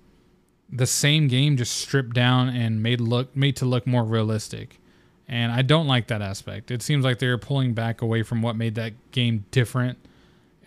the 0.74 0.87
same 0.87 1.28
game 1.28 1.56
just 1.56 1.76
stripped 1.76 2.14
down 2.14 2.48
and 2.48 2.82
made 2.82 3.00
look 3.00 3.34
made 3.37 3.56
to 3.56 3.64
look 3.64 3.87
more 3.87 4.04
realistic. 4.04 4.78
And 5.26 5.50
I 5.52 5.62
don't 5.62 5.87
like 5.87 6.08
that 6.08 6.20
aspect. 6.20 6.70
It 6.70 6.82
seems 6.82 7.04
like 7.04 7.18
they're 7.18 7.38
pulling 7.38 7.72
back 7.72 8.02
away 8.02 8.22
from 8.22 8.42
what 8.42 8.56
made 8.56 8.74
that 8.74 8.92
game 9.10 9.46
different 9.50 9.98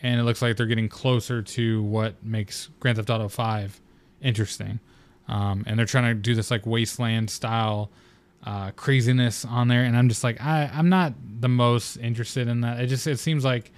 and 0.02 0.20
it 0.20 0.24
looks 0.24 0.42
like 0.42 0.58
they're 0.58 0.66
getting 0.66 0.90
closer 0.90 1.42
to 1.42 1.82
what 1.84 2.24
makes 2.24 2.70
Grand 2.80 2.98
Theft 2.98 3.10
Auto 3.10 3.28
5 3.28 3.82
interesting. 4.22 4.80
Um, 5.28 5.64
and 5.68 5.78
they're 5.78 5.86
trying 5.86 6.06
to 6.06 6.14
do 6.14 6.36
this 6.36 6.52
like 6.52 6.66
wasteland 6.66 7.30
style 7.30 7.90
uh, 8.46 8.72
craziness 8.72 9.44
on 9.44 9.68
there, 9.68 9.84
and 9.84 9.98
I'm 9.98 10.08
just 10.08 10.24
like 10.24 10.40
I 10.40 10.72
I'm 10.74 10.88
not 10.88 11.14
the 11.42 11.50
most 11.50 11.98
interested 11.98 12.48
in 12.48 12.62
that. 12.62 12.80
It 12.80 12.88
just 12.88 13.06
it 13.06 13.20
seems 13.20 13.44
like 13.44 13.72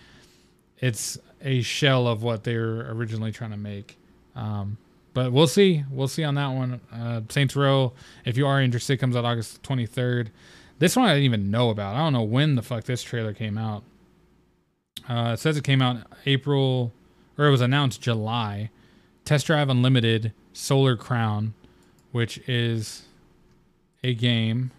it's 0.78 1.18
a 1.42 1.62
shell 1.62 2.08
of 2.08 2.22
what 2.22 2.44
they 2.44 2.56
were 2.56 2.86
originally 2.94 3.32
trying 3.32 3.50
to 3.52 3.58
make. 3.58 3.98
Um, 4.36 4.78
but 5.20 5.34
we'll 5.34 5.48
see. 5.48 5.84
We'll 5.92 6.08
see 6.08 6.24
on 6.24 6.36
that 6.36 6.48
one. 6.48 6.80
Uh, 6.94 7.20
Saints 7.28 7.54
Row, 7.54 7.92
if 8.24 8.38
you 8.38 8.48
are 8.48 8.62
interested, 8.62 9.02
comes 9.02 9.18
out 9.18 9.26
August 9.26 9.62
23rd. 9.64 10.30
This 10.78 10.96
one 10.96 11.10
I 11.10 11.14
didn't 11.16 11.26
even 11.26 11.52
know 11.52 11.72
about. 11.72 11.96
I 11.96 11.98
don't 11.98 12.14
know 12.14 12.24
when 12.24 12.56
the 12.56 12.62
fuck 12.62 12.86
this 12.86 13.04
trailer 13.04 13.34
came 13.34 13.58
out. 13.58 13.84
Uh, 15.10 15.32
it 15.34 15.40
says 15.42 15.58
it 15.58 15.66
came 15.66 15.82
out 15.82 15.98
April, 16.26 16.94
or 17.38 17.48
it 17.48 17.52
was 17.52 17.60
announced 17.60 18.02
July. 18.02 18.70
Test 19.26 19.48
Drive 19.48 19.68
Unlimited 19.68 20.32
Solar 20.54 20.96
Crown, 20.96 21.54
which 22.14 22.38
is 22.48 23.04
a 24.02 24.14
game 24.14 24.72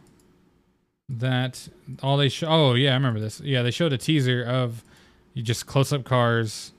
that 1.07 1.69
all 2.03 2.17
they 2.17 2.31
show. 2.31 2.47
Oh 2.49 2.73
yeah, 2.73 2.93
I 2.93 2.95
remember 2.95 3.21
this. 3.21 3.41
Yeah, 3.41 3.61
they 3.61 3.71
showed 3.71 3.93
a 3.93 3.99
teaser 3.99 4.43
of 4.43 4.85
you 5.35 5.43
just 5.43 5.67
close 5.67 5.93
up 5.93 6.05
cars, 6.05 6.73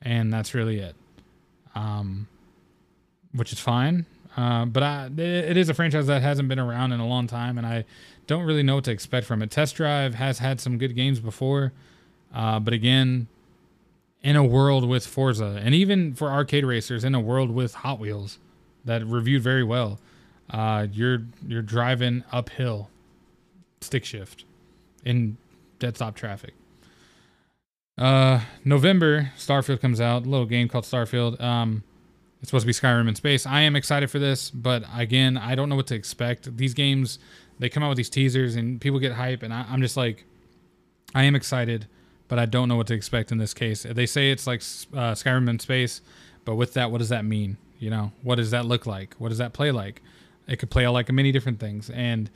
and 0.00 0.32
that's 0.32 0.54
really 0.54 0.78
it. 0.78 0.94
Um, 1.74 2.28
which 3.38 3.52
is 3.52 3.60
fine. 3.60 4.06
Uh, 4.36 4.64
but 4.66 4.82
I, 4.82 5.10
it 5.16 5.56
is 5.56 5.68
a 5.68 5.74
franchise 5.74 6.06
that 6.06 6.22
hasn't 6.22 6.48
been 6.48 6.58
around 6.58 6.92
in 6.92 7.00
a 7.00 7.06
long 7.06 7.26
time, 7.26 7.58
and 7.58 7.66
I 7.66 7.84
don't 8.26 8.44
really 8.44 8.62
know 8.62 8.76
what 8.76 8.84
to 8.84 8.92
expect 8.92 9.26
from 9.26 9.42
it. 9.42 9.50
Test 9.50 9.76
Drive 9.76 10.14
has 10.14 10.38
had 10.38 10.60
some 10.60 10.78
good 10.78 10.94
games 10.94 11.18
before, 11.18 11.72
uh, 12.32 12.60
but 12.60 12.72
again, 12.72 13.26
in 14.22 14.36
a 14.36 14.44
world 14.44 14.88
with 14.88 15.06
Forza, 15.06 15.60
and 15.64 15.74
even 15.74 16.14
for 16.14 16.30
arcade 16.30 16.64
racers, 16.64 17.02
in 17.02 17.14
a 17.14 17.20
world 17.20 17.50
with 17.50 17.74
Hot 17.74 17.98
Wheels 17.98 18.38
that 18.84 19.04
reviewed 19.06 19.42
very 19.42 19.64
well, 19.64 19.98
uh, 20.50 20.86
you're 20.92 21.22
you're 21.46 21.62
driving 21.62 22.22
uphill, 22.30 22.90
stick 23.80 24.04
shift, 24.04 24.44
in 25.04 25.36
dead 25.78 25.96
stop 25.96 26.14
traffic. 26.14 26.54
Uh, 27.96 28.40
November, 28.64 29.32
Starfield 29.36 29.80
comes 29.80 30.00
out. 30.00 30.24
A 30.24 30.28
little 30.28 30.46
game 30.46 30.68
called 30.68 30.84
Starfield. 30.84 31.40
Um, 31.40 31.82
it's 32.40 32.50
supposed 32.50 32.62
to 32.62 32.66
be 32.66 32.72
Skyrim 32.72 33.08
in 33.08 33.14
space. 33.14 33.46
I 33.46 33.60
am 33.62 33.74
excited 33.74 34.10
for 34.10 34.18
this, 34.18 34.50
but 34.50 34.84
again, 34.94 35.36
I 35.36 35.54
don't 35.54 35.68
know 35.68 35.76
what 35.76 35.88
to 35.88 35.94
expect. 35.94 36.56
These 36.56 36.74
games, 36.74 37.18
they 37.58 37.68
come 37.68 37.82
out 37.82 37.88
with 37.88 37.96
these 37.96 38.10
teasers 38.10 38.54
and 38.54 38.80
people 38.80 39.00
get 39.00 39.12
hype, 39.12 39.42
and 39.42 39.52
I, 39.52 39.72
am 39.72 39.82
just 39.82 39.96
like, 39.96 40.24
I 41.14 41.24
am 41.24 41.34
excited, 41.34 41.88
but 42.28 42.38
I 42.38 42.46
don't 42.46 42.68
know 42.68 42.76
what 42.76 42.86
to 42.88 42.94
expect 42.94 43.32
in 43.32 43.38
this 43.38 43.54
case. 43.54 43.82
They 43.82 44.06
say 44.06 44.30
it's 44.30 44.46
like 44.46 44.60
uh, 44.60 45.14
Skyrim 45.14 45.48
in 45.48 45.58
space, 45.58 46.00
but 46.44 46.54
with 46.54 46.74
that, 46.74 46.92
what 46.92 46.98
does 46.98 47.08
that 47.08 47.24
mean? 47.24 47.56
You 47.80 47.90
know, 47.90 48.12
what 48.22 48.36
does 48.36 48.52
that 48.52 48.66
look 48.66 48.86
like? 48.86 49.14
What 49.18 49.30
does 49.30 49.38
that 49.38 49.52
play 49.52 49.72
like? 49.72 50.00
It 50.46 50.56
could 50.56 50.70
play 50.70 50.86
like 50.86 51.10
many 51.10 51.32
different 51.32 51.58
things, 51.58 51.90
and 51.90 52.30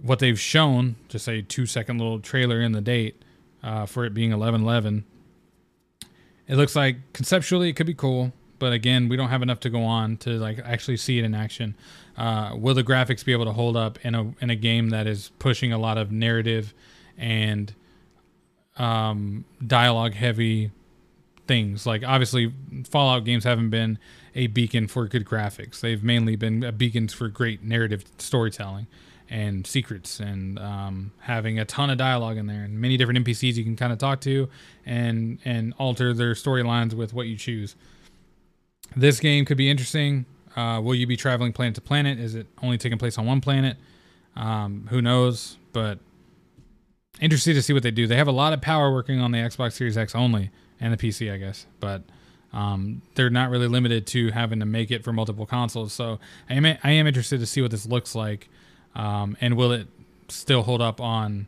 what 0.00 0.20
they've 0.20 0.38
shown, 0.38 0.96
just 1.08 1.28
a 1.28 1.42
two 1.42 1.66
second 1.66 1.98
little 1.98 2.20
trailer 2.20 2.60
in 2.60 2.72
the 2.72 2.80
date 2.80 3.22
uh, 3.62 3.86
for 3.86 4.04
it 4.04 4.14
being 4.14 4.30
1111. 4.30 5.04
It 6.48 6.56
looks 6.56 6.74
like 6.74 6.96
conceptually 7.12 7.68
it 7.68 7.74
could 7.74 7.86
be 7.86 7.94
cool 7.94 8.32
but 8.62 8.72
again, 8.72 9.08
we 9.08 9.16
don't 9.16 9.30
have 9.30 9.42
enough 9.42 9.58
to 9.58 9.70
go 9.70 9.82
on 9.82 10.16
to 10.18 10.38
like 10.38 10.60
actually 10.60 10.96
see 10.96 11.18
it 11.18 11.24
in 11.24 11.34
action. 11.34 11.74
Uh, 12.16 12.52
will 12.56 12.74
the 12.74 12.84
graphics 12.84 13.24
be 13.24 13.32
able 13.32 13.44
to 13.44 13.50
hold 13.50 13.76
up 13.76 13.98
in 14.04 14.14
a 14.14 14.32
in 14.40 14.50
a 14.50 14.54
game 14.54 14.90
that 14.90 15.08
is 15.08 15.32
pushing 15.40 15.72
a 15.72 15.78
lot 15.78 15.98
of 15.98 16.12
narrative 16.12 16.72
and 17.18 17.74
um, 18.76 19.44
dialogue 19.66 20.14
heavy 20.14 20.70
things? 21.48 21.86
Like 21.86 22.04
obviously, 22.04 22.54
Fallout 22.88 23.24
games 23.24 23.42
haven't 23.42 23.70
been 23.70 23.98
a 24.36 24.46
beacon 24.46 24.86
for 24.86 25.08
good 25.08 25.24
graphics. 25.24 25.80
They've 25.80 26.04
mainly 26.04 26.36
been 26.36 26.72
beacons 26.76 27.12
for 27.12 27.26
great 27.26 27.64
narrative 27.64 28.04
storytelling 28.18 28.86
and 29.28 29.66
secrets 29.66 30.20
and 30.20 30.56
um, 30.60 31.10
having 31.22 31.58
a 31.58 31.64
ton 31.64 31.90
of 31.90 31.98
dialogue 31.98 32.36
in 32.36 32.46
there 32.46 32.62
and 32.62 32.80
many 32.80 32.96
different 32.96 33.26
NPCs 33.26 33.54
you 33.54 33.64
can 33.64 33.74
kind 33.74 33.92
of 33.92 33.98
talk 33.98 34.20
to 34.20 34.48
and 34.86 35.40
and 35.44 35.74
alter 35.78 36.14
their 36.14 36.34
storylines 36.34 36.94
with 36.94 37.12
what 37.12 37.26
you 37.26 37.36
choose. 37.36 37.74
This 38.96 39.20
game 39.20 39.44
could 39.44 39.56
be 39.56 39.70
interesting. 39.70 40.26
Uh, 40.54 40.80
will 40.82 40.94
you 40.94 41.06
be 41.06 41.16
traveling 41.16 41.52
planet 41.52 41.74
to 41.76 41.80
planet? 41.80 42.18
Is 42.18 42.34
it 42.34 42.46
only 42.62 42.78
taking 42.78 42.98
place 42.98 43.18
on 43.18 43.26
one 43.26 43.40
planet? 43.40 43.76
Um, 44.36 44.86
who 44.90 45.00
knows? 45.00 45.56
But 45.72 45.98
interested 47.20 47.54
to 47.54 47.62
see 47.62 47.72
what 47.72 47.82
they 47.82 47.90
do. 47.90 48.06
They 48.06 48.16
have 48.16 48.28
a 48.28 48.32
lot 48.32 48.52
of 48.52 48.60
power 48.60 48.92
working 48.92 49.20
on 49.20 49.32
the 49.32 49.38
Xbox 49.38 49.72
Series 49.72 49.96
X 49.96 50.14
only 50.14 50.50
and 50.80 50.92
the 50.92 50.96
PC, 50.96 51.32
I 51.32 51.36
guess. 51.36 51.66
But 51.80 52.02
um, 52.52 53.02
they're 53.14 53.30
not 53.30 53.50
really 53.50 53.68
limited 53.68 54.06
to 54.08 54.30
having 54.30 54.60
to 54.60 54.66
make 54.66 54.90
it 54.90 55.04
for 55.04 55.12
multiple 55.12 55.46
consoles. 55.46 55.92
So 55.92 56.18
I 56.50 56.54
am 56.54 56.66
I 56.66 56.90
am 56.90 57.06
interested 57.06 57.40
to 57.40 57.46
see 57.46 57.62
what 57.62 57.70
this 57.70 57.86
looks 57.86 58.14
like, 58.14 58.48
um, 58.94 59.36
and 59.40 59.56
will 59.56 59.72
it 59.72 59.88
still 60.28 60.62
hold 60.62 60.82
up 60.82 61.00
on 61.00 61.46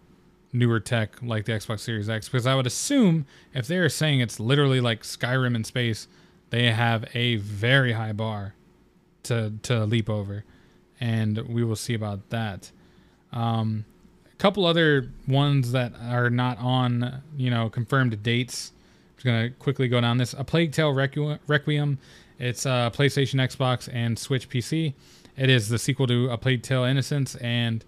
newer 0.53 0.79
tech 0.79 1.21
like 1.21 1.45
the 1.45 1.53
Xbox 1.53 1.81
Series 1.81 2.09
X 2.09 2.29
because 2.29 2.47
I 2.47 2.55
would 2.55 2.67
assume 2.67 3.27
if 3.53 3.67
they're 3.67 3.89
saying 3.89 4.21
it's 4.21 4.39
literally 4.39 4.81
like 4.81 5.03
Skyrim 5.03 5.57
in 5.57 5.65
space, 5.65 6.07
they 6.55 6.71
have 6.71 7.05
a 7.15 7.35
very 7.37 7.93
high 7.93 8.13
bar 8.13 8.55
to 9.25 9.55
to 9.63 9.85
leap 9.85 10.09
over, 10.09 10.45
and 11.01 11.37
we 11.49 11.65
will 11.65 11.75
see 11.75 11.95
about 11.95 12.31
that. 12.31 12.71
Um, 13.33 13.85
a 14.33 14.37
couple 14.37 14.65
other 14.65 15.11
ones 15.27 15.73
that 15.73 15.93
are 16.01 16.31
not 16.31 16.59
on 16.59 17.23
you 17.37 17.51
know 17.51 17.69
confirmed 17.69 18.23
dates. 18.23 18.71
I'm 18.71 19.17
just 19.17 19.25
gonna 19.25 19.51
quickly 19.51 19.89
go 19.89 20.01
down 20.01 20.19
this. 20.19 20.33
A 20.33 20.45
Plague 20.45 20.71
Tale 20.71 20.93
Requiem. 20.93 21.41
Requiem. 21.49 21.99
It's 22.39 22.67
uh, 22.67 22.91
PlayStation, 22.91 23.41
Xbox, 23.41 23.89
and 23.93 24.17
Switch 24.17 24.49
PC. 24.49 24.95
It 25.37 25.51
is 25.51 25.69
the 25.69 25.79
sequel 25.79 26.07
to 26.07 26.31
A 26.31 26.39
Plague 26.39 26.63
Tale 26.63 26.85
Innocence, 26.85 27.35
and 27.37 27.85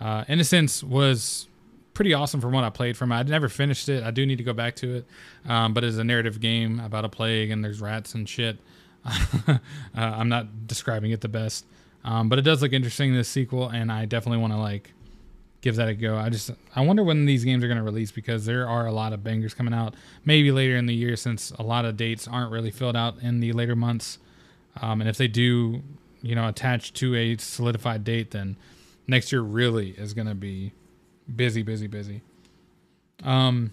uh, 0.00 0.24
Innocence 0.28 0.82
was 0.82 1.47
pretty 1.98 2.14
awesome 2.14 2.40
from 2.40 2.52
what 2.52 2.62
I 2.62 2.70
played 2.70 2.96
from. 2.96 3.10
I 3.10 3.24
never 3.24 3.48
finished 3.48 3.88
it. 3.88 4.04
I 4.04 4.12
do 4.12 4.24
need 4.24 4.38
to 4.38 4.44
go 4.44 4.52
back 4.52 4.76
to 4.76 4.98
it, 4.98 5.06
um, 5.48 5.74
but 5.74 5.82
it's 5.82 5.96
a 5.96 6.04
narrative 6.04 6.38
game 6.38 6.78
about 6.78 7.04
a 7.04 7.08
plague 7.08 7.50
and 7.50 7.64
there's 7.64 7.80
rats 7.80 8.14
and 8.14 8.28
shit. 8.28 8.56
uh, 9.04 9.58
I'm 9.96 10.28
not 10.28 10.68
describing 10.68 11.10
it 11.10 11.22
the 11.22 11.28
best, 11.28 11.66
um, 12.04 12.28
but 12.28 12.38
it 12.38 12.42
does 12.42 12.62
look 12.62 12.72
interesting 12.72 13.14
this 13.14 13.28
sequel, 13.28 13.68
and 13.68 13.90
I 13.90 14.04
definitely 14.04 14.38
want 14.38 14.52
to 14.52 14.60
like 14.60 14.92
give 15.60 15.74
that 15.74 15.88
a 15.88 15.94
go. 15.94 16.16
I 16.16 16.28
just 16.28 16.52
I 16.76 16.82
wonder 16.82 17.02
when 17.02 17.26
these 17.26 17.44
games 17.44 17.64
are 17.64 17.66
going 17.66 17.78
to 17.78 17.82
release 17.82 18.12
because 18.12 18.46
there 18.46 18.68
are 18.68 18.86
a 18.86 18.92
lot 18.92 19.12
of 19.12 19.24
bangers 19.24 19.52
coming 19.52 19.74
out. 19.74 19.94
Maybe 20.24 20.52
later 20.52 20.76
in 20.76 20.86
the 20.86 20.94
year 20.94 21.16
since 21.16 21.50
a 21.58 21.64
lot 21.64 21.84
of 21.84 21.96
dates 21.96 22.28
aren't 22.28 22.52
really 22.52 22.70
filled 22.70 22.94
out 22.94 23.20
in 23.22 23.40
the 23.40 23.50
later 23.50 23.74
months, 23.74 24.18
um, 24.80 25.00
and 25.00 25.10
if 25.10 25.16
they 25.16 25.26
do, 25.26 25.82
you 26.22 26.36
know, 26.36 26.46
attach 26.46 26.92
to 26.92 27.16
a 27.16 27.36
solidified 27.38 28.04
date, 28.04 28.30
then 28.30 28.56
next 29.08 29.32
year 29.32 29.40
really 29.40 29.90
is 29.98 30.14
going 30.14 30.28
to 30.28 30.36
be 30.36 30.74
busy, 31.34 31.62
busy, 31.62 31.86
busy. 31.86 32.22
Um, 33.22 33.72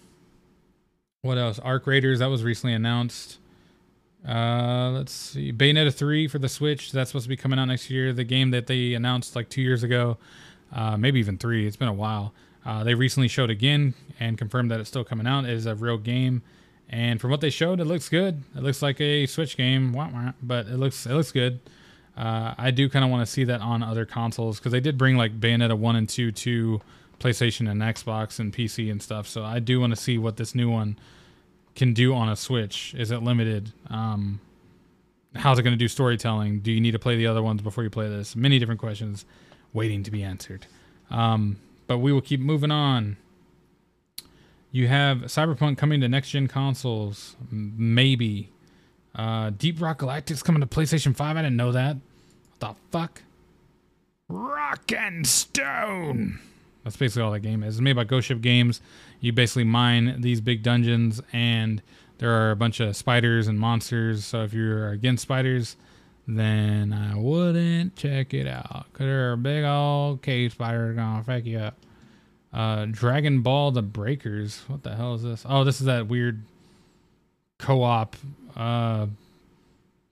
what 1.22 1.38
else? 1.38 1.60
Arc 1.60 1.88
Raiders 1.88 2.20
that 2.20 2.28
was 2.28 2.44
recently 2.44 2.74
announced. 2.74 3.40
Uh, 4.28 4.92
let's 4.92 5.12
see, 5.12 5.52
Bayonetta 5.52 5.94
three 5.94 6.28
for 6.28 6.40
the 6.40 6.50
Switch. 6.50 6.92
That's 6.92 7.12
supposed 7.12 7.26
to 7.26 7.30
be 7.30 7.38
coming 7.38 7.60
out 7.60 7.66
next 7.66 7.90
year. 7.90 8.12
The 8.12 8.24
game 8.24 8.52
that 8.52 8.68
they 8.68 8.94
announced 8.94 9.36
like 9.36 9.50
two 9.50 9.62
years 9.62 9.84
ago, 9.84 10.18
uh, 10.74 10.98
maybe 10.98 11.20
even 11.20 11.38
three. 11.38 11.68
It's 11.68 11.76
been 11.76 11.88
a 11.88 11.94
while. 11.94 12.34
Uh, 12.66 12.84
they 12.84 12.96
recently 12.96 13.28
showed 13.28 13.52
again 13.52 13.94
and 14.20 14.38
confirmed 14.38 14.72
that 14.72 14.80
it's 14.80 14.90
still 14.90 15.04
coming 15.04 15.28
out. 15.28 15.46
It 15.46 15.52
is 15.52 15.68
a 15.68 15.76
real 15.76 16.00
game, 16.00 16.42
and 16.90 17.22
from 17.22 17.30
what 17.30 17.42
they 17.42 17.52
showed, 17.52 17.80
it 17.80 17.86
looks 17.86 18.10
good. 18.10 18.42
It 18.56 18.64
looks 18.64 18.82
like 18.82 19.00
a 19.00 19.28
Switch 19.28 19.58
game, 19.58 19.96
but 20.42 20.68
it 20.68 20.78
looks 20.78 21.06
it 21.06 21.14
looks 21.14 21.32
good. 21.32 21.60
Uh, 22.18 22.56
I 22.58 22.72
do 22.72 22.90
kind 22.90 23.06
of 23.06 23.12
want 23.12 23.26
to 23.28 23.32
see 23.32 23.44
that 23.44 23.62
on 23.62 23.84
other 23.84 24.06
consoles 24.06 24.58
because 24.58 24.72
they 24.72 24.80
did 24.80 24.98
bring 24.98 25.18
like 25.18 25.40
Bayonetta 25.40 25.78
one 25.78 25.96
and 25.96 26.08
two 26.10 26.32
to 26.32 26.82
PlayStation 27.20 27.70
and 27.70 27.82
Xbox 27.82 28.40
and 28.40 28.54
PC 28.54 28.92
and 28.92 29.02
stuff. 29.02 29.28
So 29.28 29.44
I 29.44 29.60
do 29.60 29.80
want 29.80 29.96
to 29.96 30.02
see 30.02 30.18
what 30.18 30.38
this 30.38 30.56
new 30.56 30.70
one 30.70 30.98
can 31.76 31.94
do 31.94 32.14
on 32.14 32.30
a 32.30 32.36
Switch. 32.36 32.94
Is 32.98 33.12
it 33.12 33.24
limited? 33.24 33.72
Um, 33.90 34.40
how's 35.36 35.60
it 35.60 35.64
going 35.64 35.74
to 35.74 35.78
do 35.78 35.88
storytelling? 35.88 36.60
Do 36.60 36.72
you 36.72 36.82
need 36.82 36.92
to 36.92 37.00
play 37.00 37.16
the 37.16 37.28
other 37.28 37.44
ones 37.44 37.62
before 37.62 37.84
you 37.84 37.90
play 37.90 38.08
this? 38.08 38.36
Many 38.36 38.60
different 38.60 38.80
questions 38.80 39.26
waiting 39.74 40.04
to 40.04 40.12
be 40.12 40.24
answered. 40.24 40.66
Um, 41.10 41.58
but 41.88 42.00
we 42.00 42.12
will 42.12 42.22
keep 42.22 42.40
moving 42.40 42.72
on. 42.72 43.18
You 44.72 44.88
have 44.88 45.20
Cyberpunk 45.20 45.78
coming 45.78 46.02
to 46.02 46.10
next 46.10 46.32
gen 46.32 46.48
consoles, 46.48 47.36
maybe. 47.50 48.50
Uh, 49.14 49.52
Deep 49.52 49.80
Rock 49.82 50.00
Galactic's 50.00 50.44
coming 50.44 50.62
to 50.62 50.68
PlayStation 50.68 51.16
5. 51.16 51.38
I 51.38 51.42
didn't 51.42 51.56
know 51.56 51.72
that. 51.72 51.96
What 52.58 52.60
the 52.60 52.76
fuck? 52.92 53.22
Rock 54.28 54.92
and 54.92 55.26
Stone. 55.26 56.40
That's 56.86 56.96
basically 56.96 57.24
all 57.24 57.32
that 57.32 57.40
game 57.40 57.64
is. 57.64 57.76
It's 57.76 57.82
made 57.82 57.96
by 57.96 58.04
Ghost 58.04 58.28
Ship 58.28 58.40
Games. 58.40 58.80
You 59.20 59.34
basically 59.34 59.64
mine 59.64 60.22
these 60.22 60.40
big 60.40 60.62
dungeons, 60.62 61.20
and 61.34 61.82
there 62.20 62.30
are 62.30 62.52
a 62.52 62.56
bunch 62.56 62.80
of 62.80 62.96
spiders 62.96 63.48
and 63.48 63.60
monsters. 63.60 64.24
So 64.24 64.44
if 64.44 64.54
you're 64.54 64.90
against 64.90 65.24
spiders, 65.24 65.76
then 66.28 66.94
I 66.94 67.18
wouldn't 67.18 67.96
check 67.96 68.36
it 68.36 68.48
out. 68.48 68.86
Because 68.92 69.06
there 69.06 69.32
are 69.32 69.36
big 69.36 69.66
old 69.66 70.22
cave 70.22 70.54
spiders 70.54 70.96
gonna 70.96 71.24
fuck 71.24 71.44
you 71.44 71.58
up. 71.58 71.76
Uh, 72.54 72.86
Dragon 72.90 73.42
Ball 73.42 73.72
The 73.72 73.82
Breakers. 73.82 74.62
What 74.68 74.84
the 74.84 74.96
hell 74.96 75.16
is 75.16 75.24
this? 75.24 75.44
Oh, 75.50 75.64
this 75.64 75.82
is 75.82 75.88
that 75.88 76.08
weird 76.08 76.44
co-op 77.58 78.16
uh, 78.56 79.08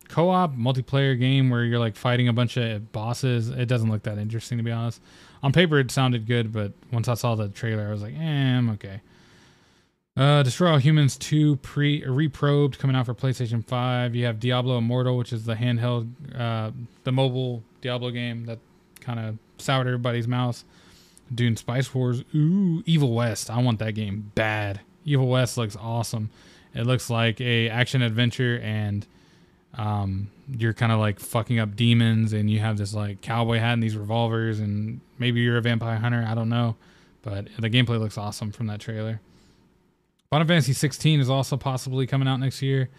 co-op 0.09 0.55
multiplayer 0.55 1.17
game 1.17 1.49
where 1.49 1.63
you're 1.63 1.80
like 1.80 1.95
fighting 1.95 2.28
a 2.28 2.34
bunch 2.34 2.57
of 2.57 2.91
bosses. 2.91 3.49
It 3.49 3.67
doesn't 3.67 3.91
look 3.91 4.03
that 4.03 4.17
interesting 4.17 4.57
to 4.57 4.63
be 4.63 4.71
honest. 4.71 5.01
On 5.43 5.51
paper, 5.51 5.77
it 5.77 5.91
sounded 5.91 6.25
good, 6.25 6.51
but 6.53 6.71
once 6.91 7.07
I 7.07 7.13
saw 7.15 7.35
the 7.35 7.49
trailer, 7.49 7.87
I 7.87 7.91
was 7.91 8.01
like, 8.01 8.15
eh, 8.15 8.57
I'm 8.57 8.69
okay. 8.71 9.01
Uh, 10.15 10.41
Destroy 10.43 10.71
All 10.71 10.77
Humans 10.77 11.17
2 11.17 11.57
pre 11.57 12.05
reprobed 12.05 12.79
coming 12.79 12.95
out 12.95 13.05
for 13.05 13.13
PlayStation 13.13 13.65
5. 13.65 14.15
You 14.15 14.25
have 14.25 14.39
Diablo 14.39 14.77
Immortal, 14.77 15.17
which 15.17 15.33
is 15.33 15.45
the 15.45 15.55
handheld, 15.55 16.09
uh, 16.39 16.71
the 17.03 17.11
mobile 17.11 17.63
Diablo 17.81 18.11
game 18.11 18.45
that 18.45 18.59
kind 19.01 19.19
of 19.19 19.37
soured 19.57 19.87
everybody's 19.87 20.27
mouth. 20.27 20.63
Dune 21.33 21.57
Spice 21.57 21.93
Wars. 21.93 22.23
Ooh, 22.35 22.83
Evil 22.85 23.13
West. 23.13 23.49
I 23.49 23.61
want 23.61 23.79
that 23.79 23.93
game 23.93 24.31
bad. 24.35 24.81
Evil 25.03 25.27
West 25.27 25.57
looks 25.57 25.75
awesome. 25.75 26.29
It 26.75 26.85
looks 26.85 27.09
like 27.09 27.41
a 27.41 27.69
action 27.69 28.01
adventure, 28.01 28.59
and 28.63 29.05
um, 29.78 30.30
you're 30.57 30.74
kind 30.74 30.91
of 30.91 30.99
like 30.99 31.19
fucking 31.19 31.59
up 31.59 31.76
demons, 31.76 32.34
and 32.34 32.49
you 32.49 32.59
have 32.59 32.78
this 32.78 32.93
like 32.93 33.21
cowboy 33.21 33.59
hat 33.59 33.74
and 33.74 33.84
these 33.84 33.97
revolvers, 33.97 34.59
and 34.59 35.01
maybe 35.17 35.41
you're 35.41 35.57
a 35.57 35.61
vampire 35.61 35.97
hunter. 35.97 36.26
I 36.28 36.36
don't 36.36 36.49
know, 36.49 36.76
but 37.21 37.47
the 37.59 37.69
gameplay 37.69 37.99
looks 37.99 38.17
awesome 38.17 38.51
from 38.51 38.67
that 38.67 38.80
trailer. 38.80 39.21
Final 40.30 40.47
Fantasy 40.47 40.74
16 40.74 41.19
is 41.19 41.30
also 41.30 41.57
possibly 41.57 42.07
coming 42.07 42.28
out 42.28 42.38
next 42.38 42.61
year. 42.61 42.89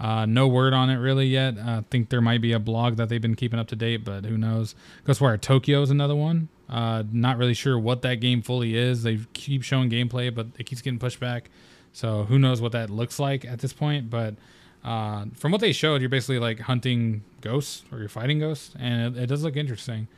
Uh, 0.00 0.26
no 0.26 0.46
word 0.46 0.72
on 0.72 0.90
it 0.90 0.96
really 0.96 1.26
yet. 1.26 1.58
I 1.58 1.82
think 1.90 2.08
there 2.08 2.20
might 2.20 2.40
be 2.40 2.52
a 2.52 2.58
blog 2.58 2.96
that 2.96 3.08
they've 3.08 3.20
been 3.20 3.34
keeping 3.34 3.58
up 3.58 3.68
to 3.68 3.76
date, 3.76 4.04
but 4.04 4.24
who 4.24 4.38
knows? 4.38 4.74
Ghostwire 5.04 5.40
Tokyo 5.40 5.82
is 5.82 5.90
another 5.90 6.14
one. 6.14 6.48
Uh, 6.68 7.02
not 7.10 7.36
really 7.36 7.54
sure 7.54 7.78
what 7.78 8.02
that 8.02 8.16
game 8.16 8.42
fully 8.42 8.76
is. 8.76 9.02
They 9.02 9.18
keep 9.32 9.62
showing 9.62 9.90
gameplay, 9.90 10.32
but 10.32 10.46
it 10.58 10.64
keeps 10.64 10.80
getting 10.80 10.98
pushed 10.98 11.18
back. 11.18 11.50
So 11.92 12.24
who 12.24 12.38
knows 12.38 12.60
what 12.60 12.72
that 12.72 12.90
looks 12.90 13.18
like 13.18 13.44
at 13.44 13.58
this 13.58 13.72
point? 13.72 14.08
But 14.08 14.36
uh, 14.84 15.26
from 15.34 15.52
what 15.52 15.60
they 15.60 15.72
showed, 15.72 16.00
you're 16.00 16.10
basically 16.10 16.38
like 16.38 16.60
hunting 16.60 17.22
ghosts 17.40 17.84
or 17.92 17.98
you're 17.98 18.08
fighting 18.08 18.38
ghosts, 18.38 18.74
and 18.78 19.16
it, 19.16 19.22
it 19.24 19.26
does 19.26 19.42
look 19.42 19.56
interesting. 19.56 20.08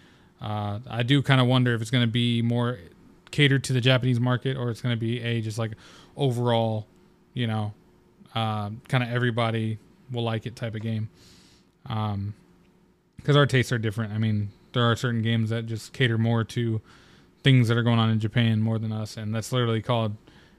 Uh, 0.40 0.80
I 0.88 1.02
do 1.02 1.22
kind 1.22 1.40
of 1.40 1.46
wonder 1.46 1.74
if 1.74 1.82
it's 1.82 1.90
going 1.90 2.04
to 2.04 2.10
be 2.10 2.42
more 2.42 2.78
catered 3.30 3.62
to 3.64 3.72
the 3.72 3.80
Japanese 3.80 4.18
market 4.18 4.56
or 4.56 4.70
it's 4.70 4.80
going 4.80 4.94
to 4.94 5.00
be 5.00 5.20
a 5.20 5.40
just 5.40 5.58
like 5.58 5.72
overall, 6.16 6.86
you 7.34 7.46
know, 7.46 7.72
uh, 8.34 8.70
kind 8.88 9.02
of 9.02 9.10
everybody 9.10 9.78
will 10.10 10.22
like 10.22 10.46
it 10.46 10.56
type 10.56 10.74
of 10.74 10.82
game. 10.82 11.08
Um, 11.86 12.34
because 13.16 13.36
our 13.36 13.46
tastes 13.46 13.70
are 13.70 13.78
different. 13.78 14.12
I 14.12 14.18
mean, 14.18 14.50
there 14.72 14.82
are 14.84 14.96
certain 14.96 15.22
games 15.22 15.50
that 15.50 15.66
just 15.66 15.92
cater 15.92 16.16
more 16.16 16.42
to 16.44 16.80
things 17.42 17.68
that 17.68 17.76
are 17.76 17.82
going 17.82 17.98
on 17.98 18.10
in 18.10 18.18
Japan 18.18 18.60
more 18.60 18.78
than 18.78 18.92
us, 18.92 19.16
and 19.16 19.34
that's 19.34 19.52
literally 19.52 19.82
called 19.82 20.16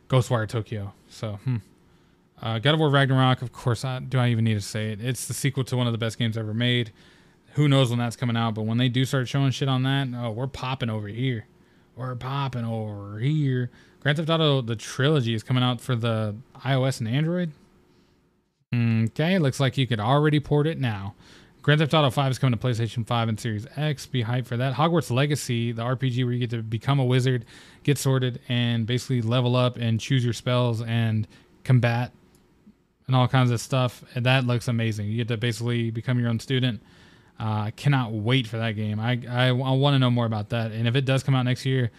Ghostwire 0.10 0.47
Tokyo. 0.47 0.93
So, 1.10 1.39
hmm. 1.43 1.58
Uh, 2.42 2.60
God 2.60 2.74
of 2.74 2.80
War 2.80 2.89
Ragnarok, 2.89 3.42
of 3.42 3.54
course, 3.54 3.86
I, 3.86 4.00
do 4.00 4.18
I 4.18 4.30
even 4.30 4.46
need 4.46 4.56
to 4.56 4.62
say 4.62 4.92
it? 4.92 5.04
It's 5.04 5.28
the 5.28 5.34
sequel 5.34 5.64
to 5.66 5.78
one 5.78 5.88
of 5.88 5.94
the 5.94 6.00
best 6.00 6.18
games 6.18 6.38
ever 6.38 6.54
made. 6.54 6.92
Who 7.54 7.68
knows 7.68 7.89
when 7.89 8.00
that's 8.00 8.16
coming 8.16 8.38
out, 8.38 8.56
but 8.56 8.64
when 8.64 8.78
they 8.78 8.89
do 8.89 9.06
start 9.06 9.28
showing 9.28 9.52
shit 9.52 9.68
on 9.68 9.84
that, 9.84 10.08
oh, 10.16 10.32
we're 10.32 10.48
popping 10.48 10.89
over 10.89 11.08
here. 11.08 11.46
We're 11.96 12.16
popping 12.16 12.66
over 12.66 13.20
here. 13.20 13.70
Grand 14.00 14.18
Theft 14.18 14.30
Auto, 14.30 14.62
the 14.62 14.76
trilogy, 14.76 15.36
is 15.36 15.44
coming 15.44 15.62
out 15.62 15.82
for 15.82 15.96
the 15.96 16.36
iOS 16.66 17.00
and 17.00 17.10
Android. 17.10 17.52
Okay, 18.74 19.38
looks 19.38 19.60
like 19.60 19.78
you 19.78 19.86
could 19.86 20.00
already 20.00 20.39
port 20.39 20.66
it 20.66 20.80
now. 20.80 21.14
Grand 21.62 21.80
Theft 21.80 21.94
Auto 21.94 22.10
5 22.10 22.32
is 22.32 22.39
coming 22.39 22.58
to 22.58 22.66
PlayStation 22.66 23.06
5 23.06 23.30
and 23.30 23.39
Series 23.39 23.68
X. 23.76 24.08
Be 24.08 24.24
hyped 24.24 24.48
for 24.48 24.58
that. 24.58 24.74
Hogwarts 24.74 25.12
Legacy, 25.12 25.72
the 25.72 25.84
RPG 25.84 26.24
where 26.24 26.34
you 26.34 26.39
get 26.39 26.50
to 26.52 26.64
become 26.64 27.00
a 27.00 27.06
wizard, 27.06 27.46
get 27.84 28.00
sorted, 28.00 28.39
and 28.50 28.88
basically 28.88 29.22
level 29.22 29.56
up 29.56 29.78
and 29.78 30.00
choose 30.00 30.24
your 30.24 30.34
spells 30.34 30.82
and 30.82 31.28
combat 31.64 32.12
and 33.12 33.20
all 33.20 33.28
kinds 33.28 33.51
of 33.51 33.59
stuff. 33.59 34.03
And 34.16 34.26
that 34.26 34.45
looks 34.45 34.68
amazing. 34.68 35.07
You 35.07 35.18
get 35.18 35.28
to 35.28 35.38
basically 35.38 35.91
become 35.91 36.20
your 36.20 36.30
own 36.30 36.39
student. 36.39 36.82
Uh, 37.39 37.43
I 37.43 37.68
uh, 37.68 37.72
cannot 37.76 38.12
wait 38.12 38.47
for 38.47 38.57
that 38.57 38.72
game. 38.76 38.99
I, 38.99 39.20
I, 39.30 39.47
I 39.47 39.51
want 39.51 39.95
to 39.95 39.99
know 39.99 40.12
more 40.12 40.26
about 40.26 40.49
that. 40.49 40.72
And 40.72 40.88
if 40.88 40.95
it 40.95 41.05
does 41.05 41.24
come 41.24 41.34
out 41.36 41.43
next 41.43 41.66
year, 41.66 41.91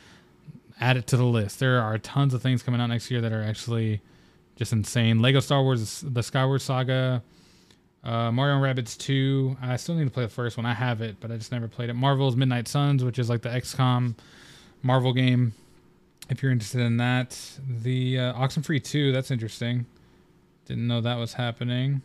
add 0.80 0.96
it 0.96 1.06
to 1.08 1.16
the 1.16 1.24
list. 1.24 1.58
There 1.58 1.80
are 1.80 1.98
tons 1.98 2.32
of 2.32 2.42
things 2.42 2.62
coming 2.62 2.80
out 2.80 2.86
next 2.86 3.10
year 3.10 3.20
that 3.20 3.32
are 3.32 3.42
actually 3.42 4.00
just 4.56 4.72
insane. 4.72 5.20
Lego 5.20 5.40
Star 5.40 5.62
Wars, 5.62 6.04
the 6.06 6.22
Skyward 6.22 6.62
Saga 6.62 7.22
uh, 8.04 8.32
Mario 8.32 8.56
Rabbids 8.56 8.96
2. 8.98 9.58
I 9.62 9.76
still 9.76 9.94
need 9.94 10.04
to 10.04 10.10
play 10.10 10.24
the 10.24 10.30
first 10.30 10.56
one. 10.56 10.66
I 10.66 10.74
have 10.74 11.00
it, 11.00 11.16
but 11.20 11.30
I 11.30 11.36
just 11.36 11.52
never 11.52 11.68
played 11.68 11.90
it. 11.90 11.94
Marvel's 11.94 12.36
Midnight 12.36 12.68
Suns, 12.68 13.04
which 13.04 13.18
is 13.18 13.28
like 13.28 13.42
the 13.42 13.48
XCOM 13.48 14.14
Marvel 14.82 15.12
game. 15.12 15.52
If 16.28 16.42
you're 16.42 16.52
interested 16.52 16.80
in 16.80 16.96
that, 16.96 17.38
the 17.68 18.18
uh, 18.18 18.34
Oxenfree 18.34 18.82
2. 18.82 19.12
That's 19.12 19.30
interesting. 19.30 19.86
Didn't 20.66 20.86
know 20.86 21.00
that 21.00 21.16
was 21.16 21.34
happening. 21.34 22.02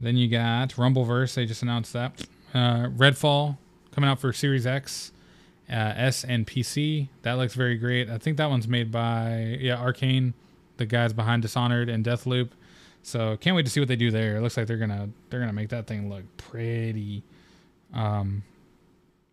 Then 0.00 0.16
you 0.16 0.28
got 0.28 0.70
Rumbleverse. 0.70 1.34
They 1.34 1.46
just 1.46 1.62
announced 1.62 1.92
that. 1.92 2.26
Uh, 2.54 2.88
Redfall 2.88 3.58
coming 3.92 4.08
out 4.08 4.20
for 4.20 4.32
Series 4.32 4.66
X 4.66 5.12
uh, 5.70 5.92
S 5.96 6.24
and 6.24 6.46
PC. 6.46 7.08
That 7.22 7.34
looks 7.34 7.54
very 7.54 7.76
great. 7.76 8.08
I 8.08 8.18
think 8.18 8.36
that 8.38 8.48
one's 8.48 8.68
made 8.68 8.90
by 8.90 9.58
yeah 9.60 9.76
Arkane, 9.76 10.32
the 10.76 10.86
guys 10.86 11.12
behind 11.12 11.42
Dishonored 11.42 11.88
and 11.88 12.04
Deathloop. 12.04 12.50
So 13.02 13.36
can't 13.36 13.56
wait 13.56 13.64
to 13.66 13.70
see 13.70 13.80
what 13.80 13.88
they 13.88 13.96
do 13.96 14.10
there. 14.10 14.36
It 14.36 14.40
looks 14.40 14.56
like 14.56 14.66
they're 14.66 14.76
gonna 14.76 15.10
they're 15.30 15.40
gonna 15.40 15.52
make 15.52 15.68
that 15.70 15.86
thing 15.86 16.08
look 16.08 16.24
pretty. 16.36 17.22
Um, 17.92 18.42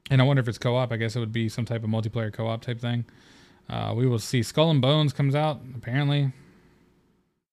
and 0.09 0.21
I 0.21 0.25
wonder 0.25 0.39
if 0.39 0.47
it's 0.47 0.57
co-op. 0.57 0.91
I 0.91 0.97
guess 0.97 1.15
it 1.15 1.19
would 1.19 1.33
be 1.33 1.49
some 1.49 1.65
type 1.65 1.83
of 1.83 1.89
multiplayer 1.89 2.31
co-op 2.31 2.61
type 2.61 2.79
thing. 2.79 3.05
Uh, 3.69 3.93
we 3.95 4.05
will 4.07 4.19
see. 4.19 4.43
Skull 4.43 4.69
and 4.69 4.81
Bones 4.81 5.13
comes 5.13 5.36
out 5.36 5.61
apparently 5.75 6.31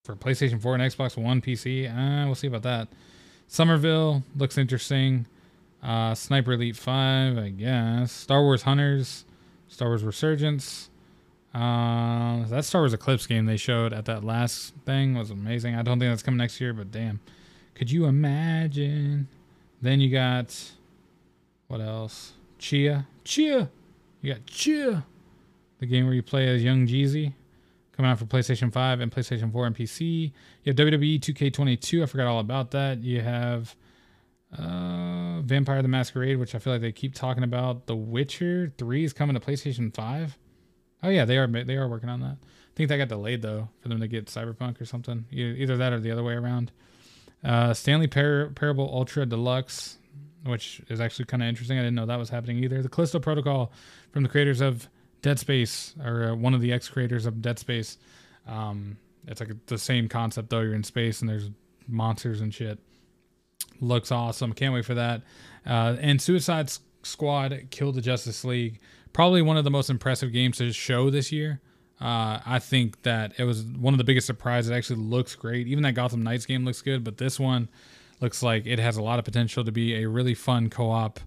for 0.03 0.17
PlayStation 0.17 0.61
4 0.61 0.75
and 0.75 0.83
Xbox 0.83 1.17
One 1.17 1.41
PC. 1.41 1.89
Uh, 1.89 2.27
we'll 2.27 2.35
see 2.35 2.49
about 2.49 2.63
that. 2.63 2.89
Somerville 3.47 4.23
looks 4.37 4.59
interesting. 4.59 5.27
Uh, 5.83 6.15
Sniper 6.15 6.53
Elite 6.53 6.77
5, 6.77 7.39
I 7.39 7.49
guess. 7.51 8.13
Star 8.13 8.43
Wars 8.43 8.63
Hunters, 8.63 9.25
Star 9.69 9.89
Wars 9.89 10.05
Resurgence. 10.05 10.91
Uh, 11.55 12.47
that 12.47 12.65
Star 12.65 12.81
Wars 12.81 12.95
Eclipse 12.95 13.27
game 13.27 13.45
they 13.45 13.57
showed 13.57 13.93
at 13.93 14.07
that 14.07 14.25
last 14.25 14.75
thing 14.87 15.15
was 15.15 15.31
amazing. 15.31 15.75
I 15.75 15.83
don't 15.83 15.99
think 15.99 16.11
that's 16.11 16.23
coming 16.23 16.39
next 16.39 16.61
year, 16.61 16.73
but 16.73 16.91
damn. 16.91 17.21
Could 17.75 17.91
you 17.91 18.07
imagine? 18.07 19.29
Then 19.81 20.01
you 20.01 20.11
got 20.11 20.73
what 21.69 21.81
else? 21.81 22.33
Tchia. 22.59 23.07
Tchia. 23.25 23.69
You 24.21 24.35
got 24.35 24.47
Tchia. 24.47 25.05
The 25.79 25.87
game 25.87 26.07
where 26.07 26.15
you 26.15 26.23
play 26.23 26.49
as 26.49 26.63
young 26.63 26.87
Jeezy. 26.87 27.33
Coming 28.03 28.15
out 28.15 28.19
for 28.19 28.25
PlayStation 28.25 28.73
5 28.73 28.99
and 28.99 29.13
PlayStation 29.13 29.53
4 29.53 29.65
and 29.65 29.77
PC. 29.77 30.33
You 30.65 30.73
have 30.73 30.75
WWE 30.75 31.21
2K22. 31.21 32.03
I 32.03 32.07
forgot 32.07 32.27
all 32.27 32.41
about 32.41 32.73
that. 32.73 33.01
You 33.01 33.21
have 33.21 33.77
uh, 34.59 35.41
Vampire 35.43 35.83
the 35.83 35.87
Masquerade, 35.87 36.37
which 36.41 36.57
I 36.57 36.59
feel 36.59 36.73
like 36.73 36.83
they 36.83 36.91
keep 36.91 37.15
talking 37.15 37.45
about. 37.45 37.87
The 37.87 37.95
Witcher 37.95 38.73
3 38.77 39.05
is 39.05 39.13
coming 39.13 39.35
to 39.35 39.41
PlayStation 39.41 39.95
5. 39.95 40.37
Oh 41.05 41.11
yeah, 41.11 41.25
they 41.25 41.39
are 41.39 41.47
they 41.47 41.77
are 41.77 41.87
working 41.87 42.09
on 42.09 42.19
that. 42.23 42.39
I 42.43 42.75
think 42.75 42.89
that 42.89 42.97
got 42.97 43.07
delayed 43.07 43.41
though 43.41 43.69
for 43.79 43.89
them 43.89 44.01
to 44.01 44.09
get 44.09 44.27
Cyberpunk 44.27 44.81
or 44.81 44.85
something. 44.85 45.27
Either 45.31 45.77
that 45.77 45.93
or 45.93 46.01
the 46.01 46.11
other 46.11 46.25
way 46.25 46.35
around. 46.35 46.73
Uh, 47.45 47.73
Stanley 47.73 48.09
Par- 48.09 48.51
Parable 48.57 48.91
Ultra 48.93 49.27
Deluxe, 49.27 49.99
which 50.45 50.83
is 50.89 51.01
actually 51.01 51.27
kind 51.27 51.41
of 51.45 51.49
interesting. 51.49 51.79
I 51.79 51.83
didn't 51.83 51.95
know 51.95 52.07
that 52.07 52.19
was 52.19 52.31
happening 52.31 52.65
either. 52.65 52.83
The 52.83 52.89
Callisto 52.89 53.21
Protocol 53.21 53.71
from 54.11 54.25
the 54.25 54.29
creators 54.29 54.61
of 54.61 54.89
Dead 55.23 55.39
Space, 55.39 55.95
or 56.05 56.25
uh, 56.25 56.35
one 56.35 56.55
of 56.55 56.61
the 56.61 56.73
ex 56.73 56.89
creators 56.89 57.27
of 57.27 57.41
Dead 57.41 57.59
Space. 57.59 57.99
Um, 58.47 58.99
it's 59.27 59.41
like 59.41 59.51
the 59.67 59.79
same 59.79 60.09
concept 60.09 60.51
though. 60.51 60.61
You're 60.61 60.75
in 60.75 60.85
space 60.85 61.21
and 61.21 61.31
there's 61.31 61.49
monsters 61.89 62.41
and 62.41 62.53
shit. 62.53 62.79
Looks 63.81 64.11
awesome. 64.13 64.53
Can't 64.53 64.75
wait 64.75 64.85
for 64.85 64.95
that. 64.95 65.23
Uh, 65.65 65.97
and 66.01 66.21
Suicide 66.21 66.73
Squad 67.03 67.69
Kill 67.71 67.93
the 67.93 68.01
Justice 68.01 68.45
League 68.45 68.81
probably 69.13 69.43
one 69.43 69.57
of 69.57 69.65
the 69.65 69.71
most 69.71 69.91
impressive 69.91 70.33
games 70.33 70.59
to 70.59 70.73
show 70.73 71.11
this 71.11 71.31
year. 71.33 71.61
Uh, 72.01 72.41
I 72.45 72.59
think 72.59 73.03
that 73.03 73.35
it 73.39 73.45
was 73.45 73.63
one 73.63 73.95
of 73.95 73.99
the 73.99 74.05
biggest 74.05 74.27
surprises. 74.27 74.71
It 74.71 74.75
actually 74.75 75.01
looks 75.01 75.37
great. 75.37 75.69
Even 75.69 75.83
that 75.85 75.93
Gotham 75.93 76.23
Knights 76.23 76.47
game 76.47 76.65
looks 76.65 76.83
good, 76.83 77.05
but 77.05 77.19
this 77.19 77.39
one 77.39 77.69
looks 78.21 78.43
like 78.43 78.67
it 78.67 78.79
has 78.79 78.97
a 78.97 79.03
lot 79.03 79.19
of 79.19 79.25
potential 79.25 79.65
to 79.65 79.73
be 79.73 80.03
a 80.03 80.09
really 80.09 80.35
fun 80.35 80.69
co-op 80.69 81.21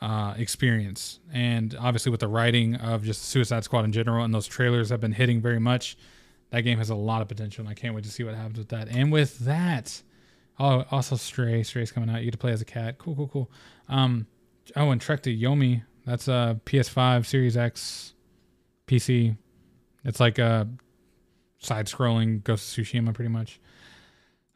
uh, 0.00 0.34
experience. 0.36 1.20
And 1.32 1.74
obviously, 1.78 2.10
with 2.10 2.20
the 2.20 2.28
writing 2.28 2.76
of 2.76 3.04
just 3.04 3.24
Suicide 3.24 3.64
Squad 3.64 3.84
in 3.84 3.92
general, 3.92 4.24
and 4.24 4.34
those 4.34 4.46
trailers 4.46 4.90
have 4.90 5.00
been 5.00 5.12
hitting 5.12 5.40
very 5.40 5.60
much, 5.60 5.96
that 6.50 6.62
game 6.62 6.78
has 6.78 6.90
a 6.90 6.94
lot 6.94 7.22
of 7.22 7.28
potential, 7.28 7.62
and 7.62 7.70
I 7.70 7.74
can't 7.74 7.94
wait 7.94 8.04
to 8.04 8.10
see 8.10 8.24
what 8.24 8.34
happens 8.34 8.58
with 8.58 8.68
that. 8.68 8.88
And 8.88 9.10
with 9.10 9.38
that, 9.40 10.02
oh, 10.58 10.84
also 10.90 11.16
Stray, 11.16 11.62
Stray's 11.62 11.90
coming 11.90 12.10
out. 12.10 12.18
You 12.18 12.26
get 12.26 12.32
to 12.32 12.38
play 12.38 12.52
as 12.52 12.60
a 12.60 12.66
cat. 12.66 12.98
Cool, 12.98 13.16
cool, 13.16 13.28
cool. 13.28 13.50
Um, 13.88 14.26
oh, 14.76 14.90
and 14.90 15.00
Trek 15.00 15.22
to 15.24 15.36
Yomi 15.36 15.82
that's 16.04 16.28
a 16.28 16.60
PS5, 16.66 17.26
Series 17.26 17.56
X, 17.56 18.14
PC. 18.86 19.36
It's 20.04 20.20
like 20.20 20.38
a 20.38 20.68
side-scrolling 21.58 22.44
Ghost 22.44 22.76
of 22.76 22.84
Tsushima, 22.84 23.14
pretty 23.14 23.30
much. 23.30 23.58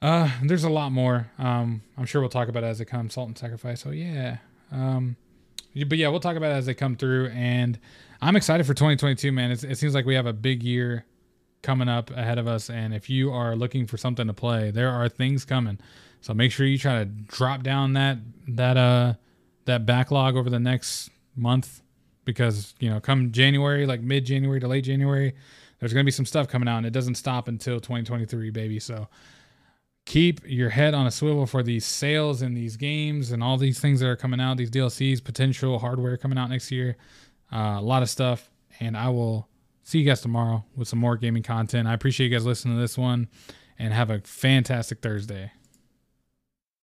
Uh, 0.01 0.31
there's 0.43 0.65
a 0.65 0.71
lot 0.71 0.93
more. 0.93 1.31
Um, 1.39 1.83
I'm 1.97 2.05
sure 2.05 2.21
we'll 2.21 2.31
talk 2.31 2.49
about 2.49 2.65
it 2.65 2.67
as 2.67 2.81
it 2.81 2.85
comes. 2.85 3.15
Salt 3.15 3.29
and 3.29 3.39
Sacrifice. 3.39 3.81
So 3.81 3.91
yeah. 3.91 4.39
Um, 4.71 5.17
but 5.85 5.99
yeah, 5.99 6.09
we'll 6.09 6.21
talk 6.21 6.37
about 6.37 6.53
it 6.53 6.57
as 6.57 6.67
they 6.67 6.75
come 6.75 6.97
through. 6.97 7.29
And 7.29 7.79
I'm 8.21 8.37
excited 8.37 8.67
for 8.67 8.75
2022, 8.75 9.33
man. 9.33 9.51
It's, 9.51 9.65
it 9.65 9.77
seems 9.77 9.95
like 9.95 10.07
we 10.07 10.15
have 10.15 10.27
a 10.27 10.33
big 10.33 10.63
year 10.63 11.05
coming 11.63 11.89
up 11.89 12.11
ahead 12.11 12.39
of 12.39 12.47
us. 12.47 12.71
And 12.71 12.95
if 12.95 13.11
you 13.11 13.33
are 13.33 13.57
looking 13.57 13.87
for 13.87 13.97
something 13.97 14.27
to 14.27 14.33
play, 14.33 14.71
there 14.71 14.91
are 14.91 15.09
things 15.09 15.45
coming. 15.45 15.79
So 16.21 16.35
make 16.35 16.53
sure 16.53 16.67
you 16.67 16.79
try 16.79 16.99
to 16.99 17.05
drop 17.05 17.63
down 17.63 17.93
that 17.95 18.19
that 18.49 18.77
uh 18.77 19.15
that 19.67 19.87
backlog 19.87 20.37
over 20.37 20.51
the 20.51 20.59
next 20.59 21.11
month 21.37 21.83
because 22.25 22.75
you 22.81 22.91
know 22.91 23.01
come 23.01 23.33
January, 23.33 23.87
like 23.87 24.01
mid 24.01 24.25
January 24.25 24.61
to 24.61 24.69
late 24.69 24.85
January, 24.85 25.35
there's 25.79 25.93
gonna 25.93 26.05
be 26.05 26.11
some 26.11 26.27
stuff 26.27 26.49
coming 26.49 26.69
out, 26.69 26.79
and 26.79 26.87
it 26.87 26.93
doesn't 26.93 27.15
stop 27.15 27.49
until 27.49 27.81
2023, 27.81 28.51
baby. 28.51 28.81
So 28.81 29.09
keep 30.09 30.41
your 30.47 30.71
head 30.71 30.95
on 30.95 31.07
a 31.07 31.11
swivel 31.11 31.45
for 31.45 31.63
these 31.63 31.85
sales 31.85 32.41
and 32.41 32.57
these 32.57 32.79
games 32.79 33.31
and 33.31 33.43
all 33.43 33.59
these 33.59 33.79
things 33.79 34.01
that 34.01 34.09
are 34.09 34.17
coming 34.17 34.41
out, 34.41 34.57
these 34.57 34.71
DLCs, 34.71 35.23
potential 35.23 35.79
hardware 35.79 36.17
coming 36.17 36.39
out 36.39 36.49
next 36.49 36.73
year, 36.73 36.97
uh, 37.53 37.77
a 37.79 37.83
lot 37.83 38.03
of 38.03 38.09
stuff. 38.09 38.51
And 38.81 38.97
I 38.97 39.11
will 39.11 39.49
see 39.83 39.99
you 39.99 40.07
guys 40.07 40.23
tomorrow 40.23 40.65
with 40.75 40.89
some 40.89 40.99
more 40.99 41.19
gaming 41.19 41.43
content. 41.43 41.87
I 41.87 41.93
appreciate 41.93 42.31
you 42.31 42.35
guys 42.35 42.47
listening 42.47 42.77
to 42.77 42.81
this 42.81 42.97
one, 42.97 43.29
and 43.79 43.93
have 43.93 44.09
a 44.09 44.21
fantastic 44.21 45.03
Thursday. 45.03 45.53